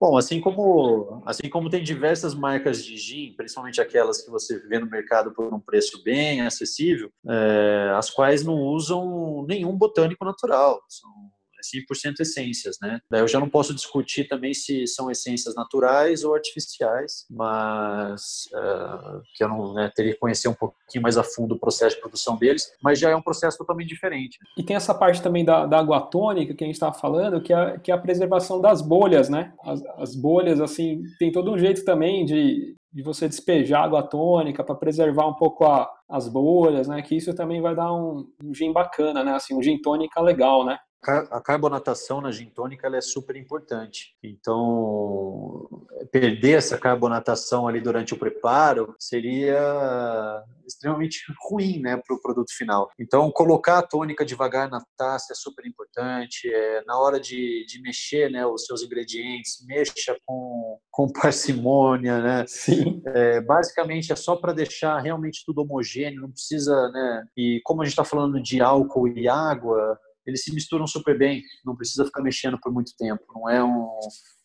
Bom, 0.00 0.16
assim 0.16 0.40
como, 0.40 1.22
assim 1.26 1.50
como 1.50 1.68
tem 1.68 1.82
diversas 1.82 2.32
marcas 2.32 2.84
de 2.84 2.96
gin, 2.96 3.34
principalmente 3.36 3.80
aquelas 3.80 4.22
que 4.22 4.30
você 4.30 4.56
vê 4.68 4.78
no 4.78 4.86
mercado 4.86 5.32
por 5.32 5.52
um 5.52 5.58
preço 5.58 6.02
bem 6.04 6.40
acessível, 6.40 7.10
é, 7.28 7.92
as 7.96 8.08
quais 8.08 8.44
não 8.44 8.54
usam 8.54 9.44
nenhum 9.48 9.76
botânico 9.76 10.24
natural. 10.24 10.80
São 10.88 11.10
é 11.58 11.78
100% 11.78 12.20
essências, 12.20 12.76
né? 12.80 13.00
Daí 13.10 13.20
eu 13.20 13.28
já 13.28 13.40
não 13.40 13.48
posso 13.48 13.74
discutir 13.74 14.24
também 14.24 14.54
se 14.54 14.86
são 14.86 15.10
essências 15.10 15.54
naturais 15.54 16.24
ou 16.24 16.34
artificiais, 16.34 17.26
mas 17.30 18.48
uh, 18.54 19.20
que 19.34 19.44
eu 19.44 19.48
não 19.48 19.74
né, 19.74 19.90
teria 19.94 20.12
que 20.12 20.18
conhecer 20.18 20.48
um 20.48 20.54
pouquinho 20.54 21.02
mais 21.02 21.16
a 21.16 21.22
fundo 21.22 21.54
o 21.54 21.58
processo 21.58 21.96
de 21.96 22.00
produção 22.00 22.36
deles, 22.36 22.72
mas 22.82 22.98
já 22.98 23.10
é 23.10 23.16
um 23.16 23.22
processo 23.22 23.58
totalmente 23.58 23.88
diferente. 23.88 24.38
E 24.56 24.62
tem 24.62 24.76
essa 24.76 24.94
parte 24.94 25.22
também 25.22 25.44
da, 25.44 25.66
da 25.66 25.78
água 25.78 26.00
tônica 26.00 26.54
que 26.54 26.64
a 26.64 26.66
gente 26.66 26.76
estava 26.76 26.94
falando, 26.94 27.40
que 27.40 27.52
é, 27.52 27.78
que 27.78 27.90
é 27.90 27.94
a 27.94 27.98
preservação 27.98 28.60
das 28.60 28.80
bolhas, 28.80 29.28
né? 29.28 29.52
As, 29.62 29.82
as 29.96 30.14
bolhas, 30.14 30.60
assim, 30.60 31.02
tem 31.18 31.32
todo 31.32 31.52
um 31.52 31.58
jeito 31.58 31.84
também 31.84 32.24
de, 32.24 32.76
de 32.92 33.02
você 33.02 33.28
despejar 33.28 33.84
água 33.84 34.02
tônica 34.02 34.64
para 34.64 34.74
preservar 34.74 35.26
um 35.26 35.34
pouco 35.34 35.64
a, 35.64 35.90
as 36.08 36.28
bolhas, 36.28 36.88
né? 36.88 37.02
Que 37.02 37.16
isso 37.16 37.34
também 37.34 37.60
vai 37.60 37.74
dar 37.74 37.92
um, 37.92 38.26
um 38.42 38.54
gin 38.54 38.72
bacana, 38.72 39.22
né? 39.22 39.32
Assim, 39.32 39.54
um 39.54 39.62
gin 39.62 39.80
tônica 39.80 40.20
legal, 40.20 40.64
né? 40.64 40.78
A 41.00 41.40
carbonatação 41.40 42.20
na 42.20 42.32
gin 42.32 42.50
tônica 42.50 42.86
ela 42.86 42.96
é 42.96 43.00
super 43.00 43.36
importante. 43.36 44.16
Então, 44.22 45.68
perder 46.10 46.58
essa 46.58 46.76
carbonatação 46.76 47.68
ali 47.68 47.80
durante 47.80 48.14
o 48.14 48.18
preparo 48.18 48.94
seria 48.98 50.42
extremamente 50.66 51.20
ruim 51.48 51.80
né, 51.80 51.96
para 51.96 52.14
o 52.14 52.20
produto 52.20 52.52
final. 52.52 52.90
Então, 52.98 53.30
colocar 53.30 53.78
a 53.78 53.82
tônica 53.82 54.24
devagar 54.24 54.68
na 54.68 54.82
taça 54.96 55.32
é 55.32 55.36
super 55.36 55.64
importante. 55.66 56.52
É, 56.52 56.82
na 56.84 56.98
hora 56.98 57.20
de, 57.20 57.64
de 57.66 57.80
mexer 57.80 58.30
né, 58.30 58.44
os 58.44 58.66
seus 58.66 58.82
ingredientes, 58.82 59.64
mexa 59.66 60.16
com, 60.26 60.78
com 60.90 61.12
parcimônia. 61.12 62.20
Né? 62.20 62.44
Sim. 62.48 63.00
É, 63.06 63.40
basicamente, 63.40 64.12
é 64.12 64.16
só 64.16 64.36
para 64.36 64.52
deixar 64.52 64.98
realmente 64.98 65.44
tudo 65.46 65.62
homogêneo, 65.62 66.22
não 66.22 66.30
precisa. 66.30 66.90
Né? 66.90 67.24
E 67.36 67.60
como 67.64 67.82
a 67.82 67.84
gente 67.84 67.92
está 67.92 68.04
falando 68.04 68.42
de 68.42 68.60
álcool 68.60 69.08
e 69.08 69.28
água, 69.28 69.98
eles 70.28 70.44
se 70.44 70.52
misturam 70.52 70.86
super 70.86 71.16
bem, 71.16 71.42
não 71.64 71.74
precisa 71.74 72.04
ficar 72.04 72.22
mexendo 72.22 72.58
por 72.60 72.72
muito 72.72 72.92
tempo, 72.96 73.24
não 73.34 73.48
é 73.48 73.62
um, 73.64 73.88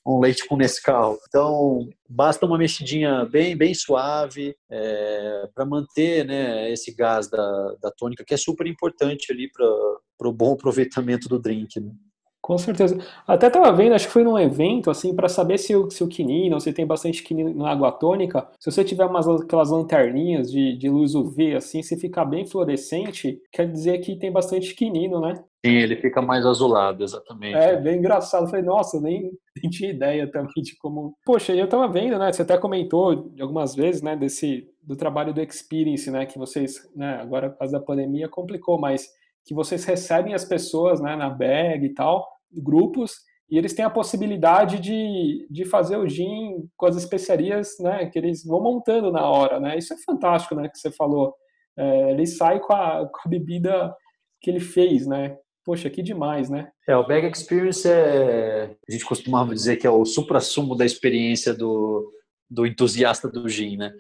um 0.06 0.20
leite 0.20 0.48
com 0.48 0.56
Nescau. 0.56 1.18
Então, 1.28 1.88
basta 2.10 2.46
uma 2.46 2.58
mexidinha 2.58 3.26
bem, 3.26 3.56
bem 3.56 3.74
suave 3.74 4.56
é, 4.70 5.50
para 5.54 5.66
manter 5.66 6.26
né, 6.26 6.72
esse 6.72 6.94
gás 6.96 7.30
da, 7.30 7.76
da 7.82 7.92
tônica, 7.92 8.24
que 8.26 8.34
é 8.34 8.38
super 8.38 8.68
importante 8.68 9.32
ali 9.32 9.50
para 9.52 10.28
o 10.30 10.34
bom 10.34 10.54
aproveitamento 10.54 11.28
do 11.28 11.40
drink. 11.40 11.80
Né? 11.80 11.92
Com 12.44 12.58
certeza. 12.58 12.98
Até 13.26 13.48
estava 13.48 13.72
vendo, 13.72 13.96
acho 13.96 14.08
que 14.08 14.12
foi 14.12 14.26
num 14.26 14.38
evento, 14.38 14.92
assim, 14.92 15.16
para 15.16 15.30
saber 15.30 15.58
se 15.58 15.74
o, 15.74 15.90
se 15.90 16.04
o 16.04 16.10
quinino, 16.10 16.60
se 16.60 16.74
tem 16.74 16.86
bastante 16.86 17.24
quinino 17.24 17.54
na 17.56 17.72
água 17.72 17.90
tônica, 17.90 18.46
se 18.60 18.70
você 18.70 18.84
tiver 18.84 19.06
umas 19.06 19.26
aquelas 19.26 19.72
lanterninhas 19.72 20.52
de, 20.52 20.78
de 20.78 20.90
luz 20.90 21.16
UV, 21.16 21.56
assim, 21.56 21.82
se 21.82 21.96
ficar 21.96 22.26
bem 22.26 22.46
fluorescente, 22.46 23.40
quer 23.50 23.72
dizer 23.72 24.00
que 24.00 24.20
tem 24.20 24.30
bastante 24.30 24.76
quinino, 24.76 25.22
né? 25.22 25.36
Sim, 25.66 25.72
ele 25.72 25.96
fica 25.96 26.22
mais 26.22 26.46
azulado, 26.46 27.02
exatamente. 27.02 27.56
É, 27.56 27.80
bem 27.80 28.00
engraçado. 28.00 28.44
Eu 28.44 28.50
falei, 28.50 28.66
nossa, 28.66 29.00
nem, 29.00 29.32
nem 29.64 29.72
tinha 29.72 29.92
ideia 29.92 30.30
também 30.30 30.62
de 30.62 30.76
como. 30.76 31.16
Poxa, 31.26 31.54
eu 31.54 31.64
estava 31.64 31.88
vendo, 31.88 32.20
né? 32.20 32.30
Você 32.30 32.42
até 32.42 32.58
comentou 32.58 33.32
algumas 33.40 33.74
vezes, 33.74 34.02
né, 34.02 34.18
desse 34.18 34.68
do 34.82 34.98
trabalho 34.98 35.34
do 35.34 35.42
Experience, 35.42 36.12
né? 36.12 36.26
Que 36.26 36.38
vocês, 36.38 36.92
né, 36.94 37.20
agora 37.22 37.50
por 37.50 37.60
causa 37.60 37.80
da 37.80 37.86
pandemia 37.86 38.28
complicou, 38.28 38.78
mas 38.78 39.08
que 39.46 39.54
vocês 39.54 39.84
recebem 39.86 40.34
as 40.34 40.46
pessoas 40.46 41.02
né, 41.02 41.16
na 41.16 41.30
bag 41.30 41.86
e 41.86 41.94
tal, 41.94 42.28
grupos, 42.52 43.16
e 43.50 43.58
eles 43.58 43.74
têm 43.74 43.86
a 43.86 43.90
possibilidade 43.90 44.80
de, 44.80 45.48
de 45.50 45.66
fazer 45.66 45.98
o 45.98 46.08
gin 46.08 46.68
com 46.76 46.86
as 46.86 46.96
especiarias 46.96 47.76
né, 47.80 48.08
que 48.08 48.18
eles 48.18 48.44
vão 48.44 48.62
montando 48.62 49.12
na 49.12 49.30
hora. 49.30 49.60
Né? 49.60 49.78
Isso 49.78 49.94
é 49.94 49.98
fantástico, 49.98 50.56
né, 50.56 50.70
que 50.70 50.78
você 50.78 50.92
falou. 50.92 51.36
É, 51.78 52.12
ele 52.12 52.26
sai 52.26 52.60
com 52.60 52.74
a, 52.74 53.08
com 53.08 53.20
a 53.26 53.30
bebida 53.30 53.94
que 54.42 54.50
ele 54.50 54.60
fez, 54.60 55.08
né? 55.08 55.38
Poxa, 55.66 55.90
que 55.90 56.02
demais, 56.02 56.50
né? 56.50 56.70
É, 56.88 56.96
o 56.96 57.08
Bag 57.08 57.26
Experience 57.26 57.88
é. 57.88 58.76
A 58.88 58.92
gente 58.92 59.06
costumava 59.06 59.54
dizer 59.54 59.78
que 59.78 59.88
é 59.88 59.90
o 59.90 60.04
supra-sumo 60.04 60.76
da 60.76 60.86
experiência 60.86 61.54
do, 61.54 62.12
do 62.50 62.66
entusiasta 62.66 63.30
do 63.30 63.48
gin, 63.48 63.78
né? 63.78 63.94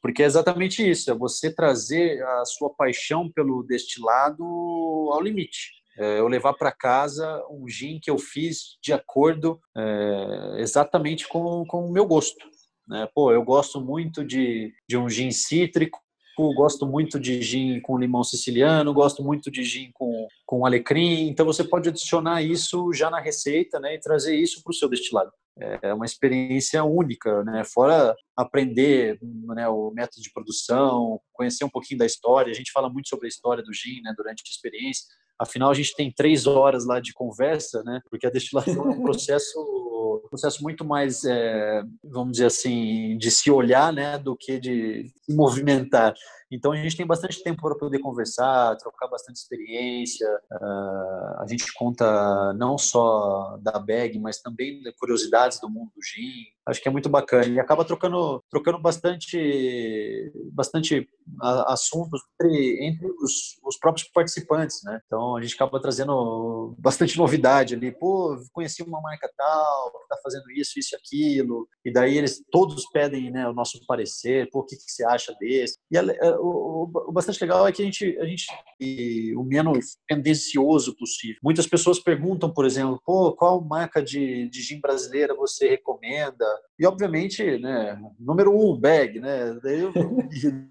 Porque 0.00 0.22
é 0.22 0.26
exatamente 0.26 0.88
isso, 0.88 1.10
é 1.10 1.14
você 1.14 1.52
trazer 1.52 2.22
a 2.22 2.44
sua 2.44 2.70
paixão 2.70 3.30
pelo 3.30 3.62
destilado 3.62 4.44
ao 4.44 5.20
limite. 5.20 5.72
É 5.98 6.20
eu 6.20 6.28
levar 6.28 6.54
para 6.54 6.70
casa 6.70 7.44
um 7.50 7.68
gin 7.68 7.98
que 8.00 8.10
eu 8.10 8.18
fiz 8.18 8.78
de 8.80 8.92
acordo 8.92 9.58
é, 9.76 10.56
exatamente 10.58 11.26
com, 11.26 11.64
com 11.66 11.86
o 11.86 11.92
meu 11.92 12.06
gosto. 12.06 12.38
Né? 12.86 13.08
Pô, 13.12 13.32
eu 13.32 13.42
gosto 13.42 13.80
muito 13.80 14.24
de, 14.24 14.72
de 14.88 14.96
um 14.96 15.08
gin 15.08 15.32
cítrico, 15.32 15.98
gosto 16.54 16.86
muito 16.86 17.18
de 17.18 17.42
gin 17.42 17.80
com 17.80 17.98
limão 17.98 18.22
siciliano, 18.22 18.94
gosto 18.94 19.24
muito 19.24 19.50
de 19.50 19.64
gin 19.64 19.90
com, 19.92 20.28
com 20.46 20.64
alecrim. 20.64 21.28
Então 21.28 21.44
você 21.44 21.64
pode 21.64 21.88
adicionar 21.88 22.42
isso 22.42 22.92
já 22.92 23.10
na 23.10 23.18
receita 23.18 23.80
né, 23.80 23.96
e 23.96 24.00
trazer 24.00 24.36
isso 24.36 24.62
para 24.62 24.70
o 24.70 24.74
seu 24.74 24.88
destilado 24.88 25.32
é 25.82 25.92
uma 25.94 26.04
experiência 26.04 26.82
única, 26.84 27.42
né? 27.44 27.64
Fora 27.64 28.14
aprender 28.36 29.18
né, 29.22 29.68
o 29.68 29.90
método 29.90 30.22
de 30.22 30.32
produção, 30.32 31.20
conhecer 31.32 31.64
um 31.64 31.68
pouquinho 31.68 31.98
da 31.98 32.06
história. 32.06 32.50
A 32.50 32.54
gente 32.54 32.72
fala 32.72 32.88
muito 32.88 33.08
sobre 33.08 33.26
a 33.26 33.28
história 33.28 33.62
do 33.62 33.72
gin, 33.72 34.00
né? 34.02 34.14
Durante 34.16 34.42
a 34.46 34.50
experiência. 34.50 35.06
Afinal, 35.38 35.70
a 35.70 35.74
gente 35.74 35.94
tem 35.94 36.12
três 36.12 36.46
horas 36.46 36.84
lá 36.84 37.00
de 37.00 37.12
conversa, 37.12 37.82
né? 37.84 38.00
Porque 38.10 38.26
a 38.26 38.30
destilação 38.30 38.86
é 38.86 38.94
um 38.94 39.02
processo, 39.02 40.22
processo 40.28 40.62
muito 40.62 40.84
mais, 40.84 41.24
é, 41.24 41.82
vamos 42.02 42.32
dizer 42.32 42.46
assim, 42.46 43.16
de 43.18 43.30
se 43.30 43.50
olhar, 43.50 43.92
né? 43.92 44.18
Do 44.18 44.36
que 44.36 44.58
de 44.58 45.12
se 45.22 45.34
movimentar. 45.34 46.14
Então 46.50 46.72
a 46.72 46.76
gente 46.76 46.96
tem 46.96 47.06
bastante 47.06 47.42
tempo 47.42 47.60
para 47.60 47.76
poder 47.76 47.98
conversar, 47.98 48.76
trocar 48.76 49.08
bastante 49.08 49.36
experiência. 49.36 50.26
Uh, 50.50 51.42
a 51.42 51.44
gente 51.48 51.72
conta 51.74 52.54
não 52.54 52.78
só 52.78 53.58
da 53.62 53.78
bag, 53.78 54.18
mas 54.18 54.40
também 54.40 54.80
de 54.80 54.92
curiosidades 54.92 55.60
do 55.60 55.68
mundo 55.68 55.90
do 55.94 56.02
gin. 56.02 56.44
Acho 56.68 56.82
que 56.82 56.88
é 56.88 56.92
muito 56.92 57.08
bacana 57.08 57.46
e 57.46 57.58
acaba 57.58 57.84
trocando, 57.84 58.44
trocando 58.50 58.78
bastante, 58.78 60.30
bastante 60.52 61.08
assuntos 61.66 62.20
entre, 62.38 62.86
entre 62.86 63.06
os, 63.06 63.58
os 63.64 63.78
próprios 63.78 64.06
participantes, 64.08 64.82
né? 64.84 65.00
Então 65.06 65.36
a 65.36 65.40
gente 65.40 65.54
acaba 65.54 65.80
trazendo 65.80 66.74
bastante 66.78 67.16
novidade 67.16 67.74
ali. 67.74 67.90
Pô, 67.90 68.36
conheci 68.52 68.82
uma 68.82 69.00
marca 69.00 69.30
tal 69.36 69.92
que 69.92 69.98
está 70.02 70.16
fazendo 70.22 70.50
isso, 70.50 70.78
isso 70.78 70.94
e 70.94 70.96
aquilo. 70.96 71.66
E 71.84 71.92
daí 71.92 72.18
eles 72.18 72.42
todos 72.50 72.84
pedem, 72.90 73.30
né, 73.30 73.48
o 73.48 73.54
nosso 73.54 73.80
parecer. 73.86 74.50
Pô, 74.50 74.60
o 74.60 74.64
que, 74.64 74.76
que 74.76 74.90
você 74.90 75.04
acha 75.04 75.34
desse? 75.40 75.78
E 75.90 75.98
o, 76.38 76.90
o, 77.08 77.12
bastante 77.12 77.40
legal 77.40 77.66
é 77.66 77.72
que 77.72 77.80
a 77.80 77.84
gente, 77.84 78.18
a 78.18 78.26
gente 78.26 78.46
o 79.36 79.42
menos 79.42 79.96
tendencioso 80.06 80.94
possível. 80.96 81.38
Muitas 81.42 81.66
pessoas 81.66 81.98
perguntam, 81.98 82.52
por 82.52 82.66
exemplo, 82.66 83.00
pô, 83.04 83.32
qual 83.32 83.64
marca 83.64 84.02
de, 84.02 84.48
de 84.50 84.62
gin 84.62 84.80
brasileira 84.80 85.34
você 85.34 85.68
recomenda? 85.68 86.44
E 86.78 86.86
obviamente, 86.86 87.58
né, 87.58 88.00
número 88.18 88.56
um, 88.56 88.78
bag, 88.78 89.20
né? 89.20 89.58
Eu, 89.64 89.92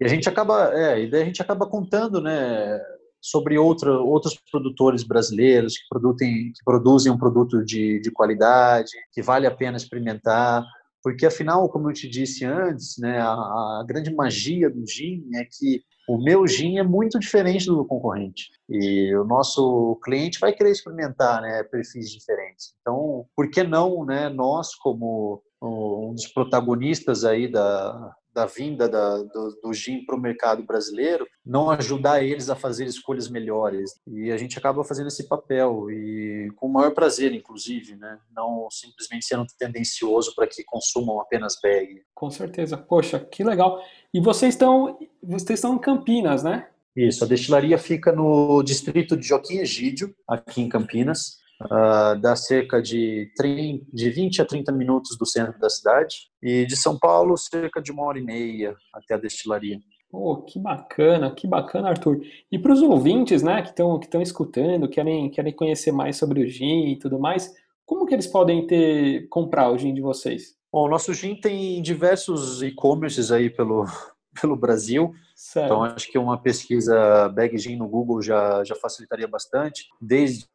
e 0.00 0.04
a 0.04 0.08
gente 0.08 0.28
acaba, 0.28 0.72
é, 0.72 1.02
e 1.02 1.10
daí 1.10 1.22
a 1.22 1.24
gente 1.24 1.42
acaba 1.42 1.66
contando, 1.66 2.20
né, 2.20 2.80
sobre 3.20 3.58
outra, 3.58 3.98
outros 3.98 4.40
produtores 4.50 5.02
brasileiros 5.02 5.76
que 5.76 5.88
produzem, 5.88 6.52
que 6.52 6.64
produzem 6.64 7.12
um 7.12 7.18
produto 7.18 7.64
de, 7.64 8.00
de 8.00 8.10
qualidade, 8.10 8.90
que 9.12 9.22
vale 9.22 9.46
a 9.46 9.54
pena 9.54 9.76
experimentar. 9.76 10.64
Porque, 11.02 11.26
afinal, 11.26 11.68
como 11.68 11.90
eu 11.90 11.94
te 11.94 12.08
disse 12.08 12.44
antes, 12.44 12.96
né, 12.98 13.18
a, 13.20 13.32
a 13.32 13.84
grande 13.86 14.14
magia 14.14 14.70
do 14.70 14.86
gin 14.86 15.28
é 15.34 15.44
que 15.44 15.82
o 16.08 16.16
meu 16.16 16.46
gin 16.46 16.78
é 16.78 16.82
muito 16.82 17.18
diferente 17.18 17.66
do 17.66 17.84
concorrente. 17.84 18.50
E 18.68 19.14
o 19.14 19.24
nosso 19.24 20.00
cliente 20.02 20.40
vai 20.40 20.52
querer 20.52 20.70
experimentar 20.70 21.42
né, 21.42 21.62
perfis 21.64 22.10
diferentes. 22.10 22.74
Então, 22.80 23.26
por 23.36 23.50
que 23.50 23.62
não 23.62 24.06
né, 24.06 24.30
nós, 24.30 24.74
como 24.74 25.42
um 25.60 26.14
dos 26.14 26.26
protagonistas 26.28 27.24
aí 27.24 27.46
da, 27.46 28.14
da 28.38 28.46
vinda 28.46 28.88
da, 28.88 29.18
do, 29.18 29.58
do 29.60 29.72
gin 29.72 30.04
para 30.04 30.14
o 30.14 30.20
mercado 30.20 30.62
brasileiro, 30.62 31.26
não 31.44 31.70
ajudar 31.70 32.22
eles 32.22 32.48
a 32.48 32.54
fazer 32.54 32.84
escolhas 32.84 33.28
melhores. 33.28 34.00
E 34.06 34.30
a 34.30 34.36
gente 34.36 34.56
acaba 34.56 34.84
fazendo 34.84 35.08
esse 35.08 35.26
papel 35.26 35.90
e 35.90 36.48
com 36.54 36.68
o 36.68 36.72
maior 36.72 36.92
prazer, 36.92 37.32
inclusive, 37.34 37.96
né? 37.96 38.16
Não 38.30 38.68
simplesmente 38.70 39.26
sendo 39.26 39.44
tendencioso 39.58 40.32
para 40.36 40.46
que 40.46 40.62
consumam 40.62 41.20
apenas 41.20 41.58
bag. 41.60 42.00
Com 42.14 42.30
certeza. 42.30 42.76
Poxa, 42.76 43.18
que 43.18 43.42
legal. 43.42 43.82
E 44.14 44.20
vocês 44.20 44.54
estão, 44.54 44.96
vocês 45.20 45.58
estão 45.58 45.74
em 45.74 45.80
Campinas, 45.80 46.44
né? 46.44 46.68
Isso, 46.94 47.24
a 47.24 47.26
destilaria 47.26 47.76
fica 47.76 48.12
no 48.12 48.62
distrito 48.62 49.16
de 49.16 49.26
Joaquim 49.26 49.58
Egídio, 49.58 50.14
aqui 50.28 50.60
em 50.60 50.68
Campinas 50.68 51.38
uh, 51.62 52.18
dá 52.20 52.36
cerca 52.36 52.80
de, 52.80 53.30
30, 53.36 53.86
de 53.92 54.10
20 54.10 54.42
a 54.42 54.44
30 54.44 54.72
minutos 54.72 55.16
do 55.18 55.26
centro 55.26 55.58
da 55.58 55.68
cidade, 55.68 56.30
e 56.42 56.66
de 56.66 56.76
São 56.76 56.98
Paulo, 56.98 57.36
cerca 57.36 57.80
de 57.80 57.90
uma 57.90 58.04
hora 58.04 58.18
e 58.18 58.22
meia 58.22 58.76
até 58.92 59.14
a 59.14 59.18
destilaria. 59.18 59.78
Pô, 60.10 60.42
que 60.42 60.58
bacana, 60.58 61.30
que 61.30 61.46
bacana, 61.46 61.90
Arthur. 61.90 62.20
E 62.50 62.58
para 62.58 62.72
os 62.72 62.80
ouvintes, 62.80 63.42
né, 63.42 63.60
que 63.60 63.68
estão 63.68 63.98
que 63.98 64.16
escutando, 64.18 64.88
querem, 64.88 65.30
querem 65.30 65.52
conhecer 65.52 65.92
mais 65.92 66.16
sobre 66.16 66.42
o 66.42 66.48
gin 66.48 66.86
e 66.92 66.98
tudo 66.98 67.18
mais, 67.18 67.52
como 67.84 68.06
que 68.06 68.14
eles 68.14 68.26
podem 68.26 68.66
ter 68.66 69.28
comprar 69.28 69.70
o 69.70 69.76
gin 69.76 69.92
de 69.92 70.00
vocês? 70.00 70.56
Bom, 70.72 70.86
o 70.86 70.88
nosso 70.88 71.12
gin 71.12 71.34
tem 71.34 71.80
diversos 71.82 72.62
e-commerces 72.62 73.30
aí 73.30 73.50
pelo, 73.50 73.84
pelo 74.40 74.56
Brasil. 74.56 75.12
Certo. 75.34 75.66
Então, 75.66 75.84
acho 75.84 76.10
que 76.10 76.18
uma 76.18 76.40
pesquisa 76.40 77.28
Bag 77.28 77.56
Gin 77.58 77.76
no 77.76 77.88
Google 77.88 78.20
já, 78.20 78.64
já 78.64 78.74
facilitaria 78.74 79.28
bastante. 79.28 79.86
Desde 80.00 80.46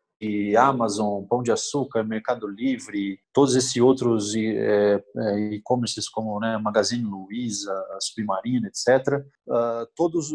Amazon, 0.57 1.23
Pão 1.25 1.43
de 1.43 1.51
Açúcar, 1.51 2.03
Mercado 2.03 2.47
Livre, 2.47 3.19
todos 3.33 3.55
esses 3.55 3.75
outros 3.77 4.33
é, 4.35 5.03
é, 5.17 5.39
e-commerces 5.53 6.07
como 6.07 6.39
né, 6.39 6.57
Magazine 6.57 7.03
Luiza, 7.03 7.73
Submarina, 7.99 8.67
etc. 8.67 9.21
Uh, 9.47 9.85
todas 9.95 10.27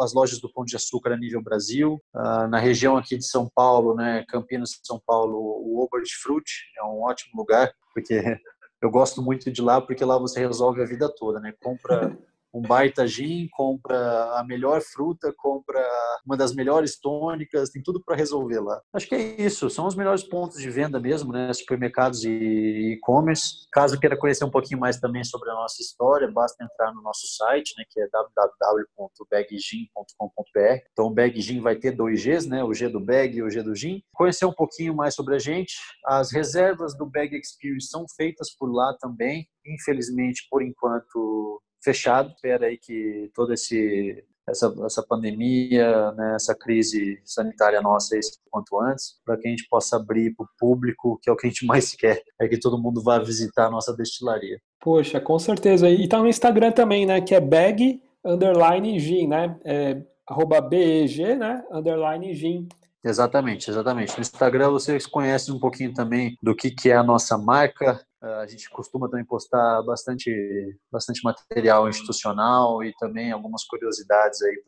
as 0.00 0.12
lojas 0.12 0.40
do 0.40 0.52
Pão 0.52 0.64
de 0.64 0.76
Açúcar 0.76 1.12
a 1.12 1.16
nível 1.16 1.42
Brasil. 1.42 2.00
Uh, 2.14 2.46
na 2.48 2.58
região 2.58 2.96
aqui 2.96 3.16
de 3.16 3.24
São 3.24 3.50
Paulo, 3.54 3.94
né, 3.94 4.24
Campinas, 4.28 4.78
São 4.82 5.00
Paulo, 5.06 5.36
o 5.38 5.82
Obert 5.82 6.08
Fruit 6.22 6.50
é 6.78 6.84
um 6.84 7.02
ótimo 7.02 7.38
lugar, 7.38 7.72
porque 7.94 8.14
eu 8.82 8.90
gosto 8.90 9.22
muito 9.22 9.50
de 9.50 9.62
lá, 9.62 9.80
porque 9.80 10.04
lá 10.04 10.18
você 10.18 10.40
resolve 10.40 10.82
a 10.82 10.86
vida 10.86 11.08
toda, 11.08 11.40
né? 11.40 11.54
Compra 11.62 12.16
um 12.52 12.62
baita 12.62 13.06
gin, 13.06 13.48
compra 13.52 13.96
a 14.38 14.44
melhor 14.44 14.80
fruta, 14.80 15.32
compra 15.36 15.80
uma 16.24 16.36
das 16.36 16.54
melhores 16.54 16.98
tônicas, 16.98 17.70
tem 17.70 17.82
tudo 17.82 18.02
para 18.04 18.16
resolver 18.16 18.60
lá. 18.60 18.80
Acho 18.92 19.08
que 19.08 19.14
é 19.14 19.40
isso, 19.40 19.70
são 19.70 19.86
os 19.86 19.94
melhores 19.94 20.22
pontos 20.22 20.58
de 20.58 20.70
venda 20.70 21.00
mesmo, 21.00 21.32
né? 21.32 21.52
Supermercados 21.52 22.24
e 22.24 22.94
e-commerce. 22.94 23.66
Caso 23.72 23.98
queira 23.98 24.16
conhecer 24.16 24.44
um 24.44 24.50
pouquinho 24.50 24.80
mais 24.80 24.98
também 24.98 25.24
sobre 25.24 25.50
a 25.50 25.54
nossa 25.54 25.82
história, 25.82 26.30
basta 26.30 26.64
entrar 26.64 26.92
no 26.92 27.02
nosso 27.02 27.26
site, 27.26 27.74
né, 27.76 27.84
que 27.88 28.00
é 28.00 28.08
www.baggin.com.br. 28.08 30.84
Então 30.92 31.06
o 31.06 31.10
Bag 31.10 31.40
Gin 31.40 31.60
vai 31.60 31.76
ter 31.76 31.92
dois 31.92 32.22
Gs, 32.22 32.48
né? 32.48 32.62
O 32.62 32.74
G 32.74 32.88
do 32.88 33.00
Bag 33.00 33.36
e 33.36 33.42
o 33.42 33.50
G 33.50 33.62
do 33.62 33.74
Gin. 33.74 34.02
Conhecer 34.12 34.44
um 34.44 34.52
pouquinho 34.52 34.94
mais 34.94 35.14
sobre 35.14 35.34
a 35.34 35.38
gente. 35.38 35.74
As 36.04 36.32
reservas 36.32 36.96
do 36.96 37.06
Bag 37.06 37.36
Experience 37.36 37.88
são 37.88 38.04
feitas 38.16 38.54
por 38.56 38.70
lá 38.70 38.96
também. 39.00 39.48
Infelizmente, 39.66 40.46
por 40.50 40.62
enquanto, 40.62 41.62
fechado. 41.82 42.32
Espera 42.34 42.66
aí 42.66 42.78
que 42.78 43.30
toda 43.34 43.54
esse 43.54 44.24
essa, 44.50 44.74
essa 44.84 45.02
pandemia, 45.02 46.12
né, 46.12 46.34
essa 46.34 46.54
crise 46.54 47.20
sanitária 47.24 47.80
nossa 47.80 48.14
aí, 48.14 48.20
quanto 48.50 48.80
antes, 48.80 49.20
para 49.24 49.36
que 49.36 49.46
a 49.46 49.50
gente 49.50 49.66
possa 49.68 49.96
abrir 49.96 50.34
para 50.34 50.44
o 50.44 50.48
público, 50.58 51.18
que 51.22 51.30
é 51.30 51.32
o 51.32 51.36
que 51.36 51.46
a 51.46 51.50
gente 51.50 51.64
mais 51.64 51.92
quer, 51.94 52.22
é 52.40 52.48
que 52.48 52.58
todo 52.58 52.80
mundo 52.80 53.02
vá 53.02 53.18
visitar 53.18 53.66
a 53.66 53.70
nossa 53.70 53.94
destilaria. 53.94 54.60
Poxa, 54.80 55.20
com 55.20 55.38
certeza. 55.38 55.88
E 55.88 56.08
tá 56.08 56.18
no 56.18 56.28
Instagram 56.28 56.72
também, 56.72 57.06
né, 57.06 57.20
que 57.20 57.34
é 57.34 57.40
bag 57.40 58.02
underline 58.24 58.98
gin, 58.98 59.28
né, 59.28 59.56
é, 59.64 60.02
arroba 60.28 60.60
BEG, 60.60 61.34
né, 61.36 61.64
underline 61.70 62.34
gin. 62.34 62.68
Exatamente, 63.02 63.70
exatamente. 63.70 64.14
No 64.16 64.20
Instagram 64.20 64.70
vocês 64.70 65.06
conhecem 65.06 65.54
um 65.54 65.58
pouquinho 65.58 65.94
também 65.94 66.36
do 66.42 66.54
que, 66.54 66.70
que 66.70 66.90
é 66.90 66.96
a 66.96 67.02
nossa 67.02 67.38
marca, 67.38 68.04
a 68.22 68.46
gente 68.46 68.68
costuma 68.68 69.08
também 69.08 69.24
postar 69.24 69.82
bastante, 69.82 70.30
bastante 70.92 71.22
material 71.24 71.88
institucional 71.88 72.84
e 72.84 72.92
também 72.98 73.32
algumas 73.32 73.64
curiosidades 73.64 74.42
aí 74.42 74.62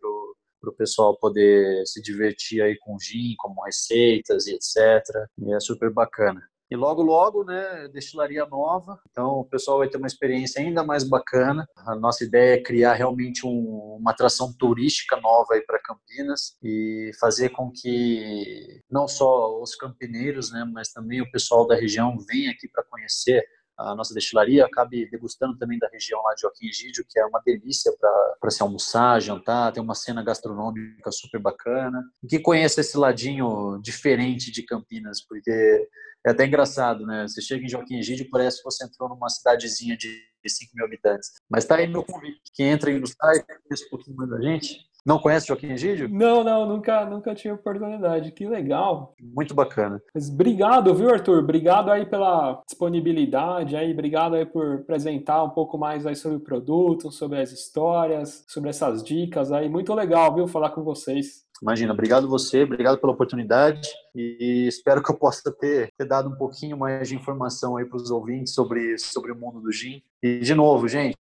para 0.59 0.71
o 0.71 0.75
pessoal 0.75 1.19
poder 1.19 1.87
se 1.87 2.01
divertir 2.01 2.63
aí 2.63 2.79
com 2.79 2.99
gin, 2.99 3.35
como 3.37 3.63
receitas 3.65 4.47
e 4.47 4.55
etc. 4.55 5.05
E 5.39 5.55
é 5.55 5.61
super 5.61 5.93
bacana. 5.93 6.41
E 6.73 6.75
logo, 6.75 7.03
logo, 7.03 7.45
né, 7.45 7.87
destilaria 7.93 8.47
nova. 8.47 8.99
Então, 9.11 9.41
o 9.41 9.45
pessoal 9.45 9.79
vai 9.79 9.91
ter 9.91 9.99
uma 9.99 10.07
experiência 10.07 10.59
ainda 10.59 10.83
mais 10.83 11.05
bacana. 11.05 11.69
A 11.77 11.95
nossa 11.95 12.25
ideia 12.25 12.55
é 12.55 12.63
criar 12.63 12.95
realmente 12.95 13.47
um, 13.47 13.99
uma 14.01 14.11
atração 14.11 14.51
turística 14.59 15.21
nova 15.21 15.53
aí 15.53 15.61
para 15.61 15.79
Campinas 15.79 16.57
e 16.63 17.11
fazer 17.21 17.51
com 17.51 17.71
que 17.71 18.81
não 18.91 19.07
só 19.07 19.61
os 19.61 19.75
campineiros, 19.75 20.51
né, 20.51 20.65
mas 20.73 20.91
também 20.91 21.21
o 21.21 21.31
pessoal 21.31 21.67
da 21.67 21.75
região 21.75 22.17
venha 22.27 22.51
aqui 22.51 22.67
para 22.67 22.83
conhecer 22.85 23.45
a 23.77 23.95
nossa 23.95 24.15
destilaria, 24.15 24.65
acabe 24.65 25.09
degustando 25.11 25.59
também 25.59 25.79
da 25.79 25.89
região 25.89 26.23
lá 26.23 26.35
de 26.35 26.43
Joaquim 26.43 26.69
Egídio, 26.69 27.05
que 27.09 27.19
é 27.19 27.27
uma 27.27 27.43
delícia 27.45 27.93
para 28.41 28.51
se 28.51 28.63
almoçar, 28.63 29.21
jantar, 29.21 29.73
tem 29.73 29.83
uma 29.83 29.95
cena 29.95 30.23
gastronômica 30.23 31.11
super 31.11 31.41
bacana, 31.41 32.03
e 32.23 32.27
que 32.27 32.39
conheça 32.39 32.81
esse 32.81 32.97
ladinho 32.97 33.81
diferente 33.83 34.51
de 34.51 34.63
Campinas, 34.63 35.25
porque 35.27 35.89
é 36.27 36.31
até 36.31 36.47
engraçado, 36.47 37.05
né? 37.05 37.27
Você 37.27 37.41
chega 37.43 37.65
em 37.65 37.69
Joaquim 37.69 37.99
Egídio, 37.99 38.29
parece 38.31 38.59
que 38.59 38.65
você 38.65 38.85
entrou 38.85 39.09
numa 39.09 39.29
cidadezinha 39.29 39.97
de 39.97 40.09
5 40.47 40.73
mil 40.75 40.85
habitantes. 40.85 41.31
Mas 41.51 41.65
tá 41.65 41.77
aí 41.77 41.87
meu 41.87 42.05
convite. 42.05 42.41
Quem 42.55 42.69
entra 42.69 42.91
aí 42.91 42.99
no 42.99 43.07
site, 43.07 43.45
conhece 43.45 43.87
um 43.87 43.91
pouquinho 43.91 44.17
mais 44.17 44.31
da 44.31 44.41
gente. 44.41 44.93
Não 45.05 45.19
conhece 45.19 45.49
Joaquim 45.49 45.73
Egídio? 45.73 46.09
Não, 46.09 46.45
não, 46.45 46.65
nunca, 46.65 47.05
nunca 47.05 47.35
tive 47.35 47.55
oportunidade. 47.55 48.31
Que 48.31 48.47
legal. 48.47 49.15
Muito 49.21 49.53
bacana. 49.53 50.01
Mas 50.15 50.29
obrigado, 50.31 50.95
viu, 50.95 51.11
Arthur? 51.11 51.41
Obrigado 51.41 51.91
aí 51.91 52.07
pela 52.07 52.63
disponibilidade 52.69 53.75
aí, 53.75 53.93
obrigado 53.93 54.37
aí 54.37 54.47
por 54.47 54.77
apresentar 54.77 55.43
um 55.43 55.51
pouco 55.51 55.77
mais 55.77 56.07
aí 56.07 56.15
sobre 56.15 56.39
o 56.39 56.41
produto, 56.41 57.11
sobre 57.11 57.41
as 57.41 57.51
histórias, 57.51 58.45
sobre 58.49 58.71
essas 58.71 59.03
dicas 59.03 59.51
aí. 59.51 59.69
Muito 59.69 59.93
legal, 59.93 60.33
viu, 60.33 60.47
falar 60.47 60.71
com 60.71 60.85
vocês. 60.85 61.43
Imagina, 61.63 61.93
obrigado 61.93 62.29
você, 62.29 62.65
obrigado 62.65 62.99
pela 62.99 63.13
oportunidade 63.13 63.89
e 64.17 64.67
espero 64.67 65.01
que 65.01 65.13
eu 65.13 65.17
possa 65.17 65.53
ter, 65.53 65.93
ter 65.97 66.05
dado 66.05 66.29
um 66.29 66.35
pouquinho 66.35 66.77
mais 66.77 67.09
de 67.09 67.15
informação 67.15 67.77
aí 67.77 67.85
para 67.85 67.99
os 67.99 68.11
ouvintes 68.11 68.53
sobre, 68.53 68.99
sobre 68.99 69.31
o 69.31 69.37
mundo 69.37 69.61
do 69.61 69.71
gin. 69.71 70.03
E, 70.21 70.41
de 70.41 70.57
novo, 70.57 70.89
gente, 70.89 71.17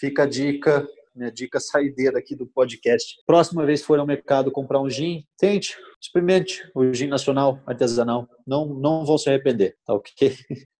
fica 0.00 0.22
a 0.22 0.26
dica, 0.26 0.88
minha 1.14 1.30
dica 1.30 1.60
saideira 1.60 2.18
aqui 2.18 2.34
do 2.34 2.46
podcast. 2.46 3.16
Próxima 3.26 3.66
vez 3.66 3.84
for 3.84 3.98
ao 3.98 4.06
mercado 4.06 4.50
comprar 4.50 4.80
um 4.80 4.88
gin, 4.88 5.26
tente, 5.36 5.76
experimente 6.00 6.66
o 6.74 6.90
gin 6.94 7.08
nacional 7.08 7.60
artesanal. 7.66 8.26
Não, 8.46 8.64
não 8.64 9.04
vão 9.04 9.18
se 9.18 9.28
arrepender, 9.28 9.76
tá 9.84 9.92
ok? 9.92 10.34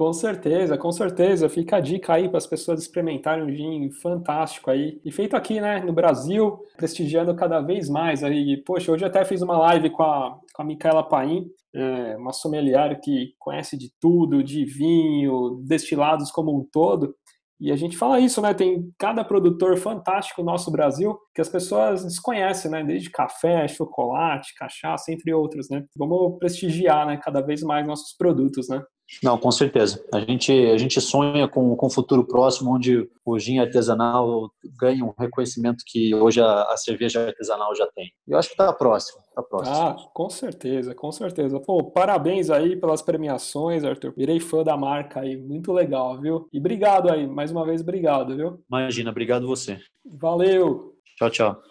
Com 0.00 0.14
certeza, 0.14 0.78
com 0.78 0.90
certeza. 0.90 1.46
Fica 1.46 1.76
a 1.76 1.80
dica 1.80 2.14
aí 2.14 2.26
para 2.26 2.38
as 2.38 2.46
pessoas 2.46 2.80
experimentarem 2.80 3.44
um 3.44 3.54
gin 3.54 3.90
fantástico 3.90 4.70
aí. 4.70 4.98
E 5.04 5.12
feito 5.12 5.36
aqui, 5.36 5.60
né, 5.60 5.80
no 5.80 5.92
Brasil, 5.92 6.58
prestigiando 6.74 7.36
cada 7.36 7.60
vez 7.60 7.86
mais. 7.90 8.24
Aí, 8.24 8.56
poxa, 8.64 8.90
hoje 8.90 9.04
até 9.04 9.26
fiz 9.26 9.42
uma 9.42 9.58
live 9.58 9.90
com 9.90 10.02
a, 10.02 10.38
com 10.54 10.62
a 10.62 10.64
Micaela 10.64 11.06
Paim, 11.06 11.50
é, 11.74 12.16
uma 12.16 12.32
sommelier 12.32 12.98
que 13.02 13.34
conhece 13.38 13.76
de 13.76 13.92
tudo, 14.00 14.42
de 14.42 14.64
vinho, 14.64 15.62
destilados 15.66 16.30
como 16.30 16.58
um 16.58 16.64
todo. 16.64 17.14
E 17.60 17.70
a 17.70 17.76
gente 17.76 17.94
fala 17.94 18.18
isso, 18.18 18.40
né? 18.40 18.54
Tem 18.54 18.90
cada 18.98 19.22
produtor 19.22 19.76
fantástico 19.76 20.40
no 20.40 20.46
nosso 20.46 20.72
Brasil 20.72 21.14
que 21.34 21.42
as 21.42 21.48
pessoas 21.50 22.02
desconhecem, 22.02 22.70
né? 22.70 22.82
Desde 22.82 23.10
café, 23.10 23.68
chocolate, 23.68 24.54
cachaça, 24.54 25.12
entre 25.12 25.34
outros, 25.34 25.68
né? 25.68 25.84
Vamos 25.94 26.38
prestigiar, 26.38 27.06
né? 27.06 27.18
Cada 27.22 27.42
vez 27.42 27.62
mais 27.62 27.86
nossos 27.86 28.16
produtos, 28.16 28.66
né? 28.70 28.82
Não, 29.22 29.36
com 29.36 29.50
certeza. 29.50 30.02
A 30.12 30.20
gente, 30.20 30.52
a 30.52 30.78
gente 30.78 31.00
sonha 31.00 31.48
com, 31.48 31.74
com 31.76 31.86
um 31.86 31.90
futuro 31.90 32.24
próximo 32.24 32.74
onde 32.74 33.08
o 33.24 33.38
gin 33.38 33.58
artesanal 33.58 34.50
ganha 34.78 35.04
um 35.04 35.12
reconhecimento 35.18 35.84
que 35.86 36.14
hoje 36.14 36.40
a, 36.40 36.62
a 36.62 36.76
cerveja 36.76 37.26
artesanal 37.26 37.74
já 37.74 37.86
tem. 37.94 38.12
Eu 38.26 38.38
acho 38.38 38.48
que 38.48 38.54
está 38.54 38.72
próximo, 38.72 39.20
está 39.28 39.42
próximo. 39.42 39.76
Ah, 39.76 39.96
com 40.14 40.30
certeza, 40.30 40.94
com 40.94 41.10
certeza. 41.12 41.60
Pô, 41.60 41.82
parabéns 41.84 42.50
aí 42.50 42.76
pelas 42.76 43.02
premiações, 43.02 43.84
Arthur. 43.84 44.14
Virei 44.16 44.40
fã 44.40 44.62
da 44.62 44.76
marca 44.76 45.20
aí, 45.20 45.36
muito 45.36 45.72
legal, 45.72 46.20
viu? 46.20 46.48
E 46.52 46.58
obrigado 46.58 47.10
aí, 47.10 47.26
mais 47.26 47.50
uma 47.50 47.64
vez, 47.64 47.80
obrigado, 47.80 48.36
viu? 48.36 48.62
Imagina, 48.70 49.10
obrigado 49.10 49.46
você. 49.46 49.78
Valeu! 50.04 50.94
Tchau, 51.16 51.30
tchau. 51.30 51.62